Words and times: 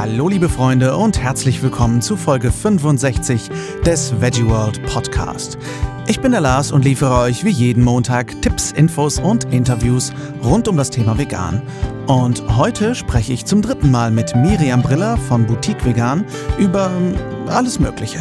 Hallo 0.00 0.30
liebe 0.30 0.48
Freunde 0.48 0.96
und 0.96 1.20
herzlich 1.20 1.62
willkommen 1.62 2.00
zu 2.00 2.16
Folge 2.16 2.50
65 2.50 3.50
des 3.84 4.18
Veggie 4.18 4.46
World 4.46 4.82
Podcast. 4.86 5.58
Ich 6.06 6.22
bin 6.22 6.32
der 6.32 6.40
Lars 6.40 6.72
und 6.72 6.86
liefere 6.86 7.18
euch 7.18 7.44
wie 7.44 7.50
jeden 7.50 7.84
Montag 7.84 8.40
Tipps, 8.40 8.72
Infos 8.72 9.18
und 9.18 9.44
Interviews 9.52 10.10
rund 10.42 10.68
um 10.68 10.78
das 10.78 10.88
Thema 10.88 11.18
Vegan. 11.18 11.60
Und 12.06 12.56
heute 12.56 12.94
spreche 12.94 13.34
ich 13.34 13.44
zum 13.44 13.60
dritten 13.60 13.90
Mal 13.90 14.10
mit 14.10 14.34
Miriam 14.34 14.80
Briller 14.80 15.18
von 15.18 15.46
Boutique 15.46 15.84
Vegan 15.84 16.24
über 16.58 16.90
alles 17.48 17.78
Mögliche. 17.78 18.20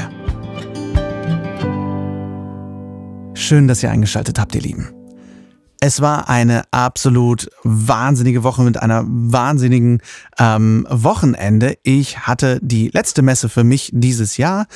Schön, 3.36 3.70
dass 3.70 3.82
ihr 3.82 3.90
eingeschaltet 3.90 4.38
habt, 4.38 4.54
ihr 4.54 4.62
Lieben. 4.64 4.99
Es 5.82 6.02
war 6.02 6.28
eine 6.28 6.64
absolut 6.72 7.50
wahnsinnige 7.64 8.44
Woche 8.44 8.64
mit 8.64 8.82
einer 8.82 9.06
wahnsinnigen 9.08 10.02
ähm, 10.38 10.86
Wochenende. 10.90 11.78
Ich 11.84 12.20
hatte 12.20 12.60
die 12.62 12.90
letzte 12.90 13.22
Messe 13.22 13.48
für 13.48 13.64
mich 13.64 13.90
dieses 13.94 14.36
Jahr. 14.36 14.68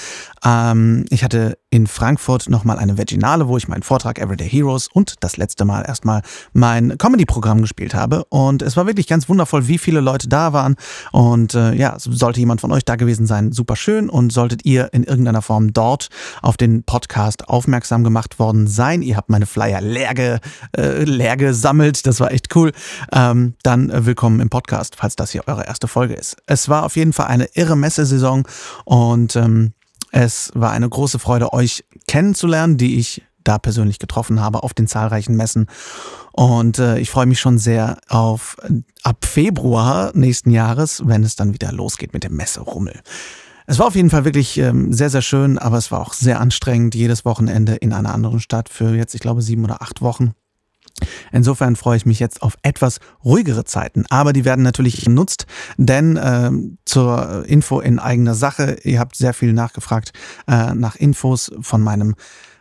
Ähm, 0.45 1.03
ich 1.09 1.25
hatte 1.25 1.57
in 1.69 1.87
Frankfurt 1.87 2.49
nochmal 2.49 2.77
eine 2.77 2.97
Veginale, 2.97 3.49
wo 3.49 3.57
ich 3.57 3.67
meinen 3.67 3.83
Vortrag 3.83 4.17
Everyday 4.17 4.47
Heroes 4.47 4.87
und 4.93 5.15
das 5.21 5.35
letzte 5.35 5.65
Mal 5.65 5.81
erstmal 5.81 6.21
mein 6.53 6.97
Comedy-Programm 6.97 7.61
gespielt 7.61 7.95
habe. 7.95 8.23
Und 8.29 8.61
es 8.61 8.77
war 8.77 8.85
wirklich 8.85 9.07
ganz 9.07 9.27
wundervoll, 9.27 9.67
wie 9.67 9.79
viele 9.79 9.99
Leute 9.99 10.29
da 10.29 10.53
waren. 10.53 10.75
Und 11.11 11.53
äh, 11.53 11.73
ja, 11.73 11.95
sollte 11.97 12.39
jemand 12.39 12.61
von 12.61 12.71
euch 12.71 12.85
da 12.85 12.95
gewesen 12.95 13.25
sein, 13.25 13.51
super 13.51 13.75
schön. 13.75 14.07
Und 14.07 14.31
solltet 14.31 14.63
ihr 14.65 14.93
in 14.93 15.03
irgendeiner 15.03 15.41
Form 15.41 15.73
dort 15.73 16.09
auf 16.41 16.55
den 16.55 16.83
Podcast 16.83 17.49
aufmerksam 17.49 18.05
gemacht 18.05 18.39
worden 18.39 18.67
sein, 18.67 19.01
ihr 19.01 19.17
habt 19.17 19.29
meine 19.29 19.47
Flyer 19.47 19.81
leer, 19.81 20.13
ge, 20.13 20.37
äh, 20.77 20.92
leer 20.93 21.37
gesammelt, 21.37 22.05
das 22.07 22.19
war 22.19 22.31
echt 22.31 22.55
cool, 22.55 22.71
ähm, 23.11 23.55
dann 23.63 23.89
äh, 23.89 24.05
willkommen 24.05 24.39
im 24.39 24.49
Podcast, 24.49 24.95
falls 24.95 25.15
das 25.15 25.31
hier 25.31 25.47
eure 25.47 25.65
erste 25.65 25.87
Folge 25.87 26.13
ist. 26.13 26.37
Es 26.45 26.69
war 26.69 26.83
auf 26.83 26.95
jeden 26.95 27.13
Fall 27.13 27.27
eine 27.27 27.49
irre 27.53 27.75
Messesaison 27.75 28.47
und 28.85 29.35
ähm, 29.35 29.73
es 30.11 30.51
war 30.53 30.71
eine 30.71 30.87
große 30.87 31.19
Freude, 31.19 31.53
euch 31.53 31.83
kennenzulernen, 32.07 32.77
die 32.77 32.99
ich 32.99 33.23
da 33.43 33.57
persönlich 33.57 33.99
getroffen 33.99 34.39
habe 34.39 34.63
auf 34.63 34.73
den 34.73 34.87
zahlreichen 34.87 35.35
Messen. 35.35 35.67
Und 36.31 36.79
äh, 36.79 36.99
ich 36.99 37.09
freue 37.09 37.25
mich 37.25 37.39
schon 37.39 37.57
sehr 37.57 37.97
auf 38.09 38.57
äh, 38.63 38.81
ab 39.03 39.25
Februar 39.25 40.11
nächsten 40.13 40.51
Jahres, 40.51 41.03
wenn 41.05 41.23
es 41.23 41.35
dann 41.35 41.53
wieder 41.53 41.71
losgeht 41.71 42.13
mit 42.13 42.23
dem 42.23 42.35
Messerummel. 42.35 43.01
Es 43.65 43.79
war 43.79 43.87
auf 43.87 43.95
jeden 43.95 44.09
Fall 44.09 44.25
wirklich 44.25 44.57
ähm, 44.57 44.91
sehr, 44.91 45.09
sehr 45.09 45.21
schön, 45.21 45.57
aber 45.57 45.77
es 45.77 45.91
war 45.91 46.01
auch 46.01 46.13
sehr 46.13 46.39
anstrengend, 46.41 46.95
jedes 46.95 47.23
Wochenende 47.23 47.75
in 47.75 47.93
einer 47.93 48.13
anderen 48.13 48.39
Stadt 48.39 48.67
für 48.67 48.95
jetzt, 48.95 49.15
ich 49.15 49.21
glaube, 49.21 49.41
sieben 49.41 49.63
oder 49.63 49.81
acht 49.81 50.01
Wochen. 50.01 50.33
Insofern 51.31 51.75
freue 51.75 51.97
ich 51.97 52.05
mich 52.05 52.19
jetzt 52.19 52.41
auf 52.41 52.55
etwas 52.61 52.99
ruhigere 53.25 53.65
Zeiten, 53.65 54.05
aber 54.09 54.31
die 54.31 54.45
werden 54.45 54.63
natürlich 54.63 55.03
genutzt, 55.03 55.47
denn 55.77 56.17
äh, 56.17 56.51
zur 56.85 57.45
Info 57.47 57.79
in 57.79 57.99
eigener 57.99 58.35
Sache, 58.35 58.77
ihr 58.83 58.99
habt 58.99 59.15
sehr 59.15 59.33
viel 59.33 59.53
nachgefragt 59.53 60.13
äh, 60.47 60.73
nach 60.73 60.95
Infos 60.95 61.51
von 61.61 61.81
meinem 61.81 62.15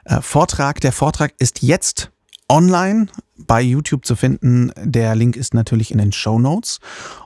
äh, 0.05 0.21
Vortrag. 0.21 0.81
Der 0.81 0.93
Vortrag 0.93 1.35
ist 1.39 1.63
jetzt 1.63 2.11
online 2.49 3.07
bei 3.39 3.61
YouTube 3.61 4.05
zu 4.05 4.17
finden. 4.17 4.73
Der 4.77 5.15
Link 5.15 5.37
ist 5.37 5.55
natürlich 5.55 5.91
in 5.91 5.99
den 5.99 6.13
Show 6.13 6.39
Notes. 6.39 6.79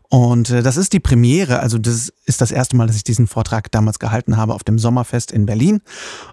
Und 0.08 0.50
äh, 0.50 0.62
das 0.62 0.76
ist 0.76 0.92
die 0.92 1.00
Premiere, 1.00 1.60
also 1.60 1.78
das 1.78 2.12
ist 2.26 2.40
das 2.40 2.52
erste 2.52 2.76
Mal, 2.76 2.86
dass 2.86 2.96
ich 2.96 3.04
diesen 3.04 3.26
Vortrag 3.26 3.70
damals 3.72 3.98
gehalten 3.98 4.36
habe 4.36 4.54
auf 4.54 4.62
dem 4.62 4.78
Sommerfest 4.78 5.32
in 5.32 5.46
Berlin. 5.46 5.80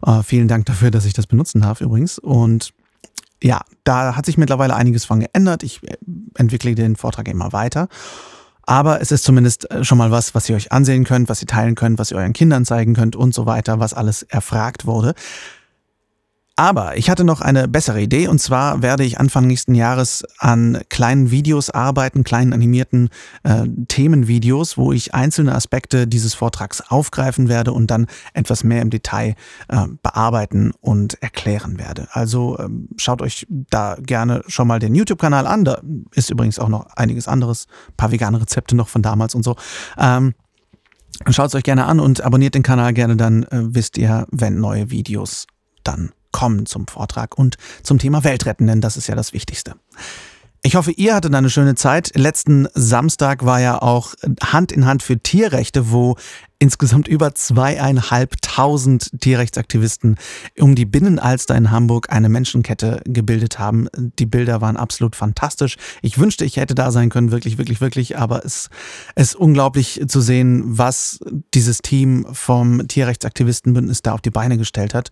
Äh, 0.05 0.21
vielen 0.23 0.47
Dank 0.47 0.65
dafür, 0.67 0.91
dass 0.91 1.05
ich 1.05 1.13
das 1.13 1.27
benutzen 1.27 1.61
darf 1.61 1.81
übrigens. 1.81 2.19
Und 2.19 2.73
ja, 3.43 3.61
da 3.83 4.15
hat 4.15 4.25
sich 4.25 4.37
mittlerweile 4.37 4.75
einiges 4.75 5.03
von 5.05 5.19
geändert. 5.19 5.63
Ich 5.63 5.83
äh, 5.83 5.97
entwickle 6.35 6.75
den 6.75 6.95
Vortrag 6.95 7.27
immer 7.27 7.51
weiter. 7.51 7.89
Aber 8.65 9.01
es 9.01 9.11
ist 9.11 9.25
zumindest 9.25 9.69
äh, 9.69 9.83
schon 9.83 9.97
mal 9.97 10.11
was, 10.11 10.33
was 10.33 10.49
ihr 10.49 10.55
euch 10.55 10.71
ansehen 10.71 11.03
könnt, 11.03 11.27
was 11.27 11.41
ihr 11.41 11.47
teilen 11.47 11.75
könnt, 11.75 11.99
was 11.99 12.11
ihr 12.11 12.17
euren 12.17 12.31
Kindern 12.31 12.65
zeigen 12.65 12.93
könnt 12.93 13.15
und 13.17 13.33
so 13.33 13.45
weiter, 13.45 13.79
was 13.79 13.93
alles 13.93 14.23
erfragt 14.23 14.85
wurde. 14.85 15.13
Aber 16.55 16.97
ich 16.97 17.09
hatte 17.09 17.23
noch 17.23 17.41
eine 17.41 17.67
bessere 17.67 17.99
Idee 17.99 18.27
und 18.27 18.39
zwar 18.39 18.83
werde 18.83 19.03
ich 19.03 19.19
Anfang 19.19 19.47
nächsten 19.47 19.73
Jahres 19.73 20.23
an 20.37 20.81
kleinen 20.89 21.31
Videos 21.31 21.71
arbeiten, 21.71 22.23
kleinen 22.23 22.53
animierten 22.53 23.09
äh, 23.43 23.67
Themenvideos, 23.87 24.77
wo 24.77 24.93
ich 24.93 25.15
einzelne 25.15 25.55
Aspekte 25.55 26.05
dieses 26.05 26.35
Vortrags 26.35 26.81
aufgreifen 26.81 27.49
werde 27.49 27.73
und 27.73 27.89
dann 27.89 28.05
etwas 28.35 28.63
mehr 28.63 28.83
im 28.83 28.91
Detail 28.91 29.33
äh, 29.67 29.87
bearbeiten 30.03 30.73
und 30.79 31.19
erklären 31.23 31.79
werde. 31.79 32.07
Also 32.11 32.59
ähm, 32.59 32.87
schaut 32.97 33.23
euch 33.23 33.47
da 33.49 33.97
gerne 33.99 34.43
schon 34.45 34.67
mal 34.67 34.77
den 34.77 34.93
YouTube-Kanal 34.93 35.47
an. 35.47 35.65
Da 35.65 35.81
ist 36.13 36.29
übrigens 36.29 36.59
auch 36.59 36.69
noch 36.69 36.85
einiges 36.95 37.27
anderes, 37.27 37.65
ein 37.89 37.97
paar 37.97 38.11
vegane 38.11 38.39
Rezepte 38.39 38.75
noch 38.75 38.89
von 38.89 39.01
damals 39.01 39.33
und 39.33 39.43
so. 39.43 39.55
Ähm, 39.97 40.35
Schaut 41.29 41.47
es 41.47 41.55
euch 41.55 41.63
gerne 41.63 41.85
an 41.85 41.99
und 41.99 42.21
abonniert 42.21 42.55
den 42.55 42.63
Kanal 42.63 42.91
gerne, 42.91 43.15
dann 43.15 43.43
äh, 43.43 43.49
wisst 43.51 43.99
ihr, 43.99 44.25
wenn 44.31 44.59
neue 44.59 44.89
Videos 44.89 45.45
dann 45.83 46.11
kommen 46.33 46.65
zum 46.65 46.87
Vortrag 46.87 47.37
und 47.37 47.55
zum 47.83 47.97
Thema 47.97 48.25
Weltretten, 48.25 48.67
denn 48.67 48.81
das 48.81 48.97
ist 48.97 49.07
ja 49.07 49.15
das 49.15 49.31
Wichtigste. 49.31 49.75
Ich 50.65 50.77
hoffe, 50.77 50.91
ihr 50.91 51.13
hattet 51.13 51.35
eine 51.35 51.49
schöne 51.49 51.75
Zeit. 51.75 52.11
Letzten 52.15 52.69
Samstag 52.73 53.43
war 53.43 53.59
ja 53.59 53.81
auch 53.81 54.13
Hand 54.41 54.71
in 54.71 54.85
Hand 54.85 55.03
für 55.03 55.19
Tierrechte, 55.19 55.91
wo 55.91 56.15
insgesamt 56.57 57.09
über 57.09 57.35
zweieinhalbtausend 57.35 59.11
Tierrechtsaktivisten 59.19 60.15
um 60.57 60.75
die 60.75 60.85
Binnenalster 60.85 61.53
in 61.53 61.69
Hamburg 61.69 62.09
eine 62.13 62.29
Menschenkette 62.29 63.01
gebildet 63.03 63.59
haben. 63.59 63.89
Die 63.97 64.25
Bilder 64.25 64.61
waren 64.61 64.77
absolut 64.77 65.17
fantastisch. 65.17 65.75
Ich 66.01 66.17
wünschte, 66.17 66.45
ich 66.45 66.55
hätte 66.55 66.75
da 66.75 66.91
sein 66.91 67.09
können, 67.09 67.31
wirklich, 67.31 67.57
wirklich, 67.57 67.81
wirklich. 67.81 68.17
Aber 68.17 68.45
es 68.45 68.69
ist 69.15 69.35
unglaublich 69.35 70.01
zu 70.07 70.21
sehen, 70.21 70.63
was 70.65 71.19
dieses 71.53 71.79
Team 71.79 72.25
vom 72.31 72.87
Tierrechtsaktivistenbündnis 72.87 74.01
da 74.01 74.13
auf 74.13 74.21
die 74.21 74.31
Beine 74.31 74.57
gestellt 74.57 74.93
hat. 74.93 75.11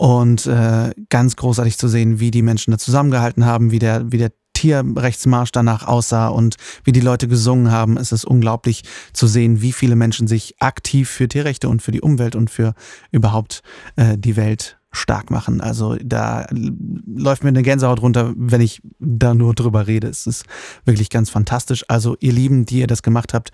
Und 0.00 0.46
äh, 0.46 0.94
ganz 1.10 1.36
großartig 1.36 1.76
zu 1.76 1.86
sehen, 1.86 2.20
wie 2.20 2.30
die 2.30 2.40
Menschen 2.40 2.70
da 2.70 2.78
zusammengehalten 2.78 3.44
haben, 3.44 3.70
wie 3.70 3.78
der, 3.78 4.10
wie 4.10 4.16
der 4.16 4.32
Tierrechtsmarsch 4.54 5.52
danach 5.52 5.86
aussah 5.86 6.28
und 6.28 6.56
wie 6.84 6.92
die 6.92 7.02
Leute 7.02 7.28
gesungen 7.28 7.70
haben. 7.70 7.98
Es 7.98 8.10
ist 8.10 8.24
unglaublich 8.24 8.84
zu 9.12 9.26
sehen, 9.26 9.60
wie 9.60 9.72
viele 9.72 9.96
Menschen 9.96 10.26
sich 10.26 10.54
aktiv 10.58 11.10
für 11.10 11.28
Tierrechte 11.28 11.68
und 11.68 11.82
für 11.82 11.92
die 11.92 12.00
Umwelt 12.00 12.34
und 12.34 12.48
für 12.48 12.72
überhaupt 13.10 13.60
äh, 13.96 14.16
die 14.16 14.36
Welt 14.36 14.78
stark 14.90 15.30
machen. 15.30 15.60
Also 15.60 15.96
da 16.02 16.46
läuft 16.50 17.42
mir 17.44 17.50
eine 17.50 17.62
Gänsehaut 17.62 18.00
runter, 18.00 18.32
wenn 18.38 18.62
ich 18.62 18.80
da 19.00 19.34
nur 19.34 19.54
drüber 19.54 19.86
rede. 19.86 20.08
Es 20.08 20.26
ist 20.26 20.46
wirklich 20.86 21.10
ganz 21.10 21.28
fantastisch. 21.28 21.84
Also 21.88 22.16
ihr 22.20 22.32
Lieben, 22.32 22.64
die 22.64 22.78
ihr 22.78 22.86
das 22.86 23.02
gemacht 23.02 23.34
habt, 23.34 23.50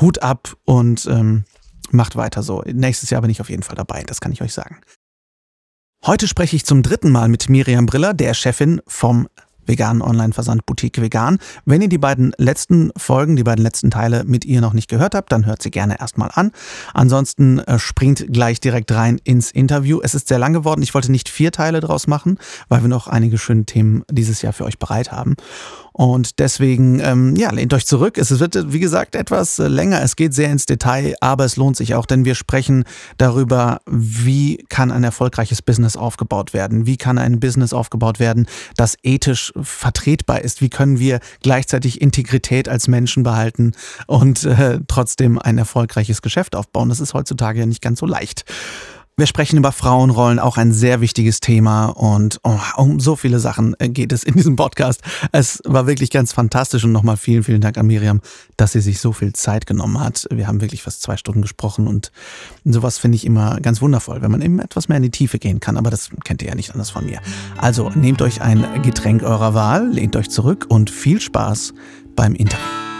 Hut 0.00 0.24
ab 0.24 0.56
und 0.64 1.06
ähm, 1.06 1.44
macht 1.92 2.16
weiter 2.16 2.42
so. 2.42 2.64
Nächstes 2.66 3.10
Jahr 3.10 3.22
bin 3.22 3.30
ich 3.30 3.40
auf 3.40 3.48
jeden 3.48 3.62
Fall 3.62 3.76
dabei, 3.76 4.02
das 4.02 4.20
kann 4.20 4.32
ich 4.32 4.42
euch 4.42 4.52
sagen. 4.52 4.80
Heute 6.06 6.28
spreche 6.28 6.54
ich 6.54 6.66
zum 6.66 6.82
dritten 6.82 7.10
Mal 7.10 7.30
mit 7.30 7.48
Miriam 7.48 7.86
Briller, 7.86 8.12
der 8.12 8.34
Chefin 8.34 8.82
vom 8.86 9.26
veganen 9.64 10.02
Online-Versand 10.02 10.66
Boutique 10.66 11.00
Vegan. 11.00 11.38
Wenn 11.64 11.80
ihr 11.80 11.88
die 11.88 11.96
beiden 11.96 12.34
letzten 12.36 12.90
Folgen, 12.94 13.36
die 13.36 13.42
beiden 13.42 13.64
letzten 13.64 13.90
Teile 13.90 14.22
mit 14.24 14.44
ihr 14.44 14.60
noch 14.60 14.74
nicht 14.74 14.90
gehört 14.90 15.14
habt, 15.14 15.32
dann 15.32 15.46
hört 15.46 15.62
sie 15.62 15.70
gerne 15.70 15.98
erstmal 15.98 16.28
an. 16.34 16.52
Ansonsten 16.92 17.58
äh, 17.60 17.78
springt 17.78 18.26
gleich 18.30 18.60
direkt 18.60 18.92
rein 18.92 19.18
ins 19.24 19.50
Interview. 19.50 20.00
Es 20.02 20.14
ist 20.14 20.28
sehr 20.28 20.38
lang 20.38 20.52
geworden. 20.52 20.82
Ich 20.82 20.92
wollte 20.92 21.10
nicht 21.10 21.30
vier 21.30 21.52
Teile 21.52 21.80
draus 21.80 22.06
machen, 22.06 22.38
weil 22.68 22.82
wir 22.82 22.88
noch 22.88 23.08
einige 23.08 23.38
schöne 23.38 23.64
Themen 23.64 24.02
dieses 24.10 24.42
Jahr 24.42 24.52
für 24.52 24.66
euch 24.66 24.78
bereit 24.78 25.10
haben. 25.10 25.36
Und 25.96 26.40
deswegen, 26.40 26.98
ähm, 26.98 27.36
ja, 27.36 27.52
lehnt 27.52 27.72
euch 27.72 27.86
zurück. 27.86 28.18
Es 28.18 28.40
wird, 28.40 28.72
wie 28.72 28.80
gesagt, 28.80 29.14
etwas 29.14 29.60
äh, 29.60 29.68
länger. 29.68 30.02
Es 30.02 30.16
geht 30.16 30.34
sehr 30.34 30.50
ins 30.50 30.66
Detail, 30.66 31.14
aber 31.20 31.44
es 31.44 31.54
lohnt 31.54 31.76
sich 31.76 31.94
auch, 31.94 32.04
denn 32.04 32.24
wir 32.24 32.34
sprechen 32.34 32.82
darüber, 33.16 33.80
wie 33.86 34.56
kann 34.68 34.90
ein 34.90 35.04
erfolgreiches 35.04 35.62
Business 35.62 35.96
aufgebaut 35.96 36.52
werden? 36.52 36.84
Wie 36.84 36.96
kann 36.96 37.16
ein 37.16 37.38
Business 37.38 37.72
aufgebaut 37.72 38.18
werden, 38.18 38.48
das 38.76 38.96
ethisch 39.04 39.52
vertretbar 39.62 40.40
ist? 40.40 40.60
Wie 40.60 40.68
können 40.68 40.98
wir 40.98 41.20
gleichzeitig 41.42 42.00
Integrität 42.00 42.68
als 42.68 42.88
Menschen 42.88 43.22
behalten 43.22 43.70
und 44.08 44.42
äh, 44.42 44.80
trotzdem 44.88 45.38
ein 45.38 45.58
erfolgreiches 45.58 46.22
Geschäft 46.22 46.56
aufbauen? 46.56 46.88
Das 46.88 46.98
ist 46.98 47.14
heutzutage 47.14 47.60
ja 47.60 47.66
nicht 47.66 47.82
ganz 47.82 48.00
so 48.00 48.06
leicht. 48.06 48.44
Wir 49.16 49.26
sprechen 49.28 49.58
über 49.58 49.70
Frauenrollen, 49.70 50.40
auch 50.40 50.56
ein 50.56 50.72
sehr 50.72 51.00
wichtiges 51.00 51.38
Thema 51.38 51.86
und 51.86 52.40
oh, 52.42 52.58
um 52.76 52.98
so 52.98 53.14
viele 53.14 53.38
Sachen 53.38 53.76
äh, 53.78 53.88
geht 53.88 54.10
es 54.10 54.24
in 54.24 54.34
diesem 54.34 54.56
Podcast. 54.56 55.02
Es 55.30 55.62
war 55.64 55.86
wirklich 55.86 56.10
ganz 56.10 56.32
fantastisch 56.32 56.82
und 56.82 56.90
nochmal 56.90 57.16
vielen, 57.16 57.44
vielen 57.44 57.60
Dank 57.60 57.78
an 57.78 57.86
Miriam, 57.86 58.20
dass 58.56 58.72
sie 58.72 58.80
sich 58.80 58.98
so 58.98 59.12
viel 59.12 59.32
Zeit 59.32 59.66
genommen 59.66 60.00
hat. 60.00 60.26
Wir 60.32 60.48
haben 60.48 60.60
wirklich 60.60 60.82
fast 60.82 61.00
zwei 61.00 61.16
Stunden 61.16 61.42
gesprochen 61.42 61.86
und 61.86 62.10
sowas 62.64 62.98
finde 62.98 63.14
ich 63.14 63.24
immer 63.24 63.60
ganz 63.60 63.80
wundervoll, 63.80 64.20
wenn 64.20 64.32
man 64.32 64.42
eben 64.42 64.58
etwas 64.58 64.88
mehr 64.88 64.96
in 64.96 65.04
die 65.04 65.10
Tiefe 65.10 65.38
gehen 65.38 65.60
kann, 65.60 65.76
aber 65.76 65.90
das 65.90 66.10
kennt 66.24 66.42
ihr 66.42 66.48
ja 66.48 66.56
nicht 66.56 66.72
anders 66.72 66.90
von 66.90 67.06
mir. 67.06 67.20
Also 67.56 67.90
nehmt 67.90 68.20
euch 68.20 68.42
ein 68.42 68.66
Getränk 68.82 69.22
eurer 69.22 69.54
Wahl, 69.54 69.90
lehnt 69.92 70.16
euch 70.16 70.28
zurück 70.28 70.66
und 70.68 70.90
viel 70.90 71.20
Spaß 71.20 71.72
beim 72.16 72.34
Interview 72.34 72.93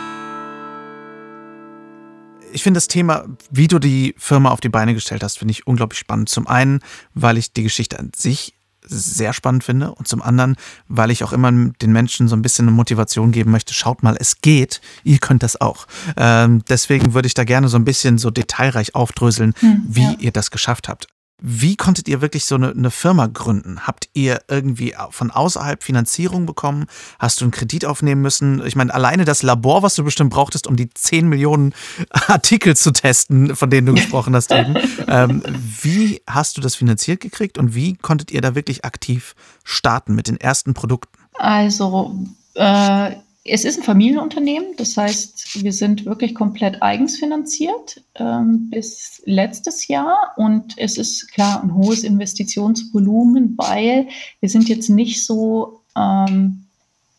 ich 2.54 2.62
finde 2.62 2.78
das 2.78 2.88
Thema, 2.88 3.24
wie 3.50 3.68
du 3.68 3.78
die 3.78 4.14
Firma 4.16 4.50
auf 4.50 4.60
die 4.60 4.68
Beine 4.68 4.94
gestellt 4.94 5.22
hast, 5.22 5.38
finde 5.38 5.52
ich 5.52 5.66
unglaublich 5.66 5.98
spannend. 5.98 6.28
Zum 6.28 6.46
einen, 6.46 6.80
weil 7.12 7.36
ich 7.36 7.52
die 7.52 7.64
Geschichte 7.64 7.98
an 7.98 8.12
sich 8.14 8.54
sehr 8.86 9.32
spannend 9.32 9.64
finde 9.64 9.92
und 9.94 10.06
zum 10.06 10.22
anderen, 10.22 10.56
weil 10.88 11.10
ich 11.10 11.24
auch 11.24 11.32
immer 11.32 11.50
den 11.50 11.92
Menschen 11.92 12.28
so 12.28 12.36
ein 12.36 12.42
bisschen 12.42 12.68
eine 12.68 12.76
Motivation 12.76 13.32
geben 13.32 13.50
möchte. 13.50 13.72
Schaut 13.72 14.02
mal, 14.02 14.16
es 14.18 14.40
geht, 14.40 14.80
ihr 15.04 15.18
könnt 15.18 15.42
das 15.42 15.60
auch. 15.60 15.86
Ähm, 16.16 16.62
deswegen 16.68 17.14
würde 17.14 17.26
ich 17.26 17.34
da 17.34 17.44
gerne 17.44 17.68
so 17.68 17.78
ein 17.78 17.84
bisschen 17.84 18.18
so 18.18 18.30
detailreich 18.30 18.94
aufdröseln, 18.94 19.54
hm, 19.58 19.82
wie 19.88 20.02
ja. 20.02 20.16
ihr 20.18 20.32
das 20.32 20.50
geschafft 20.50 20.88
habt. 20.88 21.08
Wie 21.40 21.76
konntet 21.76 22.08
ihr 22.08 22.20
wirklich 22.20 22.44
so 22.44 22.54
eine, 22.54 22.70
eine, 22.70 22.90
Firma 22.90 23.26
gründen? 23.26 23.86
Habt 23.86 24.08
ihr 24.14 24.40
irgendwie 24.48 24.94
von 25.10 25.30
außerhalb 25.30 25.82
Finanzierung 25.82 26.46
bekommen? 26.46 26.86
Hast 27.18 27.40
du 27.40 27.44
einen 27.44 27.50
Kredit 27.50 27.84
aufnehmen 27.84 28.22
müssen? 28.22 28.64
Ich 28.64 28.76
meine, 28.76 28.94
alleine 28.94 29.24
das 29.24 29.42
Labor, 29.42 29.82
was 29.82 29.96
du 29.96 30.04
bestimmt 30.04 30.30
brauchtest, 30.30 30.66
um 30.66 30.76
die 30.76 30.88
10 30.88 31.28
Millionen 31.28 31.74
Artikel 32.10 32.76
zu 32.76 32.92
testen, 32.92 33.56
von 33.56 33.68
denen 33.68 33.86
du 33.86 33.94
gesprochen 33.94 34.34
hast 34.34 34.52
eben. 34.52 34.74
Ähm, 35.06 35.42
wie 35.82 36.22
hast 36.26 36.56
du 36.56 36.60
das 36.60 36.76
finanziert 36.76 37.20
gekriegt 37.20 37.58
und 37.58 37.74
wie 37.74 37.94
konntet 37.94 38.30
ihr 38.30 38.40
da 38.40 38.54
wirklich 38.54 38.84
aktiv 38.84 39.34
starten 39.64 40.14
mit 40.14 40.28
den 40.28 40.38
ersten 40.38 40.72
Produkten? 40.72 41.18
Also, 41.34 42.16
äh, 42.54 43.12
es 43.46 43.66
ist 43.66 43.78
ein 43.78 43.82
Familienunternehmen, 43.82 44.74
das 44.78 44.96
heißt, 44.96 45.62
wir 45.62 45.72
sind 45.74 46.06
wirklich 46.06 46.34
komplett 46.34 46.82
eigens 46.82 47.18
finanziert 47.18 48.00
ähm, 48.14 48.70
bis 48.70 49.20
letztes 49.26 49.86
Jahr 49.86 50.32
und 50.36 50.74
es 50.78 50.96
ist 50.96 51.30
klar 51.30 51.62
ein 51.62 51.74
hohes 51.74 52.04
Investitionsvolumen, 52.04 53.54
weil 53.58 54.08
wir 54.40 54.48
sind 54.48 54.70
jetzt 54.70 54.88
nicht 54.88 55.26
so, 55.26 55.82
ähm, 55.94 56.64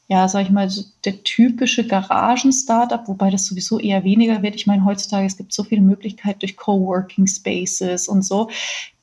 ja, 0.08 0.28
sag 0.28 0.46
ich 0.46 0.50
mal, 0.50 0.68
so 0.68 0.84
der 1.04 1.24
typische 1.24 1.86
Garagen-Startup, 1.86 3.08
wobei 3.08 3.30
das 3.30 3.46
sowieso 3.46 3.80
eher 3.80 4.04
weniger 4.04 4.42
wird. 4.42 4.56
Ich 4.56 4.66
meine, 4.66 4.84
heutzutage 4.84 5.28
es 5.28 5.38
gibt 5.38 5.54
so 5.54 5.64
viele 5.64 5.82
Möglichkeiten 5.82 6.40
durch 6.40 6.58
Coworking 6.58 7.28
Spaces 7.28 8.08
und 8.08 8.24
so. 8.24 8.50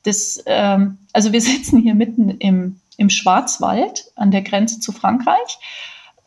Das, 0.03 0.43
ähm, 0.45 0.97
also 1.13 1.31
wir 1.31 1.41
sitzen 1.41 1.79
hier 1.79 1.95
mitten 1.95 2.31
im, 2.31 2.81
im 2.97 3.09
Schwarzwald 3.09 4.11
an 4.15 4.31
der 4.31 4.41
Grenze 4.41 4.81
zu 4.81 4.91
Frankreich 4.91 5.59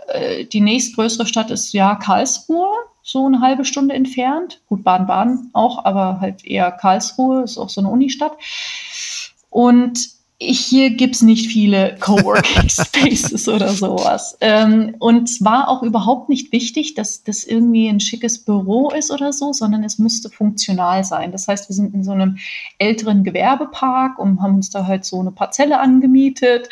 äh, 0.08 0.44
die 0.44 0.61
nächstgrößere 0.61 1.26
Stadt 1.26 1.50
ist 1.50 1.73
ja 1.73 1.94
Karlsruhe, 1.97 2.69
so 3.03 3.26
eine 3.26 3.41
halbe 3.41 3.64
Stunde 3.64 3.94
entfernt. 3.94 4.61
Gut, 4.67 4.82
Baden-Baden 4.82 5.50
auch, 5.53 5.85
aber 5.85 6.20
halt 6.20 6.44
eher 6.44 6.73
Karlsruhe, 6.73 7.43
ist 7.43 7.58
auch 7.58 7.69
so 7.69 7.81
eine 7.81 7.91
Unistadt. 7.91 8.37
Und 9.50 10.16
hier 10.38 10.91
gibt 10.91 11.15
es 11.15 11.23
nicht 11.23 11.50
viele 11.50 11.97
Coworking 11.99 12.69
Spaces 12.69 13.49
oder 13.49 13.71
sowas. 13.71 14.37
Ähm, 14.43 14.94
und 14.99 15.29
es 15.29 15.43
war 15.43 15.69
auch 15.69 15.83
überhaupt 15.83 16.29
nicht 16.29 16.53
wichtig, 16.53 16.94
dass 16.94 17.23
das 17.23 17.44
irgendwie 17.44 17.88
ein 17.88 18.00
schickes 18.00 18.44
Büro 18.44 18.91
ist 18.91 19.11
oder 19.11 19.33
so, 19.33 19.55
sondern 19.55 19.83
es 19.83 19.99
musste 19.99 20.29
funktional 20.29 21.05
sein. 21.05 21.33
Das 21.33 21.49
heißt, 21.49 21.71
wir 21.71 21.75
sind 21.75 21.94
in 21.94 22.05
so 22.05 22.12
einem 22.12 22.37
älteren 22.79 23.25
Gewerbepark 23.25 24.19
und 24.19 24.43
haben 24.43 24.56
uns 24.56 24.69
da 24.69 24.87
halt 24.87 25.06
so 25.06 25.21
eine 25.21 25.33
Parzelle 25.33 25.81
angemietet 25.81 26.69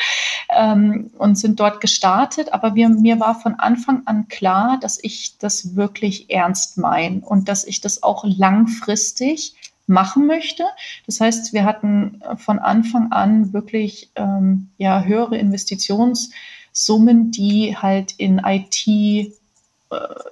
ähm, 0.55 1.11
und 1.17 1.39
sind 1.39 1.59
dort 1.59 1.81
gestartet. 1.81 2.53
Aber 2.53 2.75
wir, 2.75 2.91
mir 2.91 3.19
war 3.19 3.41
von 3.41 3.55
Anfang 3.55 4.03
an 4.05 4.29
klar, 4.29 4.79
dass 4.79 5.03
ich 5.03 5.39
das 5.39 5.75
wirklich 5.75 6.29
ernst 6.29 6.77
meine 6.77 7.21
und 7.21 7.49
dass 7.49 7.65
ich 7.65 7.81
das 7.81 8.03
auch 8.03 8.25
langfristig 8.27 9.55
machen 9.87 10.27
möchte. 10.27 10.65
Das 11.07 11.21
heißt, 11.21 11.53
wir 11.53 11.65
hatten 11.65 12.21
äh, 12.23 12.37
von 12.37 12.59
Anfang 12.59 13.13
an 13.13 13.53
wirklich 13.53 14.11
ähm, 14.17 14.71
ja, 14.79 15.03
höhere 15.03 15.37
Investitionssummen, 15.37 17.31
die 17.31 17.77
halt 17.77 18.13
in 18.19 18.41
IT 18.45 19.35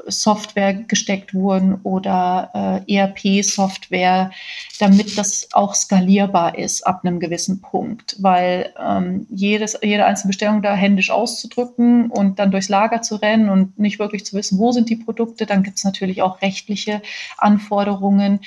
Software 0.07 0.75
gesteckt 0.75 1.35
wurden 1.35 1.81
oder 1.83 2.83
äh, 2.87 2.95
ERP-Software, 2.95 4.31
damit 4.79 5.17
das 5.17 5.49
auch 5.53 5.75
skalierbar 5.75 6.59
ist 6.59 6.87
ab 6.87 7.03
einem 7.05 7.21
gewissen 7.21 7.61
Punkt, 7.61 8.17
weil 8.21 8.73
ähm, 8.79 9.27
jedes, 9.31 9.79
jede 9.83 10.05
einzelne 10.05 10.31
Bestellung 10.31 10.63
da 10.63 10.75
händisch 10.75 11.11
auszudrücken 11.11 12.11
und 12.11 12.39
dann 12.39 12.51
durchs 12.51 12.69
Lager 12.69 13.03
zu 13.03 13.17
rennen 13.17 13.49
und 13.49 13.79
nicht 13.79 13.99
wirklich 13.99 14.25
zu 14.25 14.37
wissen, 14.37 14.59
wo 14.59 14.73
sind 14.73 14.89
die 14.89 14.97
Produkte, 14.97 15.47
dann 15.47 15.63
gibt 15.63 15.79
es 15.79 15.85
natürlich 15.85 16.23
auch 16.23 16.43
rechtliche 16.43 17.03
Anforderungen, 17.39 18.41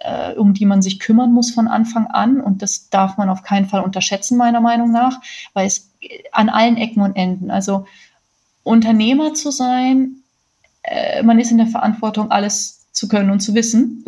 äh, 0.00 0.34
um 0.34 0.54
die 0.54 0.66
man 0.66 0.82
sich 0.82 0.98
kümmern 0.98 1.32
muss 1.32 1.50
von 1.50 1.68
Anfang 1.68 2.06
an. 2.08 2.40
Und 2.40 2.62
das 2.62 2.90
darf 2.90 3.16
man 3.16 3.28
auf 3.28 3.42
keinen 3.42 3.66
Fall 3.66 3.82
unterschätzen, 3.82 4.36
meiner 4.36 4.60
Meinung 4.60 4.90
nach, 4.90 5.20
weil 5.52 5.66
es 5.66 5.90
an 6.32 6.48
allen 6.48 6.76
Ecken 6.76 7.02
und 7.02 7.16
Enden, 7.16 7.50
also 7.50 7.86
Unternehmer 8.62 9.34
zu 9.34 9.50
sein, 9.50 10.16
äh, 10.82 11.22
man 11.22 11.38
ist 11.38 11.50
in 11.50 11.58
der 11.58 11.66
Verantwortung, 11.66 12.30
alles 12.30 12.86
zu 12.92 13.08
können 13.08 13.30
und 13.30 13.40
zu 13.40 13.54
wissen. 13.54 14.04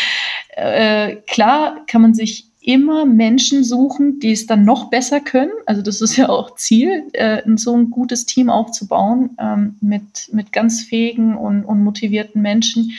äh, 0.50 1.16
klar 1.26 1.84
kann 1.86 2.02
man 2.02 2.14
sich 2.14 2.46
immer 2.60 3.04
Menschen 3.04 3.64
suchen, 3.64 4.20
die 4.20 4.30
es 4.30 4.46
dann 4.46 4.64
noch 4.64 4.88
besser 4.88 5.20
können. 5.20 5.50
Also 5.66 5.82
das 5.82 6.00
ist 6.00 6.16
ja 6.16 6.28
auch 6.28 6.54
Ziel, 6.54 7.04
äh, 7.12 7.42
so 7.56 7.76
ein 7.76 7.90
gutes 7.90 8.24
Team 8.24 8.50
aufzubauen 8.50 9.30
ähm, 9.38 9.76
mit, 9.80 10.30
mit 10.32 10.52
ganz 10.52 10.82
fähigen 10.82 11.36
und, 11.36 11.64
und 11.64 11.82
motivierten 11.82 12.40
Menschen, 12.40 12.92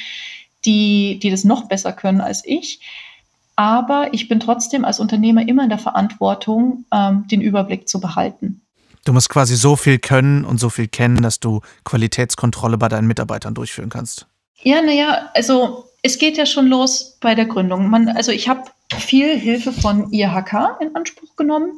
die, 0.66 1.20
die 1.22 1.30
das 1.30 1.44
noch 1.44 1.68
besser 1.68 1.94
können 1.94 2.22
als 2.22 2.44
ich. 2.46 2.80
Aber 3.56 4.14
ich 4.14 4.28
bin 4.28 4.40
trotzdem 4.40 4.84
als 4.84 5.00
Unternehmer 5.00 5.48
immer 5.48 5.64
in 5.64 5.70
der 5.70 5.78
Verantwortung, 5.78 6.86
ähm, 6.92 7.28
den 7.28 7.42
Überblick 7.42 7.88
zu 7.88 8.00
behalten. 8.00 8.62
Du 9.06 9.14
musst 9.14 9.30
quasi 9.30 9.56
so 9.56 9.76
viel 9.76 10.00
können 10.00 10.46
und 10.46 10.60
so 10.60 10.70
viel 10.70 10.88
kennen, 10.88 11.22
dass 11.22 11.40
du 11.40 11.62
Qualitätskontrolle 11.84 12.78
bei 12.78 12.88
deinen 12.88 13.08
Mitarbeitern 13.08 13.54
durchführen 13.54 13.90
kannst. 13.90 14.28
Ja, 14.62 14.82
naja, 14.82 15.30
also 15.34 15.86
es 16.02 16.18
geht 16.18 16.38
ja 16.38 16.46
schon 16.46 16.68
los 16.68 17.18
bei 17.20 17.36
der 17.36 17.46
Gründung. 17.46 17.90
Man, 17.90 18.08
also 18.10 18.32
ich 18.32 18.48
habe 18.48 18.64
viel 18.98 19.38
Hilfe 19.38 19.74
von 19.74 20.12
IHK 20.12 20.78
in 20.80 20.96
Anspruch 20.96 21.36
genommen. 21.36 21.74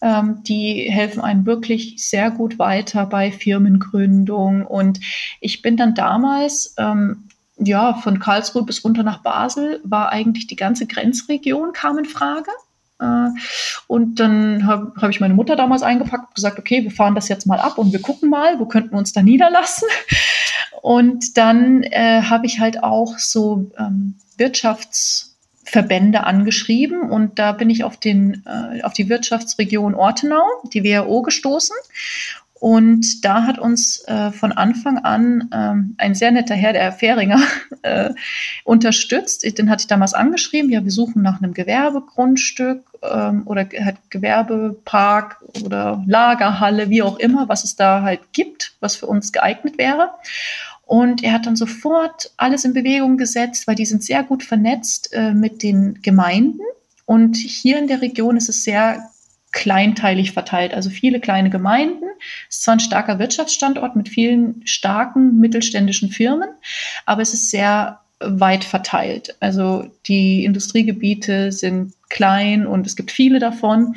Ähm, 0.00 0.42
die 0.42 0.90
helfen 0.90 1.20
einem 1.20 1.46
wirklich 1.46 1.96
sehr 1.98 2.30
gut 2.30 2.58
weiter 2.58 3.06
bei 3.06 3.30
Firmengründung. 3.30 4.66
Und 4.66 5.00
ich 5.40 5.62
bin 5.62 5.76
dann 5.76 5.94
damals 5.94 6.74
ähm, 6.76 7.28
ja, 7.56 7.94
von 7.94 8.18
Karlsruhe 8.18 8.64
bis 8.64 8.84
runter 8.84 9.02
nach 9.02 9.22
Basel 9.22 9.80
war 9.84 10.10
eigentlich 10.10 10.46
die 10.46 10.56
ganze 10.56 10.86
Grenzregion 10.86 11.72
kam 11.72 11.98
in 11.98 12.04
Frage. 12.04 12.50
Äh, 13.00 13.28
und 13.86 14.20
dann 14.20 14.66
habe 14.66 14.92
hab 15.00 15.10
ich 15.10 15.20
meine 15.20 15.34
Mutter 15.34 15.56
damals 15.56 15.82
eingepackt 15.82 16.28
und 16.28 16.34
gesagt, 16.34 16.58
okay, 16.58 16.82
wir 16.82 16.90
fahren 16.90 17.14
das 17.14 17.28
jetzt 17.28 17.46
mal 17.46 17.60
ab 17.60 17.78
und 17.78 17.92
wir 17.92 18.02
gucken 18.02 18.28
mal, 18.30 18.58
wo 18.58 18.66
könnten 18.66 18.92
wir 18.92 18.98
uns 18.98 19.12
da 19.12 19.22
niederlassen. 19.22 19.88
Und 20.82 21.36
dann 21.38 21.82
äh, 21.82 22.22
habe 22.22 22.46
ich 22.46 22.60
halt 22.60 22.82
auch 22.82 23.18
so 23.18 23.70
ähm, 23.78 24.16
Wirtschaftsverbände 24.36 26.24
angeschrieben 26.24 27.10
und 27.10 27.38
da 27.38 27.52
bin 27.52 27.70
ich 27.70 27.84
auf, 27.84 27.96
den, 27.96 28.44
äh, 28.46 28.82
auf 28.82 28.92
die 28.92 29.08
Wirtschaftsregion 29.08 29.94
Ortenau, 29.94 30.44
die 30.72 30.84
WHO, 30.84 31.22
gestoßen. 31.22 31.76
Und 32.64 33.26
da 33.26 33.42
hat 33.42 33.58
uns 33.58 34.02
äh, 34.08 34.30
von 34.30 34.50
Anfang 34.50 34.96
an 34.96 35.50
ähm, 35.52 35.96
ein 35.98 36.14
sehr 36.14 36.30
netter 36.30 36.54
Herr, 36.54 36.72
der 36.72 36.92
Fähringer, 36.92 37.38
äh, 37.82 38.08
unterstützt. 38.64 39.44
Den 39.58 39.68
hatte 39.68 39.82
ich 39.82 39.86
damals 39.86 40.14
angeschrieben, 40.14 40.70
ja, 40.70 40.82
wir 40.82 40.90
suchen 40.90 41.20
nach 41.20 41.42
einem 41.42 41.52
Gewerbegrundstück 41.52 42.82
ähm, 43.02 43.42
oder 43.44 43.68
halt 43.84 43.96
Gewerbepark 44.08 45.42
oder 45.62 46.02
Lagerhalle, 46.06 46.88
wie 46.88 47.02
auch 47.02 47.18
immer, 47.18 47.50
was 47.50 47.64
es 47.64 47.76
da 47.76 48.00
halt 48.00 48.32
gibt, 48.32 48.72
was 48.80 48.96
für 48.96 49.08
uns 49.08 49.30
geeignet 49.30 49.76
wäre. 49.76 50.12
Und 50.86 51.22
er 51.22 51.34
hat 51.34 51.44
dann 51.44 51.56
sofort 51.56 52.32
alles 52.38 52.64
in 52.64 52.72
Bewegung 52.72 53.18
gesetzt, 53.18 53.66
weil 53.66 53.74
die 53.74 53.84
sind 53.84 54.02
sehr 54.02 54.22
gut 54.22 54.42
vernetzt 54.42 55.12
äh, 55.12 55.34
mit 55.34 55.62
den 55.62 56.00
Gemeinden. 56.00 56.62
Und 57.04 57.36
hier 57.36 57.78
in 57.78 57.88
der 57.88 58.00
Region 58.00 58.38
ist 58.38 58.48
es 58.48 58.64
sehr 58.64 59.10
kleinteilig 59.54 60.32
verteilt, 60.32 60.74
also 60.74 60.90
viele 60.90 61.20
kleine 61.20 61.48
Gemeinden. 61.48 62.04
Es 62.50 62.56
ist 62.56 62.62
zwar 62.64 62.74
ein 62.74 62.80
starker 62.80 63.18
Wirtschaftsstandort 63.18 63.96
mit 63.96 64.08
vielen 64.08 64.66
starken 64.66 65.38
mittelständischen 65.38 66.10
Firmen, 66.10 66.50
aber 67.06 67.22
es 67.22 67.32
ist 67.32 67.50
sehr 67.50 68.00
weit 68.20 68.64
verteilt. 68.64 69.36
Also 69.40 69.86
die 70.06 70.44
Industriegebiete 70.44 71.52
sind 71.52 71.94
klein 72.08 72.66
und 72.66 72.86
es 72.86 72.94
gibt 72.94 73.10
viele 73.10 73.40
davon. 73.40 73.96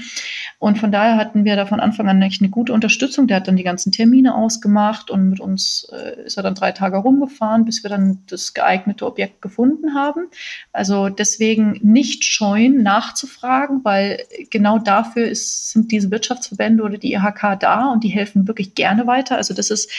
Und 0.57 0.79
von 0.79 0.91
daher 0.91 1.17
hatten 1.17 1.45
wir 1.45 1.55
da 1.55 1.67
von 1.67 1.79
Anfang 1.79 2.09
an 2.09 2.21
echt 2.21 2.41
eine 2.41 2.50
gute 2.50 2.74
Unterstützung. 2.74 3.27
Der 3.27 3.38
hat 3.38 3.47
dann 3.47 3.57
die 3.57 3.63
ganzen 3.63 3.91
Termine 3.91 4.33
ausgemacht 4.33 5.12
und 5.12 5.29
mit 5.29 5.39
uns 5.39 5.88
äh, 5.93 6.25
ist 6.25 6.36
er 6.36 6.43
dann 6.43 6.55
drei 6.55 6.71
Tage 6.71 6.97
rumgefahren, 6.97 7.63
bis 7.63 7.83
wir 7.83 7.89
dann 7.89 8.24
das 8.27 8.55
geeignete 8.55 9.05
Objekt 9.05 9.41
gefunden 9.41 9.93
haben. 9.93 10.29
Also 10.74 11.09
deswegen 11.09 11.79
nicht 11.83 12.24
scheuen, 12.24 12.81
nachzufragen, 12.81 13.81
weil 13.83 14.24
genau 14.50 14.79
dafür 14.79 15.27
ist, 15.27 15.71
sind 15.71 15.91
diese 15.91 16.09
Wirtschaftsverbände 16.09 16.83
oder 16.83 16.97
die 16.97 17.13
IHK 17.13 17.59
da 17.59 17.91
und 17.91 18.03
die 18.03 18.09
helfen 18.09 18.47
wirklich 18.47 18.74
gerne 18.74 19.05
weiter. 19.05 19.36
Also 19.36 19.53
das 19.53 19.69
ist 19.69 19.91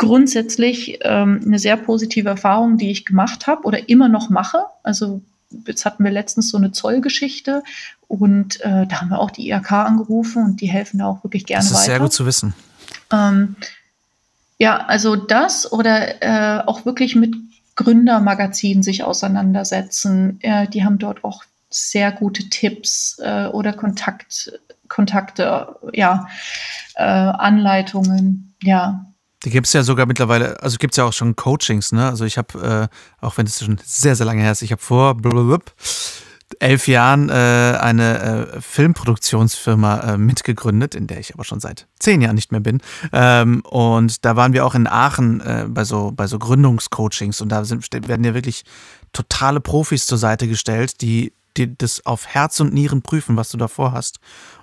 grundsätzlich 0.00 0.98
ähm, 1.02 1.42
eine 1.44 1.58
sehr 1.58 1.76
positive 1.76 2.30
Erfahrung, 2.30 2.78
die 2.78 2.90
ich 2.90 3.04
gemacht 3.04 3.46
habe 3.46 3.64
oder 3.64 3.90
immer 3.90 4.08
noch 4.08 4.30
mache. 4.30 4.64
Also 4.82 5.20
jetzt 5.66 5.84
hatten 5.84 6.02
wir 6.02 6.10
letztens 6.10 6.48
so 6.48 6.56
eine 6.56 6.72
Zollgeschichte 6.72 7.62
und 8.08 8.62
äh, 8.62 8.86
da 8.86 9.02
haben 9.02 9.10
wir 9.10 9.18
auch 9.18 9.30
die 9.30 9.46
IRK 9.46 9.72
angerufen 9.72 10.42
und 10.42 10.62
die 10.62 10.68
helfen 10.68 11.00
da 11.00 11.06
auch 11.06 11.22
wirklich 11.22 11.44
gerne 11.44 11.64
weiter. 11.64 11.72
Das 11.74 11.80
ist 11.82 11.86
weiter. 11.86 11.92
sehr 11.92 12.00
gut 12.00 12.12
zu 12.14 12.24
wissen. 12.24 12.54
Ähm, 13.12 13.56
ja, 14.58 14.78
also 14.86 15.16
das 15.16 15.70
oder 15.70 16.22
äh, 16.22 16.62
auch 16.64 16.86
wirklich 16.86 17.14
mit 17.14 17.34
Gründermagazinen 17.76 18.82
sich 18.82 19.04
auseinandersetzen. 19.04 20.38
Äh, 20.40 20.66
die 20.66 20.82
haben 20.82 20.98
dort 20.98 21.24
auch 21.24 21.44
sehr 21.68 22.10
gute 22.10 22.48
Tipps 22.48 23.18
äh, 23.22 23.48
oder 23.48 23.74
Kontakt 23.74 24.58
Kontakte, 24.88 25.76
ja, 25.92 26.26
äh, 26.96 27.02
Anleitungen, 27.02 28.54
ja. 28.62 29.04
Die 29.44 29.50
gibt 29.50 29.66
es 29.66 29.72
ja 29.72 29.82
sogar 29.82 30.06
mittlerweile, 30.06 30.62
also 30.62 30.76
gibt 30.76 30.92
es 30.92 30.98
ja 30.98 31.04
auch 31.04 31.12
schon 31.12 31.34
Coachings, 31.34 31.92
ne? 31.92 32.06
Also 32.06 32.24
ich 32.24 32.36
habe, 32.36 32.88
äh, 32.90 33.24
auch 33.24 33.38
wenn 33.38 33.46
es 33.46 33.64
schon 33.64 33.80
sehr, 33.84 34.14
sehr 34.14 34.26
lange 34.26 34.42
her 34.42 34.52
ist, 34.52 34.62
ich 34.62 34.72
habe 34.72 34.82
vor 34.82 35.14
blablabla, 35.14 35.60
elf 36.58 36.88
Jahren 36.88 37.28
äh, 37.28 37.32
eine 37.80 38.52
äh, 38.54 38.60
Filmproduktionsfirma 38.60 40.00
äh, 40.00 40.18
mitgegründet, 40.18 40.94
in 40.94 41.06
der 41.06 41.20
ich 41.20 41.32
aber 41.32 41.44
schon 41.44 41.60
seit 41.60 41.86
zehn 41.98 42.20
Jahren 42.20 42.34
nicht 42.34 42.50
mehr 42.50 42.60
bin. 42.60 42.80
Ähm, 43.12 43.60
und 43.62 44.24
da 44.24 44.36
waren 44.36 44.52
wir 44.52 44.66
auch 44.66 44.74
in 44.74 44.86
Aachen 44.86 45.40
äh, 45.40 45.66
bei 45.68 45.84
so 45.84 46.12
bei 46.14 46.26
so 46.26 46.38
Gründungscoachings 46.38 47.40
und 47.40 47.50
da 47.50 47.64
sind, 47.64 47.86
werden 48.08 48.24
ja 48.24 48.34
wirklich 48.34 48.64
totale 49.12 49.60
Profis 49.60 50.06
zur 50.06 50.18
Seite 50.18 50.48
gestellt, 50.48 51.00
die 51.00 51.32
die 51.56 51.76
das 51.76 52.06
auf 52.06 52.26
Herz 52.26 52.60
und 52.60 52.72
Nieren 52.72 53.02
prüfen, 53.02 53.36
was 53.36 53.50
du 53.50 53.56
davor 53.56 53.92
hast. 53.92 54.20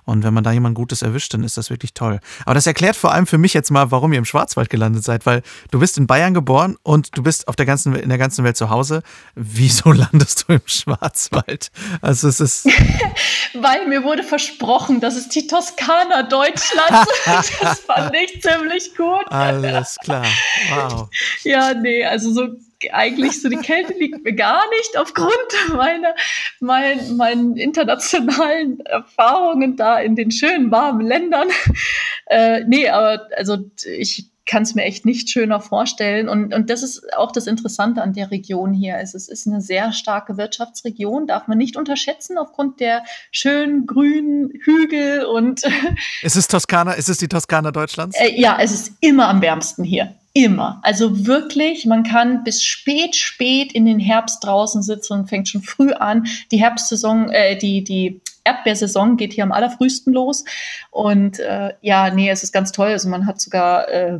Und 0.07 0.23
wenn 0.23 0.33
man 0.33 0.43
da 0.45 0.53
jemand 0.53 0.73
Gutes 0.73 1.01
erwischt, 1.01 1.33
dann 1.33 1.43
ist 1.43 1.57
das 1.57 1.69
wirklich 1.69 1.93
toll. 1.93 2.21
Aber 2.45 2.55
das 2.55 2.65
erklärt 2.65 2.95
vor 2.95 3.11
allem 3.11 3.27
für 3.27 3.37
mich 3.37 3.53
jetzt 3.53 3.71
mal, 3.71 3.91
warum 3.91 4.13
ihr 4.13 4.19
im 4.19 4.25
Schwarzwald 4.25 4.69
gelandet 4.69 5.03
seid, 5.03 5.25
weil 5.25 5.43
du 5.69 5.79
bist 5.79 5.97
in 5.97 6.07
Bayern 6.07 6.33
geboren 6.33 6.77
und 6.81 7.17
du 7.17 7.23
bist 7.23 7.49
auf 7.49 7.57
der 7.57 7.65
ganzen, 7.65 7.93
in 7.93 8.07
der 8.07 8.17
ganzen 8.17 8.45
Welt 8.45 8.55
zu 8.55 8.69
Hause. 8.69 9.03
Wieso 9.35 9.91
landest 9.91 10.45
du 10.47 10.53
im 10.53 10.61
Schwarzwald? 10.65 11.71
Also 11.99 12.29
es 12.29 12.39
ist. 12.39 12.65
weil 13.53 13.85
mir 13.89 14.05
wurde 14.05 14.23
versprochen, 14.23 15.01
das 15.01 15.17
ist 15.17 15.35
die 15.35 15.45
Toskana 15.45 16.23
Deutschlands. 16.23 17.11
das 17.61 17.79
fand 17.81 18.15
ich 18.15 18.41
ziemlich 18.41 18.95
gut. 18.95 19.29
Alles 19.29 19.97
klar. 20.01 20.25
Wow. 20.69 21.09
Ja, 21.43 21.73
nee, 21.73 22.05
also 22.05 22.31
so 22.31 22.47
eigentlich 22.91 23.41
so 23.41 23.49
die 23.49 23.57
Kälte 23.57 23.93
liegt 23.93 24.23
mir 24.23 24.33
gar 24.33 24.69
nicht 24.69 24.97
aufgrund 24.97 25.31
meiner 25.75 26.15
mein, 26.59 27.17
meinen 27.17 27.57
internationalen 27.57 28.79
Erfahrungen 28.81 29.75
da 29.75 29.99
in 29.99 30.15
den 30.15 30.31
schönen 30.31 30.71
warmen 30.71 31.05
Ländern. 31.05 31.49
Äh, 32.25 32.63
nee, 32.65 32.89
aber 32.89 33.27
also 33.37 33.57
ich 33.85 34.29
kann 34.47 34.63
es 34.63 34.73
mir 34.73 34.83
echt 34.83 35.05
nicht 35.05 35.29
schöner 35.29 35.59
vorstellen. 35.59 36.29
Und, 36.29 36.53
und 36.53 36.69
das 36.69 36.81
ist 36.81 37.13
auch 37.15 37.31
das 37.31 37.45
Interessante 37.45 38.01
an 38.01 38.13
der 38.13 38.31
Region 38.31 38.73
hier. 38.73 38.97
Es 38.97 39.13
ist 39.13 39.45
eine 39.45 39.61
sehr 39.61 39.91
starke 39.91 40.37
Wirtschaftsregion, 40.37 41.27
darf 41.27 41.47
man 41.47 41.57
nicht 41.57 41.75
unterschätzen 41.75 42.37
aufgrund 42.37 42.79
der 42.79 43.03
schönen 43.31 43.85
grünen 43.85 44.49
Hügel 44.63 45.25
und. 45.25 45.63
Ist 46.23 46.37
es 46.37 46.47
Toskana? 46.47 46.93
Ist 46.93 47.09
es 47.09 47.17
die 47.17 47.27
Toskana 47.27 47.71
Deutschlands? 47.71 48.17
Äh, 48.19 48.39
ja, 48.39 48.57
es 48.59 48.71
ist 48.71 48.93
immer 49.01 49.27
am 49.27 49.41
wärmsten 49.41 49.83
hier. 49.83 50.15
Immer. 50.33 50.79
Also 50.83 51.25
wirklich, 51.25 51.85
man 51.85 52.03
kann 52.03 52.43
bis 52.43 52.63
spät, 52.63 53.15
spät 53.15 53.73
in 53.73 53.85
den 53.85 53.99
Herbst 53.99 54.43
draußen 54.43 54.83
sitzen 54.83 55.13
und 55.13 55.29
fängt 55.29 55.49
schon 55.49 55.63
früh 55.63 55.91
an. 55.93 56.27
Die 56.51 56.59
Herbstsaison, 56.59 57.29
äh, 57.31 57.57
die, 57.57 57.83
die 57.83 58.21
Erdbeersaison 58.43 59.17
geht 59.17 59.33
hier 59.33 59.43
am 59.43 59.51
allerfrühsten 59.51 60.13
los. 60.13 60.45
Und 60.91 61.39
äh, 61.39 61.73
ja, 61.81 62.11
nee, 62.13 62.29
es 62.29 62.43
ist 62.43 62.53
ganz 62.53 62.71
toll. 62.71 62.89
Also 62.89 63.09
man 63.09 63.25
hat 63.25 63.41
sogar 63.41 63.89
äh, 63.89 64.19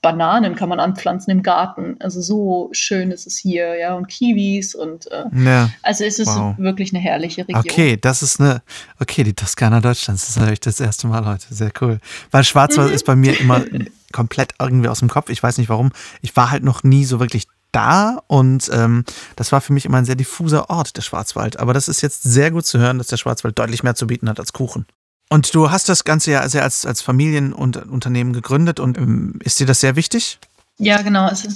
Bananen 0.00 0.54
kann 0.54 0.68
man 0.68 0.80
anpflanzen 0.80 1.30
im 1.30 1.42
Garten. 1.42 1.96
Also 2.00 2.20
so 2.20 2.68
schön 2.72 3.10
ist 3.10 3.26
es 3.26 3.36
hier, 3.36 3.76
ja, 3.76 3.94
und 3.94 4.08
Kiwis 4.08 4.74
und 4.74 5.10
äh, 5.10 5.24
ja, 5.32 5.70
also 5.82 6.04
es 6.04 6.18
ist 6.18 6.28
wow. 6.28 6.56
wirklich 6.58 6.92
eine 6.92 7.02
herrliche 7.02 7.42
Region. 7.46 7.64
Okay, 7.68 7.96
das 8.00 8.22
ist 8.22 8.40
eine, 8.40 8.62
okay, 9.00 9.24
die 9.24 9.34
Toskana 9.34 9.80
Deutschlands, 9.80 10.22
das 10.22 10.30
ist 10.30 10.36
natürlich 10.36 10.60
das 10.60 10.80
erste 10.80 11.08
Mal 11.08 11.26
heute, 11.26 11.46
sehr 11.52 11.72
cool. 11.80 11.98
Weil 12.30 12.44
Schwarzwald 12.44 12.88
mhm. 12.88 12.94
ist 12.94 13.06
bei 13.06 13.16
mir 13.16 13.38
immer 13.40 13.64
komplett 14.12 14.54
irgendwie 14.60 14.88
aus 14.88 15.00
dem 15.00 15.08
Kopf, 15.08 15.30
ich 15.30 15.42
weiß 15.42 15.58
nicht 15.58 15.68
warum. 15.68 15.90
Ich 16.22 16.34
war 16.36 16.50
halt 16.50 16.62
noch 16.62 16.82
nie 16.82 17.04
so 17.04 17.20
wirklich 17.20 17.46
da 17.72 18.22
und 18.28 18.70
ähm, 18.72 19.04
das 19.36 19.52
war 19.52 19.60
für 19.60 19.72
mich 19.72 19.84
immer 19.84 19.98
ein 19.98 20.04
sehr 20.04 20.16
diffuser 20.16 20.70
Ort, 20.70 20.96
der 20.96 21.02
Schwarzwald. 21.02 21.58
Aber 21.58 21.74
das 21.74 21.88
ist 21.88 22.00
jetzt 22.00 22.22
sehr 22.22 22.50
gut 22.50 22.66
zu 22.66 22.78
hören, 22.78 22.98
dass 22.98 23.08
der 23.08 23.16
Schwarzwald 23.16 23.58
deutlich 23.58 23.82
mehr 23.82 23.94
zu 23.94 24.06
bieten 24.06 24.28
hat 24.28 24.40
als 24.40 24.52
Kuchen. 24.52 24.86
Und 25.30 25.54
du 25.54 25.70
hast 25.70 25.88
das 25.88 26.04
Ganze 26.04 26.30
ja 26.30 26.48
sehr 26.48 26.62
als, 26.62 26.86
als 26.86 27.02
Familienunternehmen 27.02 28.32
gegründet 28.32 28.80
und 28.80 28.96
ähm, 28.96 29.38
ist 29.44 29.60
dir 29.60 29.66
das 29.66 29.80
sehr 29.80 29.94
wichtig? 29.96 30.38
Ja, 30.78 31.02
genau. 31.02 31.26
Also, 31.26 31.48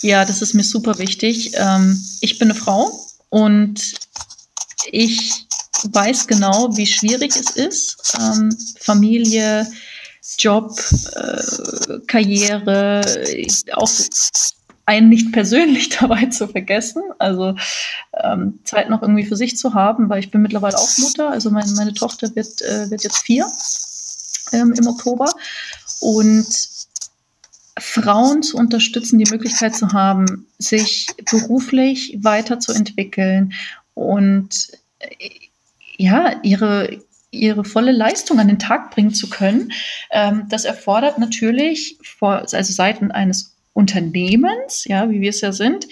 ja, 0.00 0.24
das 0.24 0.40
ist 0.40 0.54
mir 0.54 0.64
super 0.64 0.98
wichtig. 0.98 1.52
Ähm, 1.54 2.00
ich 2.20 2.38
bin 2.38 2.50
eine 2.50 2.58
Frau 2.58 2.90
und 3.28 3.94
ich 4.90 5.46
weiß 5.84 6.26
genau, 6.26 6.74
wie 6.76 6.86
schwierig 6.86 7.34
es 7.36 7.50
ist, 7.56 8.16
ähm, 8.18 8.56
Familie, 8.80 9.66
Job, 10.38 10.78
äh, 11.14 11.98
Karriere, 12.06 13.02
auch 13.72 13.90
einen 14.90 15.08
nicht 15.08 15.30
persönlich 15.32 15.88
dabei 16.00 16.26
zu 16.26 16.48
vergessen, 16.48 17.02
also 17.18 17.54
ähm, 18.22 18.58
Zeit 18.64 18.90
noch 18.90 19.02
irgendwie 19.02 19.24
für 19.24 19.36
sich 19.36 19.56
zu 19.56 19.74
haben, 19.74 20.08
weil 20.08 20.18
ich 20.18 20.32
bin 20.32 20.42
mittlerweile 20.42 20.76
auch 20.76 20.98
Mutter, 20.98 21.30
also 21.30 21.50
mein, 21.50 21.72
meine 21.76 21.94
Tochter 21.94 22.34
wird, 22.34 22.60
äh, 22.62 22.90
wird 22.90 23.04
jetzt 23.04 23.18
vier 23.18 23.46
ähm, 24.52 24.74
im 24.76 24.88
Oktober. 24.88 25.32
Und 26.00 26.46
Frauen 27.78 28.42
zu 28.42 28.56
unterstützen, 28.56 29.18
die 29.18 29.30
Möglichkeit 29.30 29.76
zu 29.76 29.92
haben, 29.92 30.46
sich 30.58 31.06
beruflich 31.30 32.18
weiterzuentwickeln 32.20 33.52
und 33.94 34.72
äh, 34.98 35.30
ja, 35.98 36.40
ihre, 36.42 36.98
ihre 37.30 37.64
volle 37.64 37.92
Leistung 37.92 38.40
an 38.40 38.48
den 38.48 38.58
Tag 38.58 38.90
bringen 38.90 39.14
zu 39.14 39.30
können, 39.30 39.70
ähm, 40.10 40.46
das 40.48 40.64
erfordert 40.64 41.18
natürlich 41.18 41.96
vor, 42.02 42.42
also 42.52 42.72
Seiten 42.72 43.12
eines 43.12 43.54
Unternehmens, 43.72 44.84
ja, 44.84 45.10
wie 45.10 45.20
wir 45.20 45.30
es 45.30 45.40
ja 45.40 45.52
sind, 45.52 45.86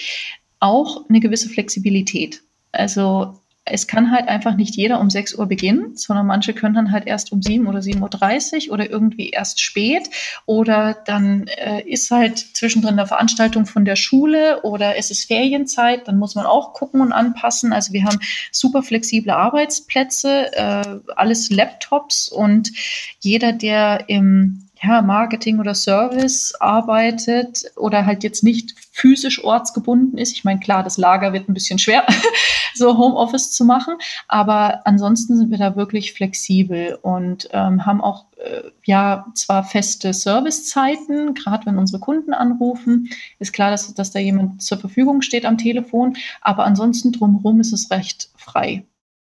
auch 0.60 1.08
eine 1.08 1.20
gewisse 1.20 1.48
Flexibilität. 1.48 2.42
Also 2.72 3.38
es 3.70 3.86
kann 3.86 4.10
halt 4.10 4.28
einfach 4.28 4.56
nicht 4.56 4.76
jeder 4.76 5.00
um 5.00 5.10
6 5.10 5.34
Uhr 5.34 5.46
beginnen, 5.46 5.96
sondern 5.96 6.26
manche 6.26 6.54
können 6.54 6.74
dann 6.74 6.92
halt 6.92 7.06
erst 7.06 7.32
um 7.32 7.42
7 7.42 7.66
oder 7.66 7.80
7.30 7.80 8.68
Uhr 8.68 8.74
oder 8.74 8.90
irgendwie 8.90 9.30
erst 9.30 9.60
spät. 9.60 10.08
Oder 10.46 10.96
dann 11.06 11.46
äh, 11.48 11.82
ist 11.82 12.10
halt 12.10 12.38
zwischendrin 12.38 12.98
eine 12.98 13.06
Veranstaltung 13.06 13.66
von 13.66 13.84
der 13.84 13.96
Schule 13.96 14.62
oder 14.62 14.96
es 14.96 15.10
ist 15.10 15.26
Ferienzeit, 15.26 16.08
dann 16.08 16.18
muss 16.18 16.34
man 16.34 16.46
auch 16.46 16.72
gucken 16.72 17.00
und 17.00 17.12
anpassen. 17.12 17.72
Also 17.72 17.92
wir 17.92 18.04
haben 18.04 18.18
super 18.52 18.82
flexible 18.82 19.32
Arbeitsplätze, 19.32 20.52
äh, 20.52 21.00
alles 21.16 21.50
Laptops 21.50 22.28
und 22.28 22.72
jeder, 23.20 23.52
der 23.52 24.08
im 24.08 24.67
ja, 24.82 25.02
Marketing 25.02 25.58
oder 25.58 25.74
Service 25.74 26.54
arbeitet 26.60 27.64
oder 27.76 28.06
halt 28.06 28.22
jetzt 28.22 28.44
nicht 28.44 28.74
physisch 28.92 29.42
ortsgebunden 29.42 30.18
ist. 30.18 30.32
Ich 30.32 30.44
meine, 30.44 30.60
klar, 30.60 30.82
das 30.82 30.98
Lager 30.98 31.32
wird 31.32 31.48
ein 31.48 31.54
bisschen 31.54 31.78
schwer, 31.78 32.06
so 32.74 32.96
Homeoffice 32.96 33.52
zu 33.52 33.64
machen, 33.64 33.94
aber 34.28 34.86
ansonsten 34.86 35.36
sind 35.36 35.50
wir 35.50 35.58
da 35.58 35.76
wirklich 35.76 36.12
flexibel 36.12 36.98
und 37.02 37.48
ähm, 37.52 37.86
haben 37.86 38.00
auch 38.00 38.26
äh, 38.36 38.62
ja 38.84 39.26
zwar 39.34 39.64
feste 39.64 40.12
Servicezeiten, 40.12 41.34
gerade 41.34 41.66
wenn 41.66 41.78
unsere 41.78 42.00
Kunden 42.00 42.32
anrufen, 42.32 43.10
ist 43.38 43.52
klar, 43.52 43.70
dass, 43.70 43.92
dass 43.94 44.12
da 44.12 44.18
jemand 44.18 44.62
zur 44.62 44.78
Verfügung 44.78 45.22
steht 45.22 45.44
am 45.44 45.58
Telefon, 45.58 46.16
aber 46.40 46.64
ansonsten 46.64 47.12
drumherum 47.12 47.60
ist 47.60 47.72
es 47.72 47.90
recht 47.90 48.30
frei. 48.36 48.84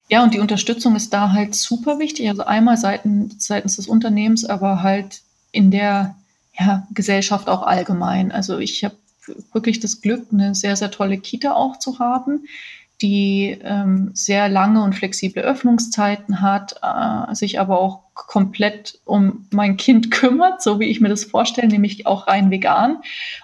Ja, 0.09 0.23
und 0.23 0.33
die 0.33 0.39
Unterstützung 0.39 0.95
ist 0.95 1.13
da 1.13 1.31
halt 1.31 1.55
super 1.55 1.97
wichtig. 1.97 2.27
Also 2.29 2.43
einmal 2.43 2.77
seitens, 2.77 3.47
seitens 3.47 3.77
des 3.77 3.87
Unternehmens, 3.87 4.45
aber 4.45 4.83
halt 4.83 5.21
in 5.53 5.71
der 5.71 6.15
ja, 6.59 6.85
Gesellschaft 6.93 7.47
auch 7.47 7.63
allgemein. 7.63 8.33
Also 8.33 8.59
ich 8.59 8.83
habe 8.83 8.95
wirklich 9.53 9.79
das 9.79 10.01
Glück, 10.01 10.27
eine 10.33 10.53
sehr, 10.53 10.75
sehr 10.75 10.91
tolle 10.91 11.17
Kita 11.17 11.53
auch 11.53 11.79
zu 11.79 11.99
haben, 11.99 12.45
die 13.01 13.57
ähm, 13.63 14.11
sehr 14.13 14.49
lange 14.49 14.83
und 14.83 14.95
flexible 14.95 15.41
Öffnungszeiten 15.41 16.41
hat, 16.41 16.75
äh, 16.81 17.33
sich 17.33 17.59
aber 17.59 17.79
auch 17.79 18.01
komplett 18.13 18.99
um 19.05 19.47
mein 19.51 19.77
Kind 19.77 20.11
kümmert, 20.11 20.61
so 20.61 20.79
wie 20.79 20.85
ich 20.85 20.99
mir 20.99 21.09
das 21.09 21.23
vorstelle, 21.23 21.67
nämlich 21.67 22.05
auch 22.05 22.27
rein 22.27 22.51
vegan. 22.51 22.97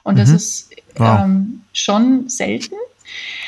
Und 0.03 0.15
mhm. 0.15 0.19
das 0.19 0.29
ist 0.29 0.75
wow. 0.97 1.21
ähm, 1.23 1.61
schon 1.71 2.27
selten. 2.27 2.75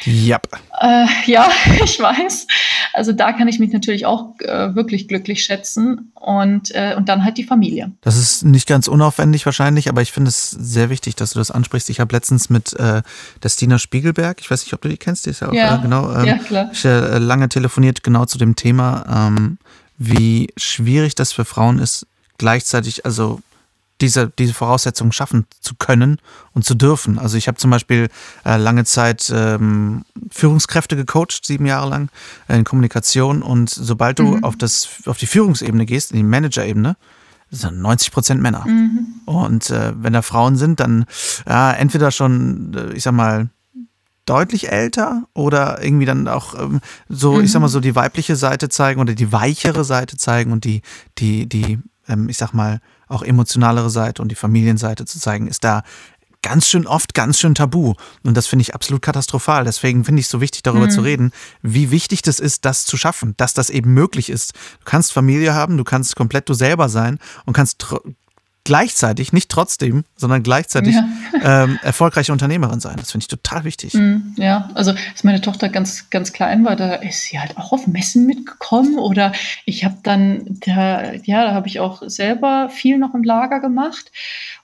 Yep. 0.05 0.47
Äh, 0.81 1.05
ja, 1.25 1.49
ich 1.83 1.99
weiß. 1.99 2.47
Also 2.93 3.11
da 3.11 3.33
kann 3.33 3.47
ich 3.47 3.59
mich 3.59 3.71
natürlich 3.71 4.05
auch 4.05 4.39
äh, 4.39 4.75
wirklich 4.75 5.07
glücklich 5.07 5.43
schätzen 5.43 6.11
und, 6.15 6.73
äh, 6.73 6.95
und 6.97 7.07
dann 7.07 7.23
halt 7.23 7.37
die 7.37 7.43
Familie. 7.43 7.91
Das 8.01 8.17
ist 8.17 8.43
nicht 8.43 8.67
ganz 8.67 8.87
unaufwendig 8.87 9.45
wahrscheinlich, 9.45 9.89
aber 9.89 10.01
ich 10.01 10.11
finde 10.11 10.29
es 10.29 10.49
sehr 10.49 10.89
wichtig, 10.89 11.15
dass 11.15 11.33
du 11.33 11.39
das 11.39 11.51
ansprichst. 11.51 11.89
Ich 11.89 11.99
habe 11.99 12.13
letztens 12.15 12.49
mit 12.49 12.73
äh, 12.73 13.01
der 13.43 13.49
Stina 13.49 13.77
Spiegelberg, 13.77 14.41
ich 14.41 14.49
weiß 14.49 14.63
nicht, 14.63 14.73
ob 14.73 14.81
du 14.81 14.89
die 14.89 14.97
kennst, 14.97 15.25
die 15.25 15.31
ist 15.31 15.41
ja 15.41 15.49
auch 15.49 15.53
ja, 15.53 15.77
äh, 15.77 15.81
genau, 15.81 16.11
ähm, 16.13 16.25
ja, 16.25 16.37
klar. 16.37 16.69
Ich, 16.71 16.83
äh, 16.83 17.17
lange 17.17 17.49
telefoniert 17.49 18.03
genau 18.03 18.25
zu 18.25 18.37
dem 18.37 18.55
Thema, 18.55 19.27
ähm, 19.27 19.57
wie 19.97 20.51
schwierig 20.57 21.13
das 21.15 21.31
für 21.31 21.45
Frauen 21.45 21.77
ist, 21.77 22.07
gleichzeitig, 22.37 23.05
also 23.05 23.39
diese, 24.01 24.31
diese 24.37 24.53
Voraussetzungen 24.53 25.11
schaffen 25.11 25.45
zu 25.59 25.75
können 25.75 26.17
und 26.53 26.65
zu 26.65 26.75
dürfen. 26.75 27.19
Also 27.19 27.37
ich 27.37 27.47
habe 27.47 27.57
zum 27.57 27.71
Beispiel 27.71 28.09
äh, 28.45 28.57
lange 28.57 28.83
Zeit 28.83 29.31
ähm, 29.33 30.03
Führungskräfte 30.29 30.95
gecoacht, 30.95 31.45
sieben 31.45 31.65
Jahre 31.65 31.89
lang 31.89 32.09
äh, 32.47 32.57
in 32.57 32.63
Kommunikation. 32.63 33.41
Und 33.43 33.69
sobald 33.69 34.19
du 34.19 34.23
mhm. 34.23 34.43
auf, 34.43 34.55
das, 34.57 34.89
auf 35.05 35.17
die 35.17 35.27
Führungsebene 35.27 35.85
gehst, 35.85 36.11
in 36.11 36.17
die 36.17 36.23
Managerebene, 36.23 36.97
sind 37.51 37.81
90 37.81 38.11
Prozent 38.11 38.41
Männer. 38.41 38.65
Mhm. 38.65 39.21
Und 39.25 39.69
äh, 39.69 39.93
wenn 39.95 40.13
da 40.13 40.21
Frauen 40.21 40.55
sind, 40.55 40.79
dann 40.79 41.05
ja, 41.47 41.71
entweder 41.73 42.11
schon, 42.11 42.73
äh, 42.73 42.93
ich 42.93 43.03
sag 43.03 43.13
mal, 43.13 43.49
deutlich 44.25 44.71
älter 44.71 45.23
oder 45.33 45.83
irgendwie 45.83 46.05
dann 46.05 46.27
auch 46.27 46.57
ähm, 46.57 46.79
so, 47.09 47.33
mhm. 47.33 47.43
ich 47.43 47.51
sag 47.51 47.59
mal 47.59 47.67
so 47.67 47.79
die 47.79 47.95
weibliche 47.95 48.35
Seite 48.35 48.69
zeigen 48.69 49.01
oder 49.01 49.13
die 49.13 49.31
weichere 49.31 49.83
Seite 49.83 50.15
zeigen 50.17 50.51
und 50.51 50.63
die, 50.63 50.81
die, 51.17 51.47
die, 51.47 51.79
ähm, 52.07 52.29
ich 52.29 52.37
sag 52.37 52.53
mal, 52.53 52.79
auch 53.11 53.23
emotionalere 53.23 53.89
Seite 53.89 54.21
und 54.21 54.29
die 54.29 54.35
Familienseite 54.35 55.05
zu 55.05 55.19
zeigen, 55.19 55.47
ist 55.47 55.63
da 55.63 55.83
ganz 56.41 56.67
schön 56.67 56.87
oft 56.87 57.13
ganz 57.13 57.39
schön 57.39 57.55
tabu. 57.55 57.93
Und 58.23 58.35
das 58.35 58.47
finde 58.47 58.63
ich 58.63 58.73
absolut 58.73 59.01
katastrophal. 59.01 59.63
Deswegen 59.63 60.03
finde 60.05 60.21
ich 60.21 60.25
es 60.25 60.31
so 60.31 60.41
wichtig, 60.41 60.63
darüber 60.63 60.85
mhm. 60.85 60.91
zu 60.91 61.01
reden, 61.01 61.31
wie 61.61 61.91
wichtig 61.91 62.21
das 62.21 62.39
ist, 62.39 62.65
das 62.65 62.85
zu 62.85 62.97
schaffen, 62.97 63.35
dass 63.37 63.53
das 63.53 63.69
eben 63.69 63.93
möglich 63.93 64.29
ist. 64.29 64.53
Du 64.53 64.85
kannst 64.85 65.13
Familie 65.13 65.53
haben, 65.53 65.77
du 65.77 65.83
kannst 65.83 66.15
komplett 66.15 66.49
du 66.49 66.53
selber 66.53 66.89
sein 66.89 67.19
und 67.45 67.53
kannst 67.53 67.85
gleichzeitig, 68.63 69.33
nicht 69.33 69.49
trotzdem, 69.49 70.03
sondern 70.15 70.43
gleichzeitig 70.43 70.95
ja. 70.95 71.05
ähm, 71.63 71.79
erfolgreiche 71.81 72.31
Unternehmerin 72.31 72.79
sein. 72.79 72.95
Das 72.97 73.11
finde 73.11 73.23
ich 73.23 73.27
total 73.27 73.63
wichtig. 73.63 73.93
Mm, 73.93 74.35
ja, 74.37 74.69
also 74.75 74.91
als 74.91 75.23
meine 75.23 75.41
Tochter 75.41 75.69
ganz, 75.69 76.09
ganz 76.09 76.31
klein 76.33 76.63
war, 76.63 76.75
da 76.75 76.95
ist 76.95 77.23
sie 77.23 77.39
halt 77.39 77.57
auch 77.57 77.71
auf 77.71 77.87
Messen 77.87 78.25
mitgekommen 78.25 78.99
oder 78.99 79.31
ich 79.65 79.83
habe 79.83 79.97
dann, 80.03 80.59
da, 80.65 81.13
ja, 81.13 81.45
da 81.45 81.53
habe 81.53 81.67
ich 81.67 81.79
auch 81.79 82.03
selber 82.05 82.69
viel 82.69 82.97
noch 82.97 83.15
im 83.15 83.23
Lager 83.23 83.59
gemacht 83.59 84.11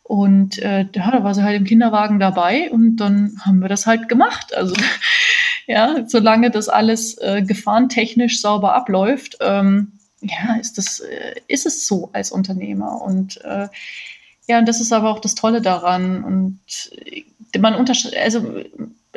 und 0.04 0.60
äh, 0.60 0.86
ja, 0.94 1.12
da 1.12 1.24
war 1.24 1.34
sie 1.34 1.44
halt 1.44 1.58
im 1.58 1.66
Kinderwagen 1.66 2.20
dabei 2.20 2.72
und 2.72 2.98
dann 2.98 3.34
haben 3.42 3.60
wir 3.60 3.68
das 3.68 3.88
halt 3.88 4.08
gemacht. 4.08 4.56
Also 4.56 4.74
ja, 5.68 6.06
solange 6.08 6.50
das 6.50 6.70
alles 6.70 7.18
äh, 7.18 7.42
gefahrentechnisch 7.42 8.42
sauber 8.42 8.74
abläuft, 8.74 9.38
ähm, 9.42 9.97
ja, 10.22 10.56
ist 10.60 10.78
das, 10.78 11.00
äh, 11.00 11.36
ist 11.48 11.66
es 11.66 11.88
so 11.88 12.10
als 12.14 12.32
Unternehmer. 12.32 13.02
Und 13.02 13.42
äh, 13.44 13.68
ja, 14.48 14.60
und 14.60 14.68
das 14.68 14.82
ist 14.82 14.94
aber 14.94 15.12
auch 15.12 15.20
das 15.20 15.36
Tolle 15.36 15.62
daran. 15.62 16.24
Und 16.24 16.60
äh, 17.06 17.60
man 17.60 17.76
unterscheidet, 17.76 18.20
also 18.20 18.62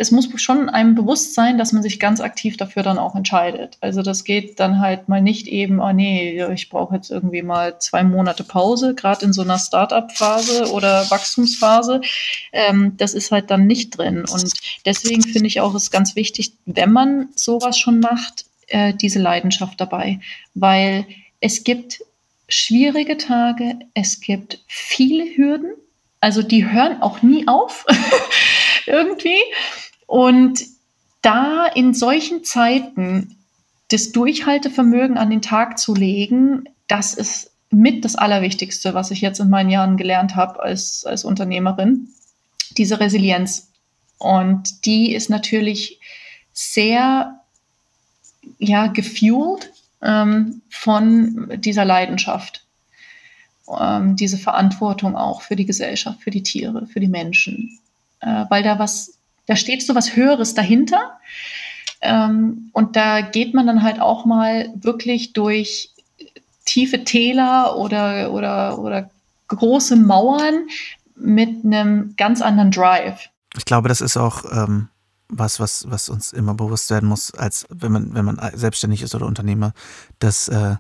es 0.01 0.11
muss 0.11 0.31
schon 0.41 0.71
einem 0.71 0.95
bewusst 0.95 1.35
sein, 1.35 1.59
dass 1.59 1.73
man 1.73 1.83
sich 1.83 2.01
ganz 2.01 2.21
aktiv 2.21 2.57
dafür 2.57 2.83
dann 2.83 2.99
auch 2.99 3.15
entscheidet. 3.15 3.77
Also 3.83 4.01
das 4.01 4.25
geht 4.25 4.59
dann 4.59 4.81
halt 4.81 5.11
mal 5.11 5.21
nicht 5.21 5.47
eben, 5.47 5.79
oh 5.79 5.93
nee, 5.93 6.43
ich 6.55 6.71
brauche 6.71 6.95
jetzt 6.95 7.11
irgendwie 7.11 7.43
mal 7.43 7.79
zwei 7.81 8.03
Monate 8.03 8.43
Pause, 8.43 8.95
gerade 8.95 9.27
in 9.27 9.35
so 9.35 9.43
einer 9.43 9.59
Startup-Phase 9.59 10.73
oder 10.73 11.11
Wachstumsphase. 11.11 12.01
Ähm, 12.53 12.97
das 12.97 13.13
ist 13.13 13.31
halt 13.31 13.51
dann 13.51 13.67
nicht 13.67 13.99
drin. 13.99 14.25
Und 14.33 14.55
deswegen 14.87 15.23
finde 15.23 15.49
ich 15.49 15.61
auch, 15.61 15.75
es 15.75 15.91
ganz 15.91 16.17
wichtig, 16.17 16.55
wenn 16.65 16.93
man 16.93 17.29
sowas 17.35 17.79
schon 17.79 18.01
macht, 18.01 18.47
äh, 18.71 18.95
diese 18.95 19.19
Leidenschaft 19.19 19.81
dabei, 19.81 20.21
weil 20.55 21.07
es 21.41 21.65
gibt 21.65 22.01
schwierige 22.49 23.17
Tage, 23.17 23.79
es 23.95 24.21
gibt 24.21 24.63
viele 24.67 25.25
Hürden, 25.37 25.73
also 26.21 26.43
die 26.43 26.71
hören 26.71 27.01
auch 27.03 27.23
nie 27.23 27.47
auf 27.47 27.87
irgendwie. 28.87 29.41
Und 30.07 30.61
da 31.23 31.67
in 31.67 31.95
solchen 31.95 32.45
Zeiten 32.45 33.37
das 33.89 34.13
Durchhaltevermögen 34.13 35.19
an 35.19 35.31
den 35.31 35.43
Tag 35.43 35.79
zu 35.79 35.95
legen, 35.95 36.65
das 36.89 37.15
ist 37.15 37.53
mit 37.71 38.05
das 38.05 38.17
Allerwichtigste, 38.17 38.95
was 38.95 39.11
ich 39.11 39.21
jetzt 39.21 39.41
in 39.41 39.49
meinen 39.49 39.71
Jahren 39.71 39.97
gelernt 39.97 40.35
habe 40.37 40.61
als, 40.61 41.05
als 41.05 41.25
Unternehmerin. 41.25 42.09
Diese 42.77 43.01
Resilienz. 43.01 43.71
Und 44.19 44.85
die 44.87 45.15
ist 45.15 45.31
natürlich 45.31 46.01
sehr 46.53 47.40
ja, 48.61 48.87
gefuelt 48.87 49.73
ähm, 50.03 50.63
von 50.71 51.51
dieser 51.57 51.85
Leidenschaft. 51.85 52.65
Ähm, 53.69 54.17
diese 54.17 54.39
Verantwortung 54.39 55.17
auch 55.17 55.43
für 55.43 55.57
die 55.57 55.67
Gesellschaft, 55.67 56.23
für 56.23 56.31
die 56.31 56.43
Tiere, 56.43 56.87
für 56.87 57.01
die 57.01 57.09
Menschen. 57.09 57.79
Äh, 58.21 58.45
weil 58.49 58.63
da 58.63 58.79
was, 58.79 59.15
da 59.47 59.57
steht 59.57 59.83
so 59.83 59.95
was 59.95 60.15
Höheres 60.15 60.55
dahinter. 60.55 61.19
Ähm, 62.01 62.71
und 62.73 62.97
da 62.97 63.21
geht 63.21 63.55
man 63.55 63.67
dann 63.67 63.83
halt 63.83 64.01
auch 64.01 64.25
mal 64.25 64.71
wirklich 64.75 65.33
durch 65.33 65.91
tiefe 66.65 67.05
Täler 67.05 67.77
oder, 67.77 68.33
oder, 68.33 68.79
oder 68.79 69.11
große 69.49 69.97
Mauern 69.97 70.67
mit 71.17 71.65
einem 71.65 72.15
ganz 72.17 72.41
anderen 72.41 72.71
Drive. 72.71 73.29
Ich 73.57 73.65
glaube, 73.65 73.89
das 73.89 74.01
ist 74.01 74.17
auch 74.17 74.45
ähm, 74.53 74.89
was, 75.31 75.61
was, 75.61 75.87
was 75.89 76.09
uns 76.09 76.33
immer 76.33 76.55
bewusst 76.55 76.91
werden 76.91 77.09
muss, 77.09 77.33
als 77.35 77.67
wenn 77.71 77.93
man, 77.93 78.15
wenn 78.15 78.25
man 78.25 78.41
selbstständig 78.55 79.03
ist 79.03 79.15
oder 79.15 79.27
Unternehmer, 79.27 79.73
dass 80.19 80.49
äh, 80.49 80.77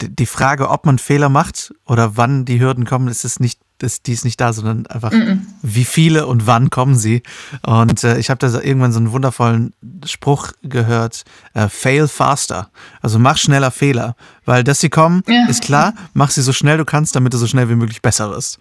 die 0.00 0.26
Frage, 0.26 0.70
ob 0.70 0.86
man 0.86 0.98
Fehler 0.98 1.28
macht 1.28 1.72
oder 1.86 2.16
wann 2.16 2.44
die 2.44 2.60
Hürden 2.60 2.84
kommen, 2.84 3.08
ist 3.08 3.24
es 3.24 3.40
nicht, 3.40 3.60
ist, 3.80 4.06
die 4.06 4.12
ist 4.12 4.24
nicht 4.24 4.40
da, 4.40 4.52
sondern 4.52 4.86
einfach, 4.86 5.12
mm 5.12 5.16
-mm. 5.16 5.38
wie 5.62 5.84
viele 5.84 6.26
und 6.26 6.46
wann 6.46 6.70
kommen 6.70 6.96
sie. 6.96 7.22
Und 7.62 8.02
äh, 8.04 8.18
ich 8.18 8.30
habe 8.30 8.38
da 8.38 8.60
irgendwann 8.60 8.92
so 8.92 8.98
einen 8.98 9.12
wundervollen 9.12 9.72
Spruch 10.04 10.52
gehört, 10.62 11.24
äh, 11.54 11.68
fail 11.68 12.08
faster. 12.08 12.70
Also 13.02 13.18
mach 13.18 13.36
schneller 13.36 13.70
Fehler, 13.70 14.16
weil 14.44 14.64
dass 14.64 14.80
sie 14.80 14.90
kommen, 14.90 15.22
ja. 15.28 15.46
ist 15.48 15.62
klar, 15.62 15.94
mach 16.12 16.30
sie 16.30 16.42
so 16.42 16.52
schnell 16.52 16.76
du 16.76 16.84
kannst, 16.84 17.14
damit 17.14 17.32
du 17.32 17.38
so 17.38 17.46
schnell 17.46 17.68
wie 17.68 17.76
möglich 17.76 18.02
besser 18.02 18.30
wirst. 18.30 18.58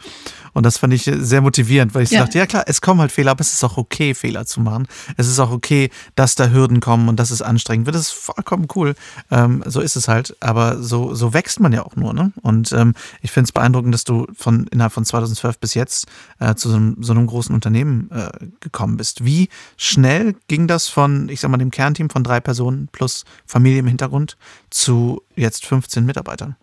Und 0.54 0.66
das 0.66 0.78
fand 0.78 0.94
ich 0.94 1.04
sehr 1.04 1.42
motivierend, 1.42 1.94
weil 1.94 2.04
ich 2.04 2.12
ja. 2.12 2.22
dachte, 2.22 2.38
ja 2.38 2.46
klar, 2.46 2.64
es 2.68 2.82
kommen 2.82 3.02
halt 3.02 3.12
Fehler, 3.12 3.32
aber 3.32 3.42
es 3.42 3.54
ist 3.54 3.64
auch 3.64 3.78
okay, 3.78 4.14
Fehler 4.14 4.46
zu 4.46 4.62
machen. 4.62 4.88
Es 5.18 5.28
ist 5.28 5.40
auch 5.40 5.52
okay, 5.52 5.90
dass 6.16 6.36
da 6.36 6.50
Hürden 6.50 6.80
kommen 6.80 7.10
und 7.10 7.20
dass 7.20 7.32
es 7.32 7.42
anstrengend 7.42 7.86
wird. 7.86 7.96
Das 7.96 8.04
ist 8.04 8.12
vollkommen 8.12 8.68
cool. 8.76 8.96
Ähm, 9.32 9.64
so 9.66 9.82
ist 9.82 9.96
es 9.96 10.08
halt. 10.08 10.36
Aber 10.40 10.82
so, 10.82 11.14
so 11.14 11.34
wächst 11.34 11.60
man 11.60 11.74
ja 11.74 11.84
auch 11.84 11.96
nur. 11.96 12.14
Ne? 12.14 12.32
Und 12.42 12.72
ähm, 12.72 12.94
ich 13.22 13.32
finde 13.32 13.48
es 13.48 13.52
beeindruckend, 13.52 13.94
dass 13.94 14.04
du 14.04 14.28
von 14.36 14.68
innerhalb 14.68 14.94
von 14.94 15.06
2012 15.06 15.60
bis 15.60 15.74
jetzt 15.74 16.08
äh, 16.40 16.56
zu 16.56 16.70
so 16.70 16.76
einem, 16.76 16.98
so 17.02 17.14
einem, 17.14 17.28
großen 17.28 17.56
Unternehmen 17.56 18.10
äh, 18.12 18.30
gekommen 18.60 18.98
bist. 18.98 19.26
Wie 19.26 19.50
schnell 19.78 20.36
ging 20.48 20.68
das 20.68 20.88
von, 20.88 21.30
ich 21.30 21.40
sag 21.40 21.50
mal, 21.50 21.58
dem 21.58 21.72
Kernteam 21.72 22.10
von 22.10 22.24
drei 22.24 22.40
Personen 22.40 22.90
plus 22.92 23.24
Familie 23.46 23.80
im 23.80 23.88
Hintergrund 23.88 24.38
zu 24.70 25.22
jetzt 25.36 25.66
15 25.66 26.06
Mitarbeitern? 26.06 26.56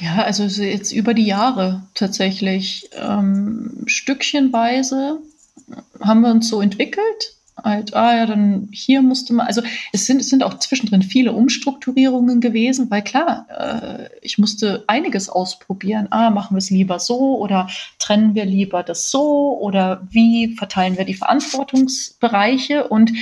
Ja, 0.00 0.22
also 0.22 0.44
jetzt 0.44 0.92
über 0.92 1.14
die 1.14 1.26
Jahre 1.26 1.82
tatsächlich. 1.94 2.90
Ähm, 2.94 3.82
stückchenweise 3.86 5.20
haben 6.00 6.20
wir 6.20 6.30
uns 6.30 6.48
so 6.48 6.60
entwickelt. 6.60 7.34
Halt, 7.62 7.94
ah 7.94 8.16
ja, 8.16 8.26
dann 8.26 8.68
hier 8.72 9.00
musste 9.00 9.32
man, 9.32 9.46
also 9.46 9.62
es 9.92 10.06
sind, 10.06 10.20
es 10.20 10.28
sind 10.28 10.42
auch 10.42 10.58
zwischendrin 10.58 11.02
viele 11.02 11.32
Umstrukturierungen 11.32 12.40
gewesen, 12.40 12.90
weil 12.90 13.02
klar, 13.02 13.46
äh, 13.48 14.08
ich 14.22 14.38
musste 14.38 14.82
einiges 14.88 15.28
ausprobieren. 15.28 16.08
Ah, 16.10 16.30
machen 16.30 16.56
wir 16.56 16.58
es 16.58 16.70
lieber 16.70 16.98
so 16.98 17.38
oder 17.38 17.68
trennen 18.00 18.34
wir 18.34 18.44
lieber 18.44 18.82
das 18.82 19.08
so 19.10 19.56
oder 19.60 20.06
wie 20.10 20.56
verteilen 20.56 20.98
wir 20.98 21.04
die 21.04 21.14
Verantwortungsbereiche? 21.14 22.88
Und 22.88 23.12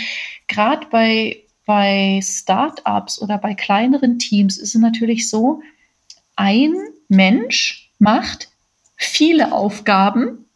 gerade 0.48 0.86
bei, 0.90 1.42
bei 1.66 2.18
Startups 2.22 3.20
oder 3.20 3.36
bei 3.36 3.54
kleineren 3.54 4.18
Teams 4.18 4.56
ist 4.56 4.74
es 4.74 4.80
natürlich 4.80 5.28
so, 5.28 5.60
ein 6.36 6.74
Mensch 7.08 7.90
macht 7.98 8.48
viele 8.96 9.52
Aufgaben 9.52 10.46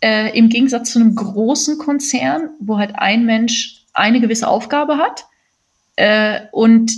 äh, 0.00 0.36
im 0.36 0.48
Gegensatz 0.48 0.92
zu 0.92 0.98
einem 0.98 1.14
großen 1.14 1.78
Konzern, 1.78 2.50
wo 2.60 2.78
halt 2.78 2.96
ein 2.96 3.24
Mensch 3.24 3.84
eine 3.92 4.20
gewisse 4.20 4.48
Aufgabe 4.48 4.98
hat 4.98 5.26
äh, 5.96 6.40
und 6.52 6.92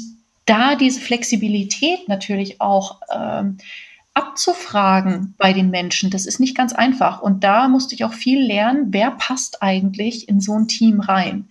da 0.46 0.76
diese 0.76 1.00
Flexibilität 1.00 2.08
natürlich 2.08 2.60
auch 2.60 3.00
ähm, 3.12 3.58
abzufragen 4.14 5.34
bei 5.36 5.52
den 5.52 5.70
Menschen, 5.70 6.10
das 6.10 6.24
ist 6.24 6.40
nicht 6.40 6.56
ganz 6.56 6.72
einfach. 6.72 7.20
Und 7.20 7.44
da 7.44 7.68
musste 7.68 7.94
ich 7.94 8.04
auch 8.04 8.14
viel 8.14 8.40
lernen, 8.40 8.86
wer 8.90 9.10
passt 9.10 9.62
eigentlich 9.62 10.28
in 10.28 10.40
so 10.40 10.58
ein 10.58 10.68
Team 10.68 11.00
rein. 11.00 11.48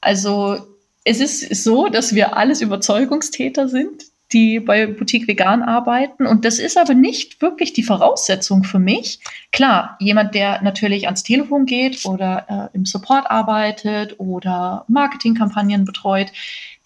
Also 0.00 0.58
es 1.04 1.20
ist 1.20 1.64
so, 1.64 1.88
dass 1.88 2.14
wir 2.14 2.36
alles 2.36 2.60
Überzeugungstäter 2.60 3.68
sind 3.68 4.04
die 4.32 4.60
bei 4.60 4.86
Boutique 4.86 5.26
Vegan 5.26 5.62
arbeiten. 5.62 6.26
Und 6.26 6.44
das 6.44 6.58
ist 6.58 6.76
aber 6.76 6.94
nicht 6.94 7.40
wirklich 7.40 7.72
die 7.72 7.82
Voraussetzung 7.82 8.64
für 8.64 8.78
mich. 8.78 9.20
Klar, 9.52 9.96
jemand, 10.00 10.34
der 10.34 10.62
natürlich 10.62 11.06
ans 11.06 11.22
Telefon 11.22 11.64
geht 11.64 12.04
oder 12.04 12.70
äh, 12.72 12.76
im 12.76 12.84
Support 12.84 13.30
arbeitet 13.30 14.20
oder 14.20 14.84
Marketingkampagnen 14.88 15.84
betreut, 15.84 16.28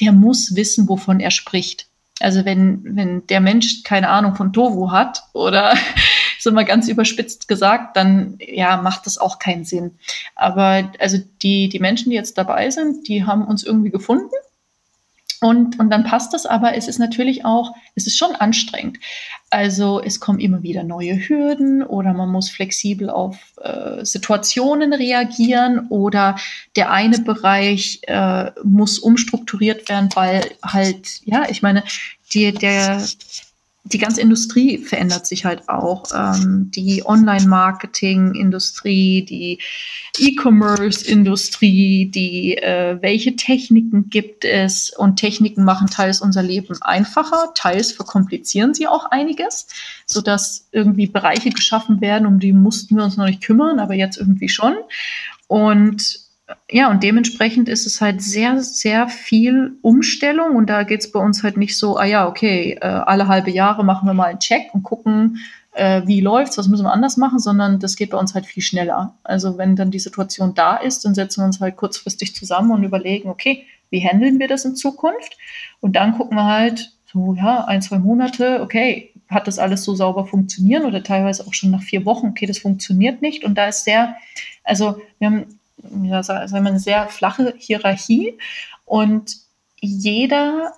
der 0.00 0.12
muss 0.12 0.54
wissen, 0.54 0.88
wovon 0.88 1.20
er 1.20 1.30
spricht. 1.30 1.88
Also 2.20 2.44
wenn, 2.44 2.82
wenn 2.96 3.26
der 3.26 3.40
Mensch 3.40 3.82
keine 3.82 4.08
Ahnung 4.08 4.36
von 4.36 4.52
Tovu 4.52 4.92
hat 4.92 5.24
oder 5.32 5.74
so 6.38 6.52
mal 6.52 6.64
ganz 6.64 6.88
überspitzt 6.88 7.48
gesagt, 7.48 7.96
dann 7.96 8.38
ja, 8.38 8.76
macht 8.76 9.06
das 9.06 9.18
auch 9.18 9.40
keinen 9.40 9.64
Sinn. 9.64 9.98
Aber 10.36 10.92
also 11.00 11.18
die, 11.42 11.68
die 11.68 11.80
Menschen, 11.80 12.10
die 12.10 12.16
jetzt 12.16 12.38
dabei 12.38 12.70
sind, 12.70 13.08
die 13.08 13.24
haben 13.24 13.44
uns 13.44 13.64
irgendwie 13.64 13.90
gefunden 13.90 14.30
und, 15.42 15.80
und 15.80 15.90
dann 15.90 16.04
passt 16.04 16.32
das, 16.32 16.46
aber 16.46 16.76
es 16.76 16.86
ist 16.86 17.00
natürlich 17.00 17.44
auch, 17.44 17.74
es 17.96 18.06
ist 18.06 18.16
schon 18.16 18.34
anstrengend. 18.36 18.98
Also 19.50 20.00
es 20.00 20.20
kommen 20.20 20.38
immer 20.38 20.62
wieder 20.62 20.84
neue 20.84 21.16
Hürden 21.16 21.82
oder 21.82 22.14
man 22.14 22.30
muss 22.30 22.48
flexibel 22.48 23.10
auf 23.10 23.36
äh, 23.60 24.04
Situationen 24.04 24.92
reagieren 24.92 25.88
oder 25.88 26.36
der 26.76 26.92
eine 26.92 27.18
Bereich 27.18 28.00
äh, 28.06 28.52
muss 28.62 29.00
umstrukturiert 29.00 29.88
werden, 29.88 30.10
weil 30.14 30.48
halt, 30.62 31.20
ja, 31.24 31.48
ich 31.48 31.60
meine, 31.60 31.82
die, 32.32 32.52
der, 32.52 33.02
die 33.84 33.98
ganze 33.98 34.20
Industrie 34.20 34.78
verändert 34.78 35.26
sich 35.26 35.44
halt 35.44 35.68
auch. 35.68 36.04
Ähm, 36.14 36.70
die 36.70 37.04
Online-Marketing-Industrie, 37.04 39.24
die 39.24 39.58
E-Commerce-Industrie, 40.18 42.06
die 42.06 42.58
äh, 42.58 42.98
welche 43.00 43.34
Techniken 43.34 44.08
gibt 44.08 44.44
es 44.44 44.90
und 44.90 45.16
Techniken 45.16 45.64
machen 45.64 45.88
teils 45.88 46.20
unser 46.20 46.44
Leben 46.44 46.80
einfacher, 46.80 47.50
teils 47.54 47.90
verkomplizieren 47.90 48.72
sie 48.72 48.86
auch 48.86 49.06
einiges, 49.06 49.66
sodass 50.06 50.68
irgendwie 50.70 51.08
Bereiche 51.08 51.50
geschaffen 51.50 52.00
werden, 52.00 52.26
um 52.26 52.38
die 52.38 52.52
mussten 52.52 52.96
wir 52.96 53.02
uns 53.04 53.16
noch 53.16 53.26
nicht 53.26 53.42
kümmern, 53.42 53.80
aber 53.80 53.94
jetzt 53.94 54.16
irgendwie 54.16 54.48
schon. 54.48 54.76
Und 55.48 56.22
ja, 56.70 56.90
und 56.90 57.02
dementsprechend 57.02 57.68
ist 57.68 57.86
es 57.86 58.00
halt 58.00 58.22
sehr, 58.22 58.62
sehr 58.62 59.08
viel 59.08 59.76
Umstellung 59.82 60.56
und 60.56 60.70
da 60.70 60.82
geht 60.82 61.00
es 61.00 61.12
bei 61.12 61.20
uns 61.20 61.42
halt 61.42 61.56
nicht 61.56 61.78
so, 61.78 61.96
ah 61.96 62.04
ja, 62.04 62.26
okay, 62.26 62.78
äh, 62.80 62.86
alle 62.86 63.28
halbe 63.28 63.50
Jahre 63.50 63.84
machen 63.84 64.06
wir 64.06 64.14
mal 64.14 64.30
einen 64.30 64.38
Check 64.38 64.72
und 64.72 64.82
gucken, 64.82 65.38
äh, 65.72 66.02
wie 66.06 66.20
läuft's, 66.20 66.58
was 66.58 66.68
müssen 66.68 66.84
wir 66.84 66.92
anders 66.92 67.16
machen, 67.16 67.38
sondern 67.38 67.78
das 67.78 67.96
geht 67.96 68.10
bei 68.10 68.18
uns 68.18 68.34
halt 68.34 68.46
viel 68.46 68.62
schneller. 68.62 69.14
Also 69.24 69.58
wenn 69.58 69.76
dann 69.76 69.90
die 69.90 69.98
Situation 69.98 70.54
da 70.54 70.76
ist, 70.76 71.04
dann 71.04 71.14
setzen 71.14 71.42
wir 71.42 71.46
uns 71.46 71.60
halt 71.60 71.76
kurzfristig 71.76 72.34
zusammen 72.34 72.70
und 72.72 72.84
überlegen, 72.84 73.28
okay, 73.28 73.64
wie 73.90 74.00
handeln 74.00 74.38
wir 74.38 74.48
das 74.48 74.64
in 74.64 74.76
Zukunft? 74.76 75.36
Und 75.80 75.96
dann 75.96 76.16
gucken 76.16 76.36
wir 76.36 76.44
halt 76.44 76.92
so, 77.12 77.34
ja, 77.34 77.64
ein, 77.64 77.82
zwei 77.82 77.98
Monate, 77.98 78.60
okay, 78.62 79.12
hat 79.28 79.46
das 79.46 79.58
alles 79.58 79.84
so 79.84 79.94
sauber 79.94 80.26
funktionieren 80.26 80.84
oder 80.84 81.02
teilweise 81.02 81.46
auch 81.46 81.54
schon 81.54 81.70
nach 81.70 81.82
vier 81.82 82.04
Wochen, 82.04 82.28
okay, 82.28 82.46
das 82.46 82.58
funktioniert 82.58 83.22
nicht. 83.22 83.44
Und 83.44 83.56
da 83.56 83.66
ist 83.66 83.84
sehr, 83.84 84.16
also 84.64 85.00
wir 85.18 85.28
haben 85.28 85.58
ja, 86.02 86.22
sagen 86.22 86.50
wir, 86.50 86.70
eine 86.70 86.80
sehr 86.80 87.08
flache 87.08 87.54
Hierarchie 87.58 88.34
und 88.84 89.36
jeder 89.80 90.72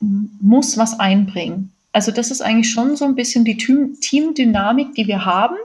muss 0.00 0.78
was 0.78 0.98
einbringen. 1.00 1.72
Also 1.92 2.12
das 2.12 2.30
ist 2.30 2.42
eigentlich 2.42 2.70
schon 2.70 2.96
so 2.96 3.04
ein 3.04 3.14
bisschen 3.14 3.44
die 3.44 3.56
Teamdynamik, 3.56 4.94
die 4.94 5.06
wir 5.06 5.24
haben. 5.24 5.56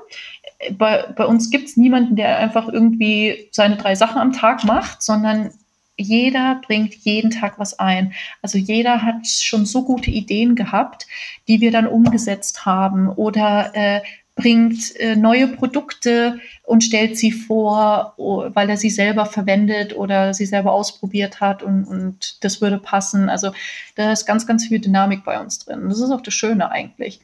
Bei, 0.78 1.06
bei 1.16 1.26
uns 1.26 1.50
gibt 1.50 1.70
es 1.70 1.78
niemanden, 1.78 2.16
der 2.16 2.38
einfach 2.40 2.68
irgendwie 2.68 3.50
seine 3.52 3.76
drei 3.76 3.96
Sachen 3.96 4.20
am 4.20 4.34
Tag 4.34 4.64
macht, 4.64 5.04
sondern 5.04 5.52
jeder 5.96 6.62
bringt 6.66 6.96
jeden 6.96 7.30
Tag 7.30 7.60
was 7.60 7.78
ein. 7.78 8.14
Also 8.42 8.58
jeder 8.58 9.04
hat 9.04 9.28
schon 9.28 9.66
so 9.66 9.84
gute 9.84 10.10
Ideen 10.10 10.56
gehabt, 10.56 11.06
die 11.48 11.62
wir 11.62 11.72
dann 11.72 11.88
umgesetzt 11.88 12.66
haben 12.66 13.10
oder 13.10 13.72
äh, 13.76 14.02
bringt 14.36 14.96
äh, 15.00 15.16
neue 15.16 15.48
Produkte 15.48 16.40
und 16.64 16.84
stellt 16.84 17.18
sie 17.18 17.32
vor, 17.32 18.14
weil 18.18 18.70
er 18.70 18.78
sie 18.78 18.90
selber 18.90 19.26
verwendet 19.26 19.96
oder 19.96 20.34
sie 20.34 20.46
selber 20.46 20.72
ausprobiert 20.72 21.40
hat 21.40 21.62
und, 21.62 21.86
und 21.86 22.44
das 22.44 22.60
würde 22.60 22.80
passen. 22.80 23.30
Also 23.30 23.52
da 23.96 24.12
ist 24.12 24.26
ganz, 24.26 24.48
ganz 24.48 24.66
viel 24.66 24.80
Dynamik 24.80 25.24
bei 25.24 25.40
uns 25.40 25.60
drin. 25.60 25.88
Das 25.88 26.00
ist 26.00 26.10
auch 26.10 26.22
das 26.22 26.34
Schöne 26.34 26.72
eigentlich. 26.72 27.20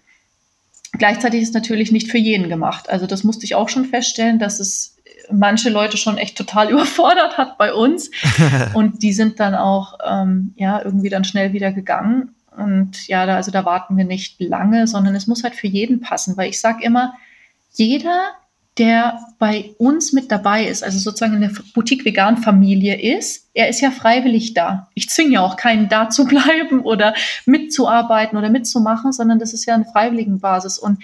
Gleichzeitig 0.94 1.42
ist 1.42 1.54
natürlich 1.54 1.92
nicht 1.92 2.12
für 2.12 2.18
jeden 2.18 2.50
gemacht. 2.50 2.90
Also 2.90 3.08
das 3.08 3.24
musste 3.24 3.46
ich 3.46 3.56
auch 3.56 3.70
schon 3.70 3.86
feststellen, 3.86 4.40
dass 4.40 4.60
es 4.60 4.98
manche 5.32 5.70
Leute 5.70 5.98
schon 5.98 6.18
echt 6.18 6.38
total 6.38 6.70
überfordert 6.72 7.38
hat 7.38 7.58
bei 7.58 7.74
uns. 7.74 8.12
und 8.74 9.02
die 9.02 9.14
sind 9.14 9.40
dann 9.40 9.56
auch 9.56 9.98
ähm, 10.06 10.54
ja 10.58 10.84
irgendwie 10.84 11.10
dann 11.10 11.24
schnell 11.24 11.54
wieder 11.54 11.72
gegangen. 11.72 12.36
Und 12.60 13.08
ja, 13.08 13.26
da, 13.26 13.36
also 13.36 13.52
da 13.52 13.66
warten 13.66 13.98
wir 13.98 14.06
nicht 14.06 14.40
lange, 14.40 14.88
sondern 14.88 15.16
es 15.16 15.28
muss 15.28 15.44
halt 15.44 15.56
für 15.56 15.68
jeden 15.68 16.02
passen, 16.02 16.38
weil 16.38 16.50
ich 16.50 16.60
sage 16.60 16.84
immer, 16.84 17.14
jeder, 17.74 18.32
der 18.78 19.20
bei 19.40 19.76
uns 19.78 20.14
mit 20.14 20.32
dabei 20.32 20.66
ist, 20.66 20.84
also 20.84 21.00
sozusagen 21.00 21.36
in 21.36 21.42
der 21.42 21.52
Boutique-Vegan-Familie 21.74 23.16
ist, 23.16 23.50
er 23.54 23.70
ist 23.70 23.82
ja 23.82 23.92
freiwillig 23.92 24.54
da. 24.54 24.90
Ich 24.94 25.10
zwinge 25.10 25.34
ja 25.34 25.42
auch 25.42 25.58
keinen 25.58 25.90
da 25.90 26.10
zu 26.10 26.26
bleiben 26.28 26.82
oder 26.82 27.14
mitzuarbeiten 27.46 28.38
oder 28.38 28.50
mitzumachen, 28.50 29.12
sondern 29.12 29.40
das 29.40 29.54
ist 29.54 29.66
ja 29.66 29.76
eine 29.76 29.86
freiwilligen 29.86 30.40
Basis. 30.40 30.78
Und 30.78 31.00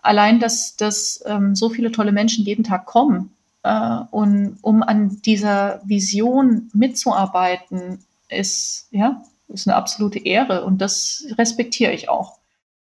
allein, 0.00 0.40
dass, 0.40 0.76
dass 0.76 1.22
ähm, 1.26 1.54
so 1.54 1.68
viele 1.68 1.92
tolle 1.92 2.12
Menschen 2.12 2.44
jeden 2.44 2.64
Tag 2.64 2.86
kommen, 2.86 3.30
äh, 3.62 3.98
und 4.10 4.58
um 4.62 4.82
an 4.82 5.20
dieser 5.22 5.80
Vision 5.84 6.70
mitzuarbeiten, 6.72 7.98
ist, 8.28 8.88
ja, 8.90 9.22
ist 9.48 9.66
eine 9.66 9.76
absolute 9.76 10.18
Ehre 10.18 10.64
und 10.64 10.78
das 10.78 11.24
respektiere 11.36 11.92
ich 11.92 12.08
auch. 12.08 12.38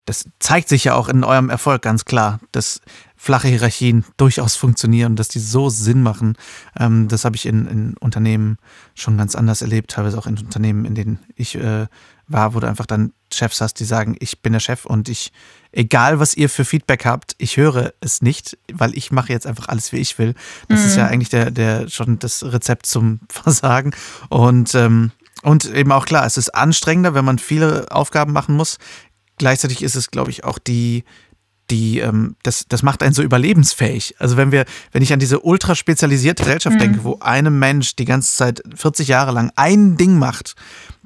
Das 0.06 0.26
zeigt 0.40 0.68
sich 0.68 0.86
ja 0.86 0.96
auch 0.96 1.10
in 1.10 1.24
eurem 1.24 1.50
Erfolg 1.50 1.84
ganz 1.84 2.06
klar, 2.06 2.40
dass 2.52 2.82
flache 3.16 3.48
Hierarchien 3.48 4.04
durchaus 4.18 4.56
funktionieren, 4.56 5.16
dass 5.16 5.28
die 5.28 5.40
so 5.40 5.70
Sinn 5.70 6.02
machen. 6.02 6.38
Ähm, 6.78 7.08
das 7.08 7.24
habe 7.24 7.36
ich 7.36 7.46
in, 7.46 7.68
in, 7.68 7.98
Unternehmen 7.98 8.58
schon 8.96 9.16
ganz 9.16 9.36
anders 9.36 9.62
erlebt, 9.62 9.92
teilweise 9.92 10.18
auch 10.18 10.26
in 10.26 10.40
Unternehmen, 10.40 10.86
in 10.86 10.96
denen 10.96 11.20
ich 11.36 11.54
äh, 11.54 11.86
war, 12.28 12.56
wo 12.56 12.60
du 12.60 12.68
einfach 12.68 12.88
dann 12.88 13.14
Chefs 13.32 13.62
hast, 13.62 13.76
die 13.76 13.86
sagen, 13.86 14.16
ich 14.20 14.42
bin 14.42 14.54
der 14.54 14.60
Chef 14.60 14.86
und 14.86 15.08
ich, 15.08 15.32
egal 15.72 16.20
was 16.20 16.36
ihr 16.36 16.50
für 16.50 16.66
Feedback 16.66 17.06
habt, 17.06 17.36
ich 17.38 17.58
höre 17.58 17.94
es 18.02 18.24
nicht, 18.24 18.58
weil 18.74 18.98
ich 18.98 19.12
mache 19.12 19.32
jetzt 19.32 19.46
einfach 19.46 19.68
alles, 19.68 19.92
wie 19.92 19.98
ich 19.98 20.18
will. 20.18 20.34
Das 20.68 20.80
mhm. 20.80 20.86
ist 20.88 20.96
ja 20.98 21.06
eigentlich 21.06 21.30
der, 21.30 21.52
der 21.52 21.90
schon 21.90 22.18
das 22.18 22.44
Rezept 22.44 22.88
zum 22.88 23.20
Versagen. 23.30 23.92
Und 24.30 24.74
ähm, 24.74 25.12
und 25.44 25.66
eben 25.74 25.92
auch 25.92 26.06
klar, 26.06 26.26
es 26.26 26.38
ist 26.38 26.50
anstrengender, 26.50 27.14
wenn 27.14 27.26
man 27.26 27.40
viele 27.40 27.92
Aufgaben 27.92 28.34
machen 28.34 28.56
muss. 28.56 28.78
Gleichzeitig 29.38 29.82
ist 29.82 29.96
es, 29.96 30.12
glaube 30.12 30.30
ich, 30.30 30.44
auch 30.44 30.60
die, 30.60 31.04
die, 31.72 32.00
ähm, 32.00 32.36
das, 32.44 32.66
das 32.68 32.84
macht 32.84 33.02
einen 33.02 33.14
so 33.14 33.24
überlebensfähig. 33.24 34.16
Also 34.20 34.38
wenn 34.38 34.52
wir, 34.52 34.66
wenn 34.92 35.02
ich 35.02 35.14
an 35.14 35.20
diese 35.20 35.40
ultra 35.40 35.74
spezialisierte 35.74 36.44
Gesellschaft 36.44 36.76
mhm. 36.76 36.80
denke, 36.80 37.04
wo 37.04 37.18
einem 37.20 37.58
Mensch 37.58 37.96
die 37.96 38.06
ganze 38.06 38.36
Zeit 38.36 38.62
40 38.76 39.08
Jahre 39.08 39.32
lang 39.32 39.52
ein 39.56 39.98
Ding 39.98 40.20
macht, 40.20 40.56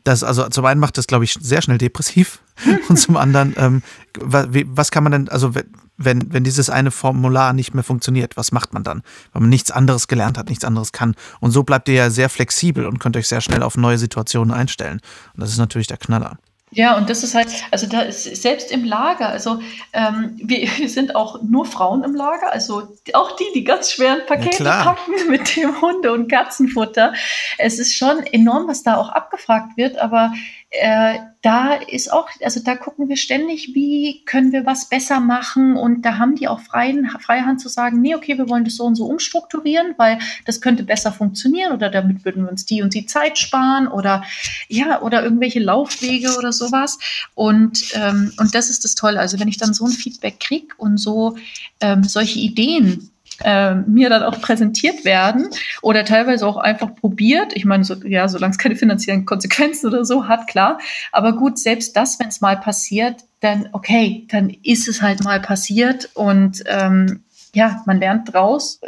das, 0.06 0.24
also 0.24 0.48
zum 0.50 0.66
einen 0.66 0.80
macht 0.80 0.98
das, 0.98 1.08
glaube 1.08 1.26
ich, 1.26 1.34
sehr 1.34 1.62
schnell 1.62 1.80
depressiv 1.80 2.40
und 2.90 2.98
zum 2.98 3.18
anderen, 3.18 3.54
ähm, 3.58 3.84
was, 4.20 4.48
was 4.52 4.92
kann 4.92 5.04
man 5.04 5.12
denn, 5.12 5.30
also 5.30 5.54
wenn, 5.98 6.32
wenn 6.32 6.44
dieses 6.44 6.70
eine 6.70 6.92
Formular 6.92 7.54
nicht 7.54 7.74
mehr 7.74 7.84
funktioniert, 7.84 8.38
was 8.38 8.52
macht 8.52 8.74
man 8.74 8.84
dann? 8.84 9.02
Weil 9.34 9.42
man 9.42 9.50
nichts 9.50 9.72
anderes 9.72 10.08
gelernt 10.08 10.38
hat, 10.38 10.50
nichts 10.50 10.64
anderes 10.64 10.92
kann. 10.92 11.16
Und 11.40 11.52
so 11.52 11.64
bleibt 11.64 11.88
ihr 11.90 11.96
ja 11.96 12.10
sehr 12.10 12.30
flexibel 12.30 12.86
und 12.86 13.00
könnt 13.00 13.18
euch 13.18 13.28
sehr 13.28 13.42
schnell 13.42 13.64
auf 13.64 13.78
neue 13.78 13.98
Situationen 13.98 14.54
einstellen. 14.54 15.00
Und 15.34 15.42
das 15.42 15.50
ist 15.50 15.58
natürlich 15.58 15.88
der 15.88 15.98
Knaller. 15.98 16.38
Ja, 16.76 16.98
und 16.98 17.10
das 17.10 17.24
ist 17.24 17.36
halt, 17.36 17.48
also 17.72 17.88
da 17.88 18.02
ist 18.02 18.24
selbst 18.24 18.70
im 18.70 18.84
Lager, 18.84 19.30
also 19.30 19.60
ähm, 19.94 20.34
wir, 20.36 20.68
wir, 20.78 20.90
sind 20.90 21.16
auch 21.16 21.42
nur 21.42 21.66
Frauen 21.66 22.04
im 22.04 22.14
Lager, 22.14 22.52
also 22.52 22.84
auch 23.14 23.36
die, 23.38 23.46
die 23.56 23.64
ganz 23.64 23.92
schweren 23.92 24.20
Pakete 24.28 24.64
packen 24.66 25.14
mit 25.30 25.56
dem 25.56 25.82
Hunde- 25.82 26.12
und 26.12 26.30
Katzenfutter. 26.30 27.14
Es 27.58 27.80
ist 27.80 27.96
schon 27.96 28.24
enorm, 28.28 28.68
was 28.68 28.84
da 28.84 28.98
auch 28.98 29.10
abgefragt 29.10 29.78
wird, 29.78 29.98
aber 29.98 30.34
äh, 30.80 31.20
da 31.42 31.76
ist 31.76 32.12
auch, 32.12 32.28
also 32.42 32.60
da 32.60 32.76
gucken 32.76 33.08
wir 33.08 33.18
ständig, 33.18 33.76
wie 33.76 34.24
können 34.26 34.52
wir 34.52 34.66
was 34.66 34.90
besser 34.90 35.20
machen. 35.20 35.78
Und 35.78 36.04
da 36.04 36.18
haben 36.18 36.36
die 36.36 36.48
auch 36.48 36.60
freien, 36.60 37.08
freie 37.20 37.46
Hand 37.46 37.62
zu 37.62 37.70
sagen, 37.70 38.02
nee, 38.02 38.16
okay, 38.16 38.38
wir 38.38 38.50
wollen 38.50 38.66
das 38.66 38.78
so 38.78 38.86
und 38.86 38.96
so 38.96 39.06
umstrukturieren, 39.06 39.94
weil 39.98 40.18
das 40.46 40.60
könnte 40.60 40.84
besser 40.84 41.12
funktionieren 41.12 41.72
oder 41.72 41.90
damit 41.90 42.26
würden 42.26 42.44
wir 42.44 42.52
uns 42.52 42.66
die 42.66 42.82
und 42.82 42.94
die 42.94 43.06
Zeit 43.06 43.38
sparen 43.38 43.88
oder 43.88 44.24
ja, 44.68 45.02
oder 45.02 45.24
irgendwelche 45.24 45.60
Laufwege 45.60 46.36
oder 46.38 46.52
sowas. 46.52 46.98
Und, 47.36 47.94
ähm, 47.94 48.34
und 48.38 48.56
das 48.56 48.70
ist 48.70 48.84
das 48.84 48.96
Tolle, 48.96 49.20
also 49.20 49.40
wenn 49.40 49.48
ich 49.48 49.58
dann 49.58 49.74
so 49.74 49.86
ein 49.86 49.92
Feedback 49.92 50.40
kriege 50.40 50.74
und 50.78 50.98
so 50.98 51.38
ähm, 51.80 52.04
solche 52.04 52.40
Ideen 52.40 53.12
äh, 53.44 53.76
mir 53.76 54.10
dann 54.10 54.24
auch 54.24 54.40
präsentiert 54.42 55.06
werden 55.06 55.50
oder 55.82 56.06
teilweise 56.06 56.48
auch 56.48 56.58
einfach 56.58 56.96
probiert. 56.96 57.56
Ich 57.56 57.66
meine, 57.66 57.84
so, 57.84 57.96
ja, 57.96 58.28
solange 58.28 58.52
es 58.52 58.58
keine 58.58 58.76
finanziellen 58.76 59.26
Konsequenzen 59.26 59.88
oder 59.88 60.06
so 60.06 60.28
hat, 60.28 60.48
klar. 60.48 60.80
Aber 61.12 61.36
gut, 61.36 61.60
selbst 61.60 61.96
das, 61.96 62.20
wenn 62.20 62.28
es 62.28 62.42
mal 62.42 62.58
passiert, 62.58 63.22
dann 63.42 63.70
okay, 63.74 64.26
dann 64.30 64.50
ist 64.64 64.88
es 64.88 65.02
halt 65.02 65.24
mal 65.24 65.42
passiert 65.42 66.10
und 66.14 66.64
ähm, 66.68 67.24
ja, 67.54 67.82
man 67.86 68.00
lernt 68.00 68.34
draus. 68.34 68.82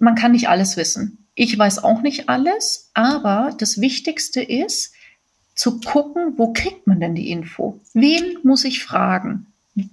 Man 0.00 0.14
kann 0.14 0.32
nicht 0.32 0.48
alles 0.48 0.76
wissen. 0.76 1.18
Ich 1.34 1.58
weiß 1.58 1.82
auch 1.84 2.02
nicht 2.02 2.28
alles, 2.28 2.90
aber 2.94 3.54
das 3.56 3.80
Wichtigste 3.80 4.42
ist, 4.42 4.92
zu 5.54 5.80
gucken, 5.80 6.34
wo 6.36 6.52
kriegt 6.52 6.86
man 6.86 7.00
denn 7.00 7.14
die 7.14 7.30
Info? 7.30 7.78
Wen 7.94 8.38
muss 8.42 8.64
ich 8.64 8.82
fragen? 8.82 9.46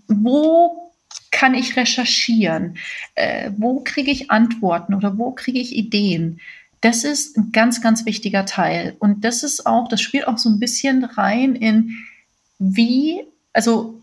Wo 0.08 0.89
kann 1.32 1.54
ich 1.54 1.76
recherchieren? 1.76 2.78
Äh, 3.16 3.52
wo 3.58 3.82
kriege 3.82 4.12
ich 4.12 4.32
Antworten 4.32 4.94
oder 4.94 5.18
wo 5.18 5.32
kriege 5.32 5.60
ich 5.60 5.76
Ideen? 5.76 6.40
Das 6.82 7.04
ist 7.04 7.38
ein 7.38 7.52
ganz, 7.52 7.82
ganz 7.82 8.06
wichtiger 8.06 8.46
Teil. 8.46 8.96
Und 9.00 9.26
das 9.26 9.44
ist 9.44 9.66
auch, 9.66 9.88
das 9.88 10.02
spielt 10.02 10.28
auch 10.28 10.38
so 10.38 10.50
ein 10.50 10.60
bisschen 10.60 11.04
rein 11.04 11.56
in 11.56 11.98
wie, 12.58 13.22
also 13.54 14.02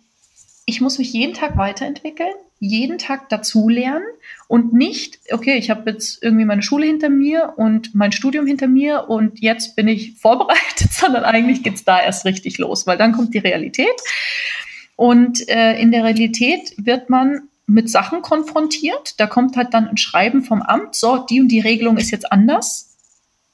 ich 0.66 0.80
muss 0.80 0.98
mich 0.98 1.12
jeden 1.12 1.34
Tag 1.34 1.56
weiterentwickeln, 1.56 2.32
jeden 2.58 2.98
Tag 2.98 3.28
dazulernen 3.28 4.06
und 4.48 4.72
nicht, 4.72 5.18
okay, 5.30 5.56
ich 5.56 5.70
habe 5.70 5.90
jetzt 5.90 6.22
irgendwie 6.22 6.46
meine 6.46 6.62
Schule 6.62 6.86
hinter 6.86 7.08
mir 7.08 7.54
und 7.56 7.94
mein 7.94 8.12
Studium 8.12 8.46
hinter 8.46 8.66
mir 8.66 9.08
und 9.08 9.40
jetzt 9.40 9.76
bin 9.76 9.88
ich 9.88 10.14
vorbereitet, 10.14 10.90
sondern 10.90 11.24
eigentlich 11.24 11.62
geht 11.62 11.74
es 11.74 11.84
da 11.84 12.02
erst 12.02 12.24
richtig 12.24 12.58
los, 12.58 12.86
weil 12.86 12.98
dann 12.98 13.12
kommt 13.12 13.34
die 13.34 13.38
Realität. 13.38 14.00
Und 14.96 15.48
äh, 15.48 15.78
in 15.80 15.92
der 15.92 16.04
Realität 16.04 16.74
wird 16.78 17.10
man 17.10 17.48
mit 17.66 17.90
Sachen 17.90 18.22
konfrontiert. 18.22 19.20
Da 19.20 19.26
kommt 19.26 19.56
halt 19.56 19.74
dann 19.74 19.88
ein 19.88 19.96
Schreiben 19.96 20.42
vom 20.42 20.62
Amt, 20.62 20.94
so, 20.94 21.18
die 21.18 21.40
und 21.40 21.48
die 21.48 21.60
Regelung 21.60 21.96
ist 21.96 22.10
jetzt 22.10 22.32
anders. 22.32 22.96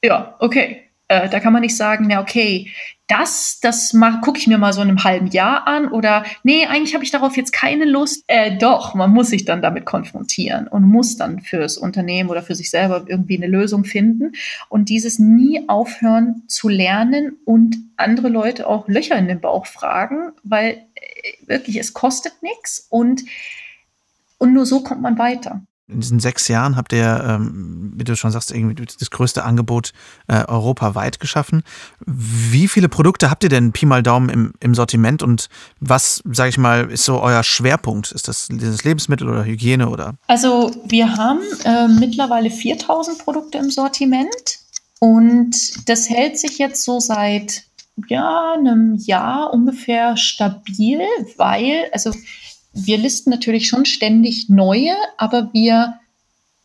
Ja, 0.03 0.35
okay. 0.39 0.83
Äh, 1.07 1.29
da 1.29 1.39
kann 1.39 1.53
man 1.53 1.61
nicht 1.61 1.75
sagen, 1.75 2.05
na 2.07 2.21
okay, 2.21 2.71
das, 3.07 3.59
das 3.61 3.95
gucke 4.23 4.39
ich 4.39 4.47
mir 4.47 4.57
mal 4.57 4.71
so 4.71 4.81
in 4.81 4.87
einem 4.87 5.03
halben 5.03 5.27
Jahr 5.27 5.67
an 5.67 5.89
oder 5.89 6.23
nee, 6.43 6.65
eigentlich 6.65 6.93
habe 6.93 7.03
ich 7.03 7.11
darauf 7.11 7.35
jetzt 7.35 7.51
keine 7.51 7.85
Lust. 7.85 8.23
Äh, 8.27 8.57
doch, 8.57 8.95
man 8.95 9.11
muss 9.11 9.27
sich 9.27 9.43
dann 9.43 9.61
damit 9.61 9.85
konfrontieren 9.85 10.67
und 10.67 10.83
muss 10.83 11.17
dann 11.17 11.41
fürs 11.41 11.77
Unternehmen 11.77 12.29
oder 12.29 12.41
für 12.41 12.55
sich 12.55 12.69
selber 12.69 13.05
irgendwie 13.07 13.37
eine 13.37 13.47
Lösung 13.47 13.83
finden 13.83 14.31
und 14.69 14.87
dieses 14.87 15.19
nie 15.19 15.67
aufhören 15.67 16.43
zu 16.47 16.69
lernen 16.69 17.37
und 17.43 17.75
andere 17.97 18.29
Leute 18.29 18.67
auch 18.67 18.87
Löcher 18.87 19.17
in 19.17 19.27
den 19.27 19.41
Bauch 19.41 19.65
fragen, 19.65 20.31
weil 20.43 20.85
wirklich 21.45 21.77
es 21.77 21.93
kostet 21.93 22.41
nichts 22.41 22.87
und 22.89 23.23
und 24.37 24.53
nur 24.53 24.65
so 24.65 24.81
kommt 24.81 25.01
man 25.01 25.17
weiter. 25.17 25.61
In 25.89 25.99
diesen 25.99 26.19
sechs 26.19 26.47
Jahren 26.47 26.77
habt 26.77 26.93
ihr, 26.93 27.23
ähm, 27.27 27.91
wie 27.95 28.05
du 28.05 28.15
schon 28.15 28.31
sagst, 28.31 28.51
irgendwie 28.51 28.85
das 28.85 29.11
größte 29.11 29.43
Angebot 29.43 29.91
äh, 30.27 30.45
europaweit 30.45 31.19
geschaffen. 31.19 31.61
Wie 32.05 32.69
viele 32.69 32.87
Produkte 32.87 33.29
habt 33.29 33.43
ihr 33.43 33.49
denn 33.49 33.73
Pi 33.73 33.85
mal 33.85 34.01
Daumen 34.01 34.29
im, 34.29 34.53
im 34.61 34.75
Sortiment 34.75 35.21
und 35.23 35.49
was, 35.81 36.23
sage 36.25 36.49
ich 36.49 36.57
mal, 36.57 36.89
ist 36.89 37.03
so 37.03 37.21
euer 37.21 37.43
Schwerpunkt? 37.43 38.13
Ist 38.13 38.29
das 38.29 38.47
dieses 38.49 38.85
Lebensmittel 38.85 39.27
oder 39.27 39.43
Hygiene 39.43 39.89
oder? 39.89 40.15
Also 40.27 40.71
wir 40.85 41.17
haben 41.17 41.41
äh, 41.65 41.89
mittlerweile 41.89 42.49
4000 42.49 43.19
Produkte 43.19 43.57
im 43.57 43.69
Sortiment 43.69 44.59
und 44.99 45.55
das 45.89 46.09
hält 46.09 46.39
sich 46.39 46.59
jetzt 46.59 46.85
so 46.85 47.01
seit 47.01 47.65
ja, 48.07 48.53
einem 48.53 48.95
Jahr 48.95 49.53
ungefähr 49.53 50.17
stabil, 50.17 51.01
weil, 51.37 51.89
also 51.91 52.11
wir 52.73 52.97
listen 52.97 53.29
natürlich 53.29 53.67
schon 53.67 53.85
ständig 53.85 54.49
neue, 54.49 54.95
aber 55.17 55.53
wir 55.53 55.99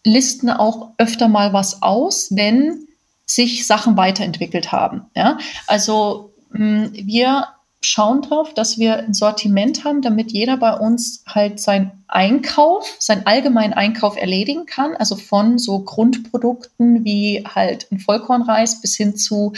listen 0.05 0.49
auch 0.51 0.93
öfter 0.97 1.29
mal 1.29 1.53
was 1.53 1.83
aus, 1.83 2.29
wenn 2.35 2.87
sich 3.27 3.67
Sachen 3.67 3.97
weiterentwickelt 3.97 4.73
haben. 4.73 5.03
Ja? 5.15 5.39
Also 5.67 6.33
hm, 6.53 6.91
wir 6.95 7.49
schauen 7.81 8.23
drauf, 8.23 8.55
dass 8.55 8.79
wir 8.79 8.99
ein 8.99 9.15
Sortiment 9.15 9.85
haben, 9.85 10.03
damit 10.03 10.33
jeder 10.33 10.57
bei 10.57 10.75
uns 10.75 11.23
halt 11.27 11.61
sein 11.61 11.93
Einkauf, 12.09 12.97
seinen 12.99 13.27
allgemeinen 13.27 13.73
Einkauf 13.73 14.17
erledigen 14.17 14.67
kann. 14.67 14.97
Also 14.97 15.15
von 15.15 15.59
so 15.59 15.81
Grundprodukten 15.81 17.05
wie 17.05 17.45
halt 17.45 17.87
ein 17.93 18.01
Vollkornreis 18.01 18.81
bis 18.81 18.97
hin 18.97 19.17
zu 19.17 19.53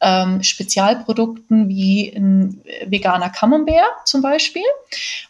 ähm, 0.00 0.42
Spezialprodukten 0.42 1.68
wie 1.68 2.08
ein 2.08 2.62
veganer 2.86 3.28
Camembert 3.28 4.06
zum 4.06 4.22
Beispiel. 4.22 4.62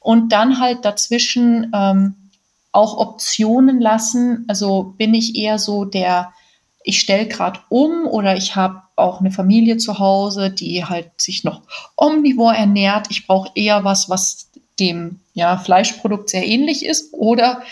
Und 0.01 0.31
dann 0.31 0.61
halt 0.61 0.85
dazwischen 0.85 1.73
ähm, 1.75 2.15
auch 2.71 2.97
Optionen 2.99 3.81
lassen. 3.81 4.45
Also 4.47 4.95
bin 4.97 5.15
ich 5.15 5.35
eher 5.35 5.59
so 5.59 5.85
der 5.85 6.33
ich 6.87 7.01
stelle 7.01 7.27
gerade 7.27 7.61
um 7.69 8.07
oder 8.07 8.37
ich 8.37 8.55
habe 8.55 8.83
auch 8.95 9.21
eine 9.21 9.33
Familie 9.33 9.77
zu 9.77 9.99
Hause, 9.99 10.51
die 10.51 10.85
halt 10.85 11.11
sich 11.21 11.43
noch 11.43 11.63
omnivor 11.97 12.55
ernährt. 12.55 13.09
Ich 13.11 13.27
brauche 13.27 13.51
eher 13.57 13.83
was, 13.83 14.09
was 14.09 14.51
dem 14.79 15.19
ja, 15.35 15.59
Fleischprodukt 15.59 16.31
sehr 16.31 16.47
ähnlich 16.47 16.87
ist. 16.87 17.13
Oder 17.13 17.63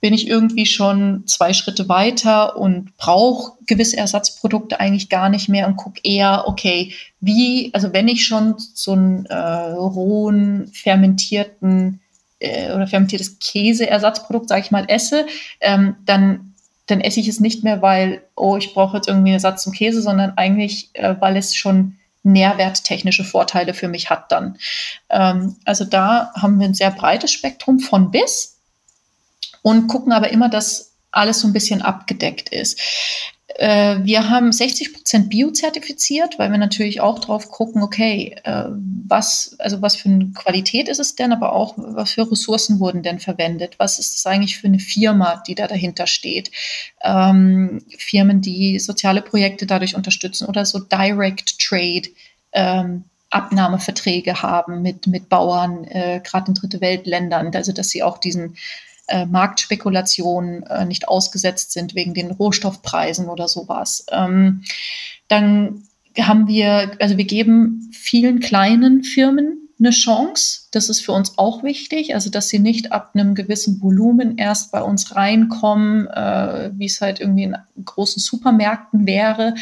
bin 0.00 0.14
ich 0.14 0.26
irgendwie 0.26 0.64
schon 0.64 1.24
zwei 1.26 1.52
Schritte 1.52 1.90
weiter 1.90 2.56
und 2.56 2.96
brauche 2.96 3.52
gewisse 3.66 3.98
Ersatzprodukte 3.98 4.80
eigentlich 4.80 5.10
gar 5.10 5.28
nicht 5.28 5.50
mehr 5.50 5.68
und 5.68 5.76
gucke 5.76 6.00
eher, 6.02 6.44
okay, 6.46 6.94
wie, 7.20 7.70
also 7.74 7.92
wenn 7.92 8.08
ich 8.08 8.24
schon 8.24 8.54
so 8.56 8.92
einen 8.92 9.26
äh, 9.26 9.36
rohen, 9.36 10.68
fermentierten 10.72 12.00
äh, 12.38 12.72
oder 12.72 12.86
fermentiertes 12.86 13.38
Käseersatzprodukt, 13.38 14.48
sage 14.48 14.62
ich 14.62 14.70
mal, 14.70 14.86
esse, 14.88 15.26
ähm, 15.60 15.96
dann 16.06 16.51
dann 16.86 17.00
esse 17.00 17.20
ich 17.20 17.28
es 17.28 17.40
nicht 17.40 17.64
mehr, 17.64 17.82
weil, 17.82 18.22
oh, 18.36 18.56
ich 18.56 18.74
brauche 18.74 18.96
jetzt 18.96 19.08
irgendwie 19.08 19.28
einen 19.28 19.36
Ersatz 19.36 19.62
zum 19.62 19.72
Käse, 19.72 20.02
sondern 20.02 20.32
eigentlich, 20.36 20.90
äh, 20.94 21.14
weil 21.20 21.36
es 21.36 21.54
schon 21.54 21.96
nährwerttechnische 22.24 23.24
Vorteile 23.24 23.74
für 23.74 23.88
mich 23.88 24.10
hat 24.10 24.30
dann. 24.30 24.58
Ähm, 25.10 25.56
also 25.64 25.84
da 25.84 26.32
haben 26.34 26.58
wir 26.58 26.66
ein 26.66 26.74
sehr 26.74 26.90
breites 26.90 27.32
Spektrum 27.32 27.80
von 27.80 28.10
bis 28.10 28.58
und 29.62 29.86
gucken 29.88 30.12
aber 30.12 30.30
immer, 30.30 30.48
dass 30.48 30.92
alles 31.10 31.40
so 31.40 31.48
ein 31.48 31.52
bisschen 31.52 31.82
abgedeckt 31.82 32.48
ist. 32.48 32.80
Äh, 33.56 33.98
wir 34.02 34.30
haben 34.30 34.52
60 34.52 34.94
Prozent 34.94 35.28
biozertifiziert, 35.28 36.38
weil 36.38 36.50
wir 36.50 36.58
natürlich 36.58 37.00
auch 37.00 37.18
drauf 37.18 37.50
gucken, 37.50 37.82
okay, 37.82 38.36
äh, 38.44 38.64
was, 38.68 39.56
also 39.58 39.82
was 39.82 39.96
für 39.96 40.08
eine 40.08 40.32
Qualität 40.32 40.88
ist 40.88 41.00
es 41.00 41.16
denn, 41.16 41.32
aber 41.32 41.52
auch 41.52 41.74
was 41.76 42.12
für 42.12 42.30
Ressourcen 42.30 42.80
wurden 42.80 43.02
denn 43.02 43.18
verwendet? 43.18 43.74
Was 43.78 43.98
ist 43.98 44.14
das 44.14 44.26
eigentlich 44.26 44.58
für 44.58 44.68
eine 44.68 44.78
Firma, 44.78 45.42
die 45.46 45.54
da 45.54 45.66
dahinter 45.66 46.06
steht? 46.06 46.50
Ähm, 47.02 47.84
Firmen, 47.98 48.40
die 48.40 48.78
soziale 48.78 49.22
Projekte 49.22 49.66
dadurch 49.66 49.96
unterstützen 49.96 50.46
oder 50.46 50.64
so 50.64 50.78
Direct 50.78 51.58
Trade. 51.58 52.08
Ähm, 52.52 53.04
Abnahmeverträge 53.32 54.42
haben 54.42 54.82
mit, 54.82 55.06
mit 55.06 55.30
Bauern, 55.30 55.84
äh, 55.84 56.20
gerade 56.22 56.48
in 56.48 56.54
Dritte 56.54 56.82
Weltländern, 56.82 57.50
also 57.54 57.72
dass 57.72 57.88
sie 57.88 58.02
auch 58.02 58.18
diesen 58.18 58.56
äh, 59.08 59.26
Marktspekulationen 59.26 60.62
äh, 60.64 60.84
nicht 60.84 61.08
ausgesetzt 61.08 61.72
sind 61.72 61.94
wegen 61.94 62.14
den 62.14 62.30
Rohstoffpreisen 62.30 63.28
oder 63.28 63.48
sowas. 63.48 64.06
Ähm, 64.10 64.62
dann 65.28 65.84
haben 66.18 66.46
wir, 66.46 66.92
also 67.00 67.16
wir 67.16 67.24
geben 67.24 67.90
vielen 67.92 68.40
kleinen 68.40 69.02
Firmen 69.02 69.62
eine 69.82 69.90
Chance. 69.90 70.68
Das 70.70 70.88
ist 70.88 71.00
für 71.00 71.12
uns 71.12 71.38
auch 71.38 71.62
wichtig, 71.64 72.14
also 72.14 72.30
dass 72.30 72.48
sie 72.48 72.58
nicht 72.58 72.92
ab 72.92 73.10
einem 73.14 73.34
gewissen 73.34 73.80
Volumen 73.82 74.38
erst 74.38 74.70
bei 74.70 74.82
uns 74.82 75.16
reinkommen, 75.16 76.06
äh, 76.08 76.70
wie 76.74 76.86
es 76.86 77.00
halt 77.00 77.20
irgendwie 77.20 77.44
in 77.44 77.56
großen 77.84 78.20
Supermärkten 78.20 79.06
wäre. 79.06 79.54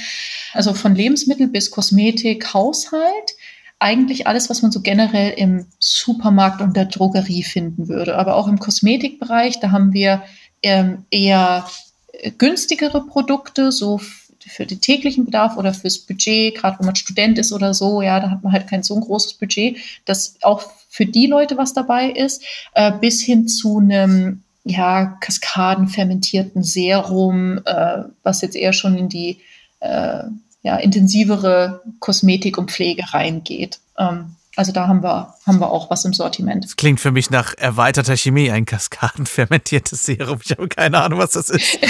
Also 0.53 0.75
von 0.75 0.95
Lebensmittel 0.95 1.49
bis 1.49 1.71
Kosmetik, 1.71 2.53
Haushalt 2.53 3.37
eigentlich 3.81 4.27
alles, 4.27 4.51
was 4.51 4.63
man 4.63 4.71
so 4.71 4.81
generell 4.81 5.31
im 5.31 5.67
Supermarkt 5.79 6.61
und 6.61 6.77
der 6.77 6.85
Drogerie 6.85 7.43
finden 7.43 7.89
würde. 7.89 8.17
Aber 8.17 8.37
auch 8.37 8.47
im 8.47 8.59
Kosmetikbereich, 8.59 9.59
da 9.59 9.73
haben 9.73 9.93
wir 9.93 10.23
ähm, 10.63 11.05
eher 11.11 11.67
äh, 12.13 12.31
günstigere 12.31 13.05
Produkte, 13.07 13.73
so 13.73 14.01
für 14.47 14.67
den 14.67 14.81
täglichen 14.81 15.25
Bedarf 15.25 15.57
oder 15.57 15.73
fürs 15.73 15.99
Budget, 15.99 16.55
gerade 16.57 16.79
wenn 16.79 16.87
man 16.87 16.97
Student 16.97 17.39
ist 17.39 17.53
oder 17.53 17.73
so, 17.75 18.03
ja, 18.03 18.21
da 18.21 18.31
hat 18.31 18.43
man 18.43 18.53
halt 18.53 18.69
kein 18.69 18.83
so 18.83 18.95
ein 18.95 19.01
großes 19.01 19.35
Budget, 19.35 19.77
dass 20.05 20.37
auch 20.43 20.63
für 20.89 21.07
die 21.07 21.27
Leute 21.27 21.57
was 21.57 21.73
dabei 21.73 22.11
ist, 22.11 22.43
äh, 22.75 22.93
bis 22.93 23.23
hin 23.23 23.49
zu 23.49 23.79
einem 23.79 24.43
ja, 24.65 25.17
kaskadenfermentierten 25.21 26.63
Serum, 26.63 27.61
äh, 27.65 28.03
was 28.23 28.43
jetzt 28.43 28.57
eher 28.57 28.73
schon 28.73 28.97
in 28.99 29.09
die 29.09 29.39
äh, 29.81 30.25
ja, 30.63 30.77
intensivere 30.77 31.83
Kosmetik 31.99 32.59
und 32.59 32.71
Pflege 32.71 33.03
reingeht. 33.13 33.79
Ähm, 33.99 34.37
also 34.57 34.73
da 34.73 34.89
haben 34.89 35.03
wir, 35.03 35.35
haben 35.47 35.59
wir 35.59 35.71
auch 35.71 35.91
was 35.91 36.05
im 36.05 36.13
Sortiment. 36.13 36.65
Das 36.65 36.77
klingt 36.77 37.01
für 37.01 37.13
mich 37.13 37.31
nach 37.31 37.55
erweiterter 37.57 38.17
Chemie, 38.17 38.51
ein 38.51 38.67
kaskadenfermentiertes 38.67 40.05
Serum. 40.05 40.41
Ich 40.45 40.51
habe 40.51 40.69
keine 40.69 41.01
Ahnung, 41.01 41.19
was 41.19 41.33
das 41.33 41.51
ist. 41.51 41.79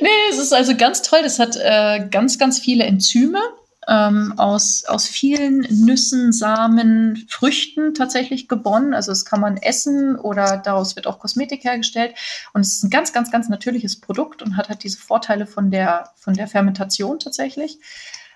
nee, 0.00 0.08
es 0.30 0.38
ist 0.38 0.52
also 0.52 0.76
ganz 0.76 1.02
toll. 1.02 1.20
Das 1.22 1.38
hat 1.38 1.56
äh, 1.56 2.06
ganz, 2.10 2.38
ganz 2.38 2.58
viele 2.58 2.84
Enzyme 2.84 3.40
ähm, 3.88 4.34
aus, 4.36 4.84
aus 4.86 5.08
vielen 5.08 5.60
Nüssen, 5.70 6.32
Samen, 6.32 7.26
Früchten 7.28 7.94
tatsächlich 7.94 8.48
gewonnen. 8.48 8.94
Also 8.94 9.10
das 9.10 9.24
kann 9.24 9.40
man 9.40 9.56
essen 9.56 10.16
oder 10.16 10.56
daraus 10.56 10.94
wird 10.94 11.06
auch 11.06 11.18
Kosmetik 11.18 11.64
hergestellt. 11.64 12.14
Und 12.52 12.60
es 12.60 12.74
ist 12.74 12.84
ein 12.84 12.90
ganz, 12.90 13.12
ganz, 13.12 13.30
ganz 13.30 13.48
natürliches 13.48 14.00
Produkt 14.00 14.42
und 14.42 14.56
hat 14.56 14.68
halt 14.68 14.84
diese 14.84 14.98
Vorteile 14.98 15.46
von 15.46 15.70
der, 15.70 16.10
von 16.16 16.34
der 16.34 16.46
Fermentation 16.46 17.18
tatsächlich. 17.18 17.78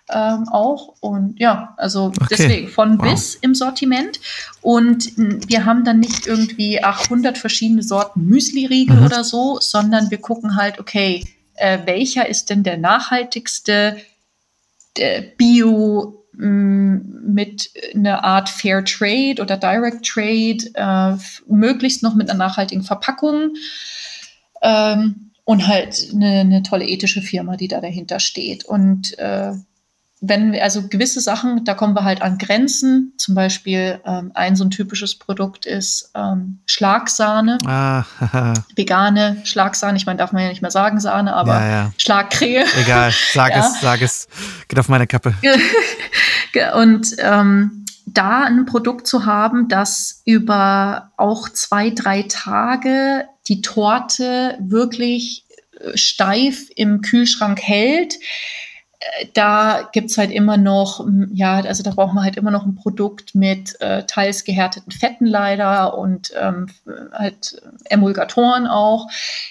Ähm, 0.08 0.48
auch. 0.48 0.94
Und 1.00 1.38
ja, 1.40 1.74
also 1.76 2.06
okay. 2.06 2.26
deswegen 2.30 2.68
von 2.68 2.98
wow. 2.98 3.10
bis 3.10 3.34
im 3.36 3.54
Sortiment. 3.54 4.20
Und 4.62 5.12
wir 5.16 5.64
haben 5.64 5.84
dann 5.84 6.00
nicht 6.00 6.26
irgendwie 6.26 6.82
800 6.82 7.38
verschiedene 7.38 7.82
Sorten 7.82 8.26
Müsli-Riegel 8.26 8.96
mhm. 8.96 9.06
oder 9.06 9.24
so, 9.24 9.58
sondern 9.60 10.10
wir 10.10 10.18
gucken 10.18 10.56
halt, 10.56 10.78
okay, 10.78 11.24
äh, 11.54 11.78
welcher 11.86 12.28
ist 12.28 12.50
denn 12.50 12.62
der 12.62 12.76
nachhaltigste, 12.76 13.96
Bio 15.36 16.24
mm, 16.32 16.96
mit 17.32 17.70
einer 17.94 18.24
Art 18.24 18.48
Fair 18.48 18.84
Trade 18.84 19.36
oder 19.40 19.56
Direct 19.56 20.06
Trade, 20.06 20.58
äh, 20.74 21.16
möglichst 21.46 22.02
noch 22.02 22.14
mit 22.14 22.30
einer 22.30 22.38
nachhaltigen 22.38 22.82
Verpackung 22.82 23.54
ähm, 24.62 25.30
und 25.44 25.66
halt 25.66 26.08
eine, 26.12 26.40
eine, 26.40 26.62
tolle 26.62 26.86
ethische 26.86 27.22
Firma, 27.22 27.56
die 27.56 27.68
da 27.68 27.80
dahinter 27.80 28.20
steht. 28.20 28.64
Und 28.64 29.18
äh, 29.18 29.52
wenn 30.28 30.52
wir 30.52 30.62
also 30.62 30.88
gewisse 30.88 31.20
Sachen, 31.20 31.64
da 31.64 31.74
kommen 31.74 31.94
wir 31.94 32.04
halt 32.04 32.22
an 32.22 32.38
Grenzen. 32.38 33.12
Zum 33.16 33.34
Beispiel 33.34 34.00
ähm, 34.04 34.32
ein 34.34 34.56
so 34.56 34.64
ein 34.64 34.70
typisches 34.70 35.18
Produkt 35.18 35.66
ist 35.66 36.10
ähm, 36.14 36.60
Schlagsahne. 36.66 37.58
Ah, 37.66 38.04
Vegane 38.76 39.42
Schlagsahne. 39.44 39.96
Ich 39.96 40.06
meine, 40.06 40.18
darf 40.18 40.32
man 40.32 40.42
ja 40.42 40.48
nicht 40.48 40.62
mehr 40.62 40.70
sagen 40.70 41.00
Sahne, 41.00 41.34
aber 41.34 41.60
ja, 41.60 41.70
ja. 41.70 41.92
Schlagkrähe. 41.98 42.64
Egal, 42.80 43.12
sag 43.32 43.52
ja. 43.52 43.60
es, 43.60 43.80
sag 43.80 44.02
es. 44.02 44.28
Geht 44.68 44.78
auf 44.78 44.88
meine 44.88 45.06
Kappe. 45.06 45.34
Und 46.74 47.16
ähm, 47.18 47.84
da 48.06 48.44
ein 48.44 48.64
Produkt 48.66 49.06
zu 49.06 49.26
haben, 49.26 49.68
das 49.68 50.22
über 50.24 51.12
auch 51.16 51.48
zwei, 51.48 51.90
drei 51.90 52.22
Tage 52.22 53.26
die 53.48 53.60
Torte 53.60 54.56
wirklich 54.60 55.44
äh, 55.78 55.96
steif 55.96 56.68
im 56.74 57.02
Kühlschrank 57.02 57.60
hält, 57.60 58.14
da 59.34 59.88
gibt's 59.92 60.18
halt 60.18 60.30
immer 60.30 60.56
noch, 60.56 61.06
ja, 61.32 61.60
also 61.60 61.82
da 61.82 61.90
braucht 61.90 62.14
man 62.14 62.24
halt 62.24 62.36
immer 62.36 62.50
noch 62.50 62.66
ein 62.66 62.74
Produkt 62.74 63.34
mit 63.34 63.80
äh, 63.80 64.04
teils 64.04 64.44
gehärteten 64.44 64.92
Fetten 64.92 65.26
leider 65.26 65.96
und 65.96 66.32
ähm, 66.38 66.68
halt 67.12 67.60
Emulgatoren 67.84 68.66
auch, 68.66 69.08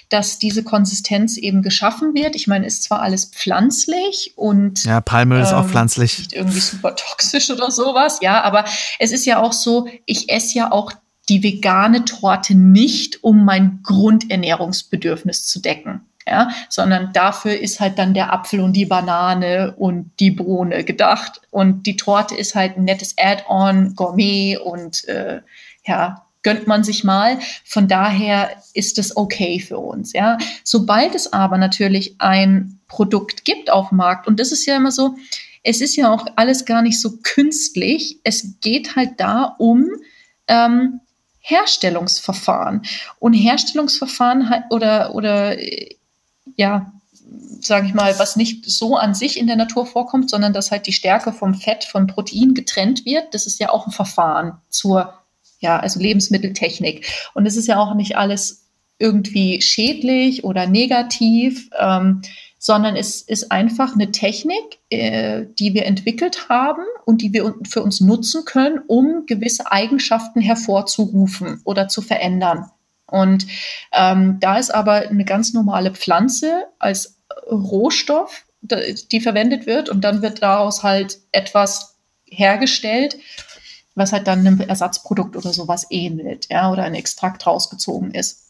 dass 0.08 0.38
diese 0.38 0.62
Konsistenz 0.62 1.36
eben 1.36 1.62
geschaffen 1.62 2.14
wird. 2.14 2.36
Ich 2.36 2.46
meine, 2.46 2.66
ist 2.66 2.82
zwar 2.82 3.00
alles 3.00 3.26
pflanzlich 3.26 4.32
und 4.36 4.84
ja, 4.84 5.00
Palmöl 5.00 5.38
ähm, 5.38 5.44
ist 5.44 5.52
auch 5.52 5.64
ähm, 5.64 5.70
pflanzlich. 5.70 6.18
Nicht 6.18 6.32
irgendwie 6.32 6.60
super 6.60 6.94
toxisch 6.96 7.50
oder 7.50 7.70
sowas, 7.70 8.18
ja, 8.22 8.42
aber 8.42 8.64
es 8.98 9.12
ist 9.12 9.24
ja 9.26 9.40
auch 9.40 9.52
so, 9.52 9.88
ich 10.04 10.30
esse 10.30 10.58
ja 10.58 10.72
auch 10.72 10.92
die 11.28 11.42
vegane 11.42 12.04
Torte 12.04 12.54
nicht, 12.54 13.24
um 13.24 13.44
mein 13.44 13.80
Grundernährungsbedürfnis 13.82 15.46
zu 15.46 15.60
decken 15.60 16.02
ja, 16.26 16.50
sondern 16.68 17.12
dafür 17.12 17.58
ist 17.58 17.78
halt 17.78 17.98
dann 17.98 18.14
der 18.14 18.32
Apfel 18.32 18.60
und 18.60 18.72
die 18.72 18.86
Banane 18.86 19.74
und 19.76 20.10
die 20.18 20.32
Bohne 20.32 20.82
gedacht. 20.82 21.40
Und 21.50 21.86
die 21.86 21.96
Torte 21.96 22.34
ist 22.34 22.54
halt 22.54 22.76
ein 22.76 22.84
nettes 22.84 23.14
Add-on, 23.16 23.94
Gourmet 23.94 24.58
und 24.58 25.06
äh, 25.08 25.40
ja, 25.84 26.26
gönnt 26.42 26.66
man 26.66 26.84
sich 26.84 27.04
mal. 27.04 27.38
Von 27.64 27.88
daher 27.88 28.50
ist 28.74 28.98
es 28.98 29.16
okay 29.16 29.60
für 29.60 29.78
uns. 29.78 30.12
Ja, 30.12 30.38
sobald 30.64 31.14
es 31.14 31.32
aber 31.32 31.58
natürlich 31.58 32.16
ein 32.18 32.80
Produkt 32.88 33.44
gibt 33.44 33.70
auf 33.70 33.90
dem 33.90 33.98
Markt 33.98 34.26
und 34.26 34.40
das 34.40 34.52
ist 34.52 34.66
ja 34.66 34.76
immer 34.76 34.92
so, 34.92 35.16
es 35.62 35.80
ist 35.80 35.96
ja 35.96 36.12
auch 36.12 36.26
alles 36.36 36.64
gar 36.64 36.82
nicht 36.82 37.00
so 37.00 37.18
künstlich. 37.22 38.20
Es 38.22 38.60
geht 38.60 38.94
halt 38.94 39.14
da 39.18 39.56
um 39.58 39.86
ähm, 40.46 41.00
Herstellungsverfahren 41.40 42.82
und 43.18 43.32
Herstellungsverfahren 43.32 44.64
oder 44.70 45.14
oder 45.14 45.56
ja, 46.56 46.92
sage 47.60 47.86
ich 47.86 47.94
mal, 47.94 48.18
was 48.18 48.36
nicht 48.36 48.64
so 48.68 48.96
an 48.96 49.14
sich 49.14 49.38
in 49.38 49.46
der 49.46 49.56
Natur 49.56 49.86
vorkommt, 49.86 50.30
sondern 50.30 50.52
dass 50.52 50.70
halt 50.70 50.86
die 50.86 50.92
Stärke 50.92 51.32
vom 51.32 51.54
Fett, 51.54 51.84
vom 51.84 52.06
Protein 52.06 52.54
getrennt 52.54 53.04
wird. 53.04 53.34
Das 53.34 53.46
ist 53.46 53.58
ja 53.58 53.70
auch 53.70 53.86
ein 53.86 53.92
Verfahren 53.92 54.58
zur, 54.68 55.12
ja, 55.60 55.78
also 55.78 56.00
Lebensmitteltechnik. 56.00 57.06
Und 57.34 57.46
es 57.46 57.56
ist 57.56 57.66
ja 57.66 57.78
auch 57.78 57.94
nicht 57.94 58.16
alles 58.16 58.66
irgendwie 58.98 59.60
schädlich 59.60 60.44
oder 60.44 60.66
negativ, 60.66 61.68
ähm, 61.78 62.22
sondern 62.58 62.96
es 62.96 63.20
ist 63.22 63.52
einfach 63.52 63.94
eine 63.94 64.10
Technik, 64.10 64.78
äh, 64.90 65.46
die 65.58 65.74
wir 65.74 65.84
entwickelt 65.86 66.48
haben 66.48 66.82
und 67.04 67.22
die 67.22 67.32
wir 67.32 67.54
für 67.68 67.82
uns 67.82 68.00
nutzen 68.00 68.44
können, 68.44 68.80
um 68.86 69.26
gewisse 69.26 69.70
Eigenschaften 69.70 70.40
hervorzurufen 70.40 71.60
oder 71.64 71.88
zu 71.88 72.00
verändern. 72.00 72.70
Und 73.06 73.46
ähm, 73.92 74.38
da 74.40 74.58
ist 74.58 74.74
aber 74.74 75.08
eine 75.08 75.24
ganz 75.24 75.52
normale 75.52 75.92
Pflanze 75.92 76.66
als 76.78 77.20
Rohstoff, 77.50 78.44
die 78.62 79.20
verwendet 79.20 79.66
wird 79.66 79.88
und 79.88 80.02
dann 80.02 80.22
wird 80.22 80.42
daraus 80.42 80.82
halt 80.82 81.18
etwas 81.32 81.96
hergestellt, 82.24 83.16
was 83.94 84.12
halt 84.12 84.26
dann 84.26 84.40
einem 84.40 84.60
Ersatzprodukt 84.60 85.36
oder 85.36 85.52
sowas 85.52 85.86
ähnelt, 85.90 86.48
ja, 86.50 86.70
oder 86.70 86.82
ein 86.82 86.94
Extrakt 86.94 87.46
rausgezogen 87.46 88.12
ist. 88.12 88.46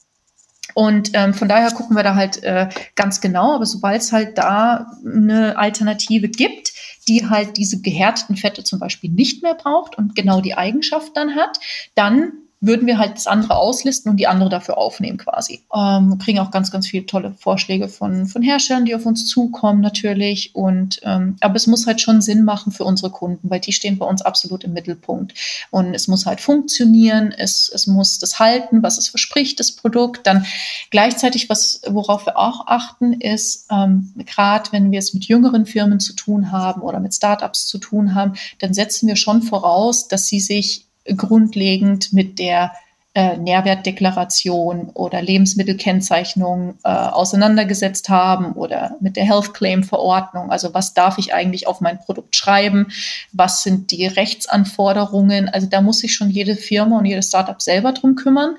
Und 0.74 1.10
ähm, 1.14 1.32
von 1.32 1.48
daher 1.48 1.70
gucken 1.70 1.96
wir 1.96 2.02
da 2.02 2.16
halt 2.16 2.42
äh, 2.42 2.68
ganz 2.96 3.20
genau, 3.20 3.54
aber 3.54 3.66
sobald 3.66 4.02
es 4.02 4.12
halt 4.12 4.36
da 4.36 4.90
eine 5.04 5.56
Alternative 5.56 6.28
gibt, 6.28 6.72
die 7.08 7.28
halt 7.28 7.56
diese 7.56 7.80
gehärteten 7.80 8.36
Fette 8.36 8.64
zum 8.64 8.78
Beispiel 8.78 9.10
nicht 9.10 9.42
mehr 9.42 9.54
braucht 9.54 9.96
und 9.96 10.16
genau 10.16 10.40
die 10.40 10.54
Eigenschaft 10.54 11.12
dann 11.14 11.36
hat, 11.36 11.60
dann 11.94 12.32
würden 12.60 12.86
wir 12.86 12.98
halt 12.98 13.16
das 13.16 13.26
andere 13.26 13.56
auslisten 13.56 14.10
und 14.10 14.16
die 14.16 14.26
andere 14.26 14.48
dafür 14.48 14.78
aufnehmen 14.78 15.18
quasi. 15.18 15.62
Ähm, 15.74 16.18
kriegen 16.18 16.38
auch 16.38 16.50
ganz, 16.50 16.70
ganz 16.70 16.86
viele 16.86 17.04
tolle 17.04 17.34
Vorschläge 17.38 17.88
von, 17.88 18.26
von 18.26 18.40
Herstellern, 18.40 18.86
die 18.86 18.94
auf 18.94 19.04
uns 19.04 19.26
zukommen 19.26 19.82
natürlich. 19.82 20.54
Und 20.54 21.00
ähm, 21.02 21.36
aber 21.40 21.56
es 21.56 21.66
muss 21.66 21.86
halt 21.86 22.00
schon 22.00 22.22
Sinn 22.22 22.44
machen 22.44 22.72
für 22.72 22.84
unsere 22.84 23.10
Kunden, 23.10 23.50
weil 23.50 23.60
die 23.60 23.72
stehen 23.72 23.98
bei 23.98 24.06
uns 24.06 24.22
absolut 24.22 24.64
im 24.64 24.72
Mittelpunkt. 24.72 25.34
Und 25.70 25.94
es 25.94 26.08
muss 26.08 26.24
halt 26.24 26.40
funktionieren, 26.40 27.32
es, 27.36 27.70
es 27.72 27.86
muss 27.86 28.18
das 28.18 28.38
halten, 28.38 28.82
was 28.82 28.96
es 28.96 29.08
verspricht, 29.08 29.60
das 29.60 29.72
Produkt. 29.72 30.26
Dann 30.26 30.46
gleichzeitig, 30.90 31.50
was, 31.50 31.82
worauf 31.86 32.24
wir 32.24 32.38
auch 32.38 32.66
achten, 32.68 33.12
ist, 33.12 33.66
ähm, 33.70 34.14
gerade 34.24 34.72
wenn 34.72 34.90
wir 34.90 35.00
es 35.00 35.12
mit 35.12 35.26
jüngeren 35.26 35.66
Firmen 35.66 36.00
zu 36.00 36.14
tun 36.14 36.52
haben 36.52 36.80
oder 36.80 37.00
mit 37.00 37.14
Startups 37.14 37.66
zu 37.66 37.76
tun 37.76 38.14
haben, 38.14 38.32
dann 38.60 38.72
setzen 38.72 39.06
wir 39.08 39.16
schon 39.16 39.42
voraus, 39.42 40.08
dass 40.08 40.26
sie 40.26 40.40
sich 40.40 40.86
grundlegend 41.14 42.12
mit 42.12 42.38
der 42.38 42.72
äh, 43.16 43.38
Nährwertdeklaration 43.38 44.90
oder 44.92 45.22
Lebensmittelkennzeichnung 45.22 46.74
äh, 46.84 46.88
auseinandergesetzt 46.88 48.10
haben 48.10 48.52
oder 48.52 48.96
mit 49.00 49.16
der 49.16 49.24
Health 49.24 49.54
Claim 49.54 49.84
Verordnung. 49.84 50.50
Also 50.50 50.74
was 50.74 50.92
darf 50.92 51.16
ich 51.16 51.32
eigentlich 51.32 51.66
auf 51.66 51.80
mein 51.80 51.98
Produkt 51.98 52.36
schreiben? 52.36 52.88
Was 53.32 53.62
sind 53.62 53.90
die 53.90 54.06
Rechtsanforderungen? 54.06 55.48
Also 55.48 55.66
da 55.66 55.80
muss 55.80 56.00
sich 56.00 56.14
schon 56.14 56.28
jede 56.28 56.56
Firma 56.56 56.98
und 56.98 57.06
jedes 57.06 57.28
Startup 57.28 57.62
selber 57.62 57.92
drum 57.92 58.16
kümmern 58.16 58.56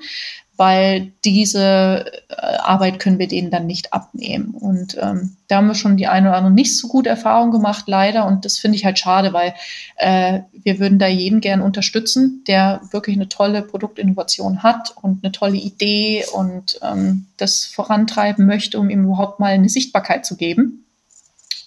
weil 0.58 1.12
diese 1.24 2.04
äh, 2.28 2.34
Arbeit 2.34 2.98
können 2.98 3.20
wir 3.20 3.28
denen 3.28 3.52
dann 3.52 3.66
nicht 3.66 3.92
abnehmen. 3.92 4.50
Und 4.50 4.98
ähm, 5.00 5.36
da 5.46 5.56
haben 5.56 5.68
wir 5.68 5.76
schon 5.76 5.96
die 5.96 6.08
eine 6.08 6.28
oder 6.28 6.36
andere 6.36 6.52
nicht 6.52 6.76
so 6.76 6.88
gute 6.88 7.08
Erfahrung 7.08 7.52
gemacht, 7.52 7.84
leider. 7.86 8.26
Und 8.26 8.44
das 8.44 8.58
finde 8.58 8.76
ich 8.76 8.84
halt 8.84 8.98
schade, 8.98 9.32
weil 9.32 9.54
äh, 9.96 10.40
wir 10.52 10.80
würden 10.80 10.98
da 10.98 11.06
jeden 11.06 11.40
gern 11.40 11.60
unterstützen, 11.60 12.42
der 12.48 12.80
wirklich 12.90 13.14
eine 13.14 13.28
tolle 13.28 13.62
Produktinnovation 13.62 14.64
hat 14.64 14.92
und 15.00 15.22
eine 15.22 15.30
tolle 15.30 15.58
Idee 15.58 16.24
und 16.34 16.80
ähm, 16.82 17.26
das 17.36 17.64
vorantreiben 17.64 18.44
möchte, 18.44 18.80
um 18.80 18.90
ihm 18.90 19.04
überhaupt 19.04 19.38
mal 19.38 19.52
eine 19.52 19.68
Sichtbarkeit 19.68 20.26
zu 20.26 20.36
geben. 20.36 20.84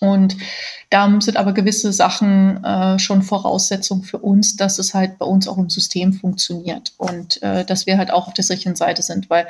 Und 0.02 0.36
da 0.92 1.10
sind 1.22 1.38
aber 1.38 1.54
gewisse 1.54 1.94
Sachen 1.94 2.62
äh, 2.66 3.00
schon 3.00 3.22
Voraussetzung 3.22 4.04
für 4.04 4.18
uns, 4.18 4.58
dass 4.58 4.78
es 4.78 4.94
halt 4.94 5.18
bei 5.20 5.26
uns 5.26 5.48
auch 5.48 5.58
im 5.58 5.70
System 5.70 6.12
funktioniert 6.12 6.94
und 6.98 7.42
äh, 7.42 7.64
dass 7.64 7.86
wir 7.86 7.98
halt 7.98 8.12
auch 8.12 8.28
auf 8.28 8.34
der 8.34 8.44
sicheren 8.44 8.76
Seite 8.76 9.02
sind, 9.02 9.30
weil 9.30 9.48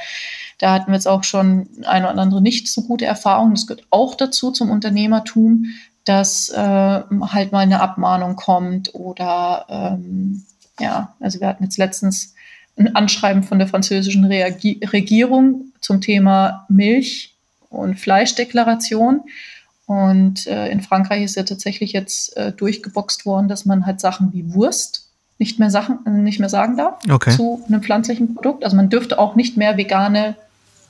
da 0.60 0.72
hatten 0.72 0.92
wir 0.92 0.94
jetzt 0.94 1.08
auch 1.08 1.24
schon 1.24 1.68
eine 1.84 2.12
oder 2.12 2.22
andere 2.22 2.44
nicht 2.44 2.68
so 2.68 2.84
gute 2.84 3.06
Erfahrung. 3.06 3.56
Das 3.56 3.66
gehört 3.66 3.88
auch 3.90 4.14
dazu 4.14 4.52
zum 4.52 4.70
Unternehmertum, 4.70 5.66
dass 6.06 6.50
äh, 6.50 6.58
halt 6.60 7.52
mal 7.52 7.60
eine 7.60 7.82
Abmahnung 7.82 8.36
kommt 8.36 8.94
oder 8.94 9.66
ähm, 9.68 10.46
ja, 10.80 11.16
also 11.20 11.40
wir 11.40 11.48
hatten 11.48 11.64
jetzt 11.64 11.80
letztens 11.80 12.36
ein 12.78 12.96
Anschreiben 12.96 13.42
von 13.42 13.58
der 13.58 13.68
französischen 13.68 14.26
Reagi 14.26 14.80
Regierung 14.94 15.72
zum 15.82 16.02
Thema 16.02 16.68
Milch 16.70 17.36
und 17.70 18.00
Fleischdeklaration. 18.00 19.22
Und 19.92 20.48
äh, 20.48 20.70
in 20.70 20.80
Frankreich 20.80 21.22
ist 21.22 21.36
ja 21.36 21.44
tatsächlich 21.44 21.92
jetzt 21.92 22.38
äh, 22.38 22.54
durchgeboxt 22.54 23.26
worden, 23.26 23.50
dass 23.50 23.66
man 23.66 23.86
halt 23.86 24.00
Sachen 24.00 24.32
wie 24.32 24.54
Wurst 24.54 25.10
nicht 25.38 25.60
mehr, 25.60 25.70
Sachen, 25.70 26.00
äh, 26.06 26.12
nicht 26.12 26.40
mehr 26.40 26.48
sagen 26.48 26.78
darf 26.78 27.00
okay. 27.10 27.32
zu 27.32 27.62
einem 27.68 27.84
pflanzlichen 27.84 28.34
Produkt. 28.34 28.64
Also 28.64 28.78
man 28.78 28.90
dürfte 28.90 29.20
auch 29.20 29.36
nicht 29.36 29.58
mehr 29.58 29.76
vegane 29.76 30.38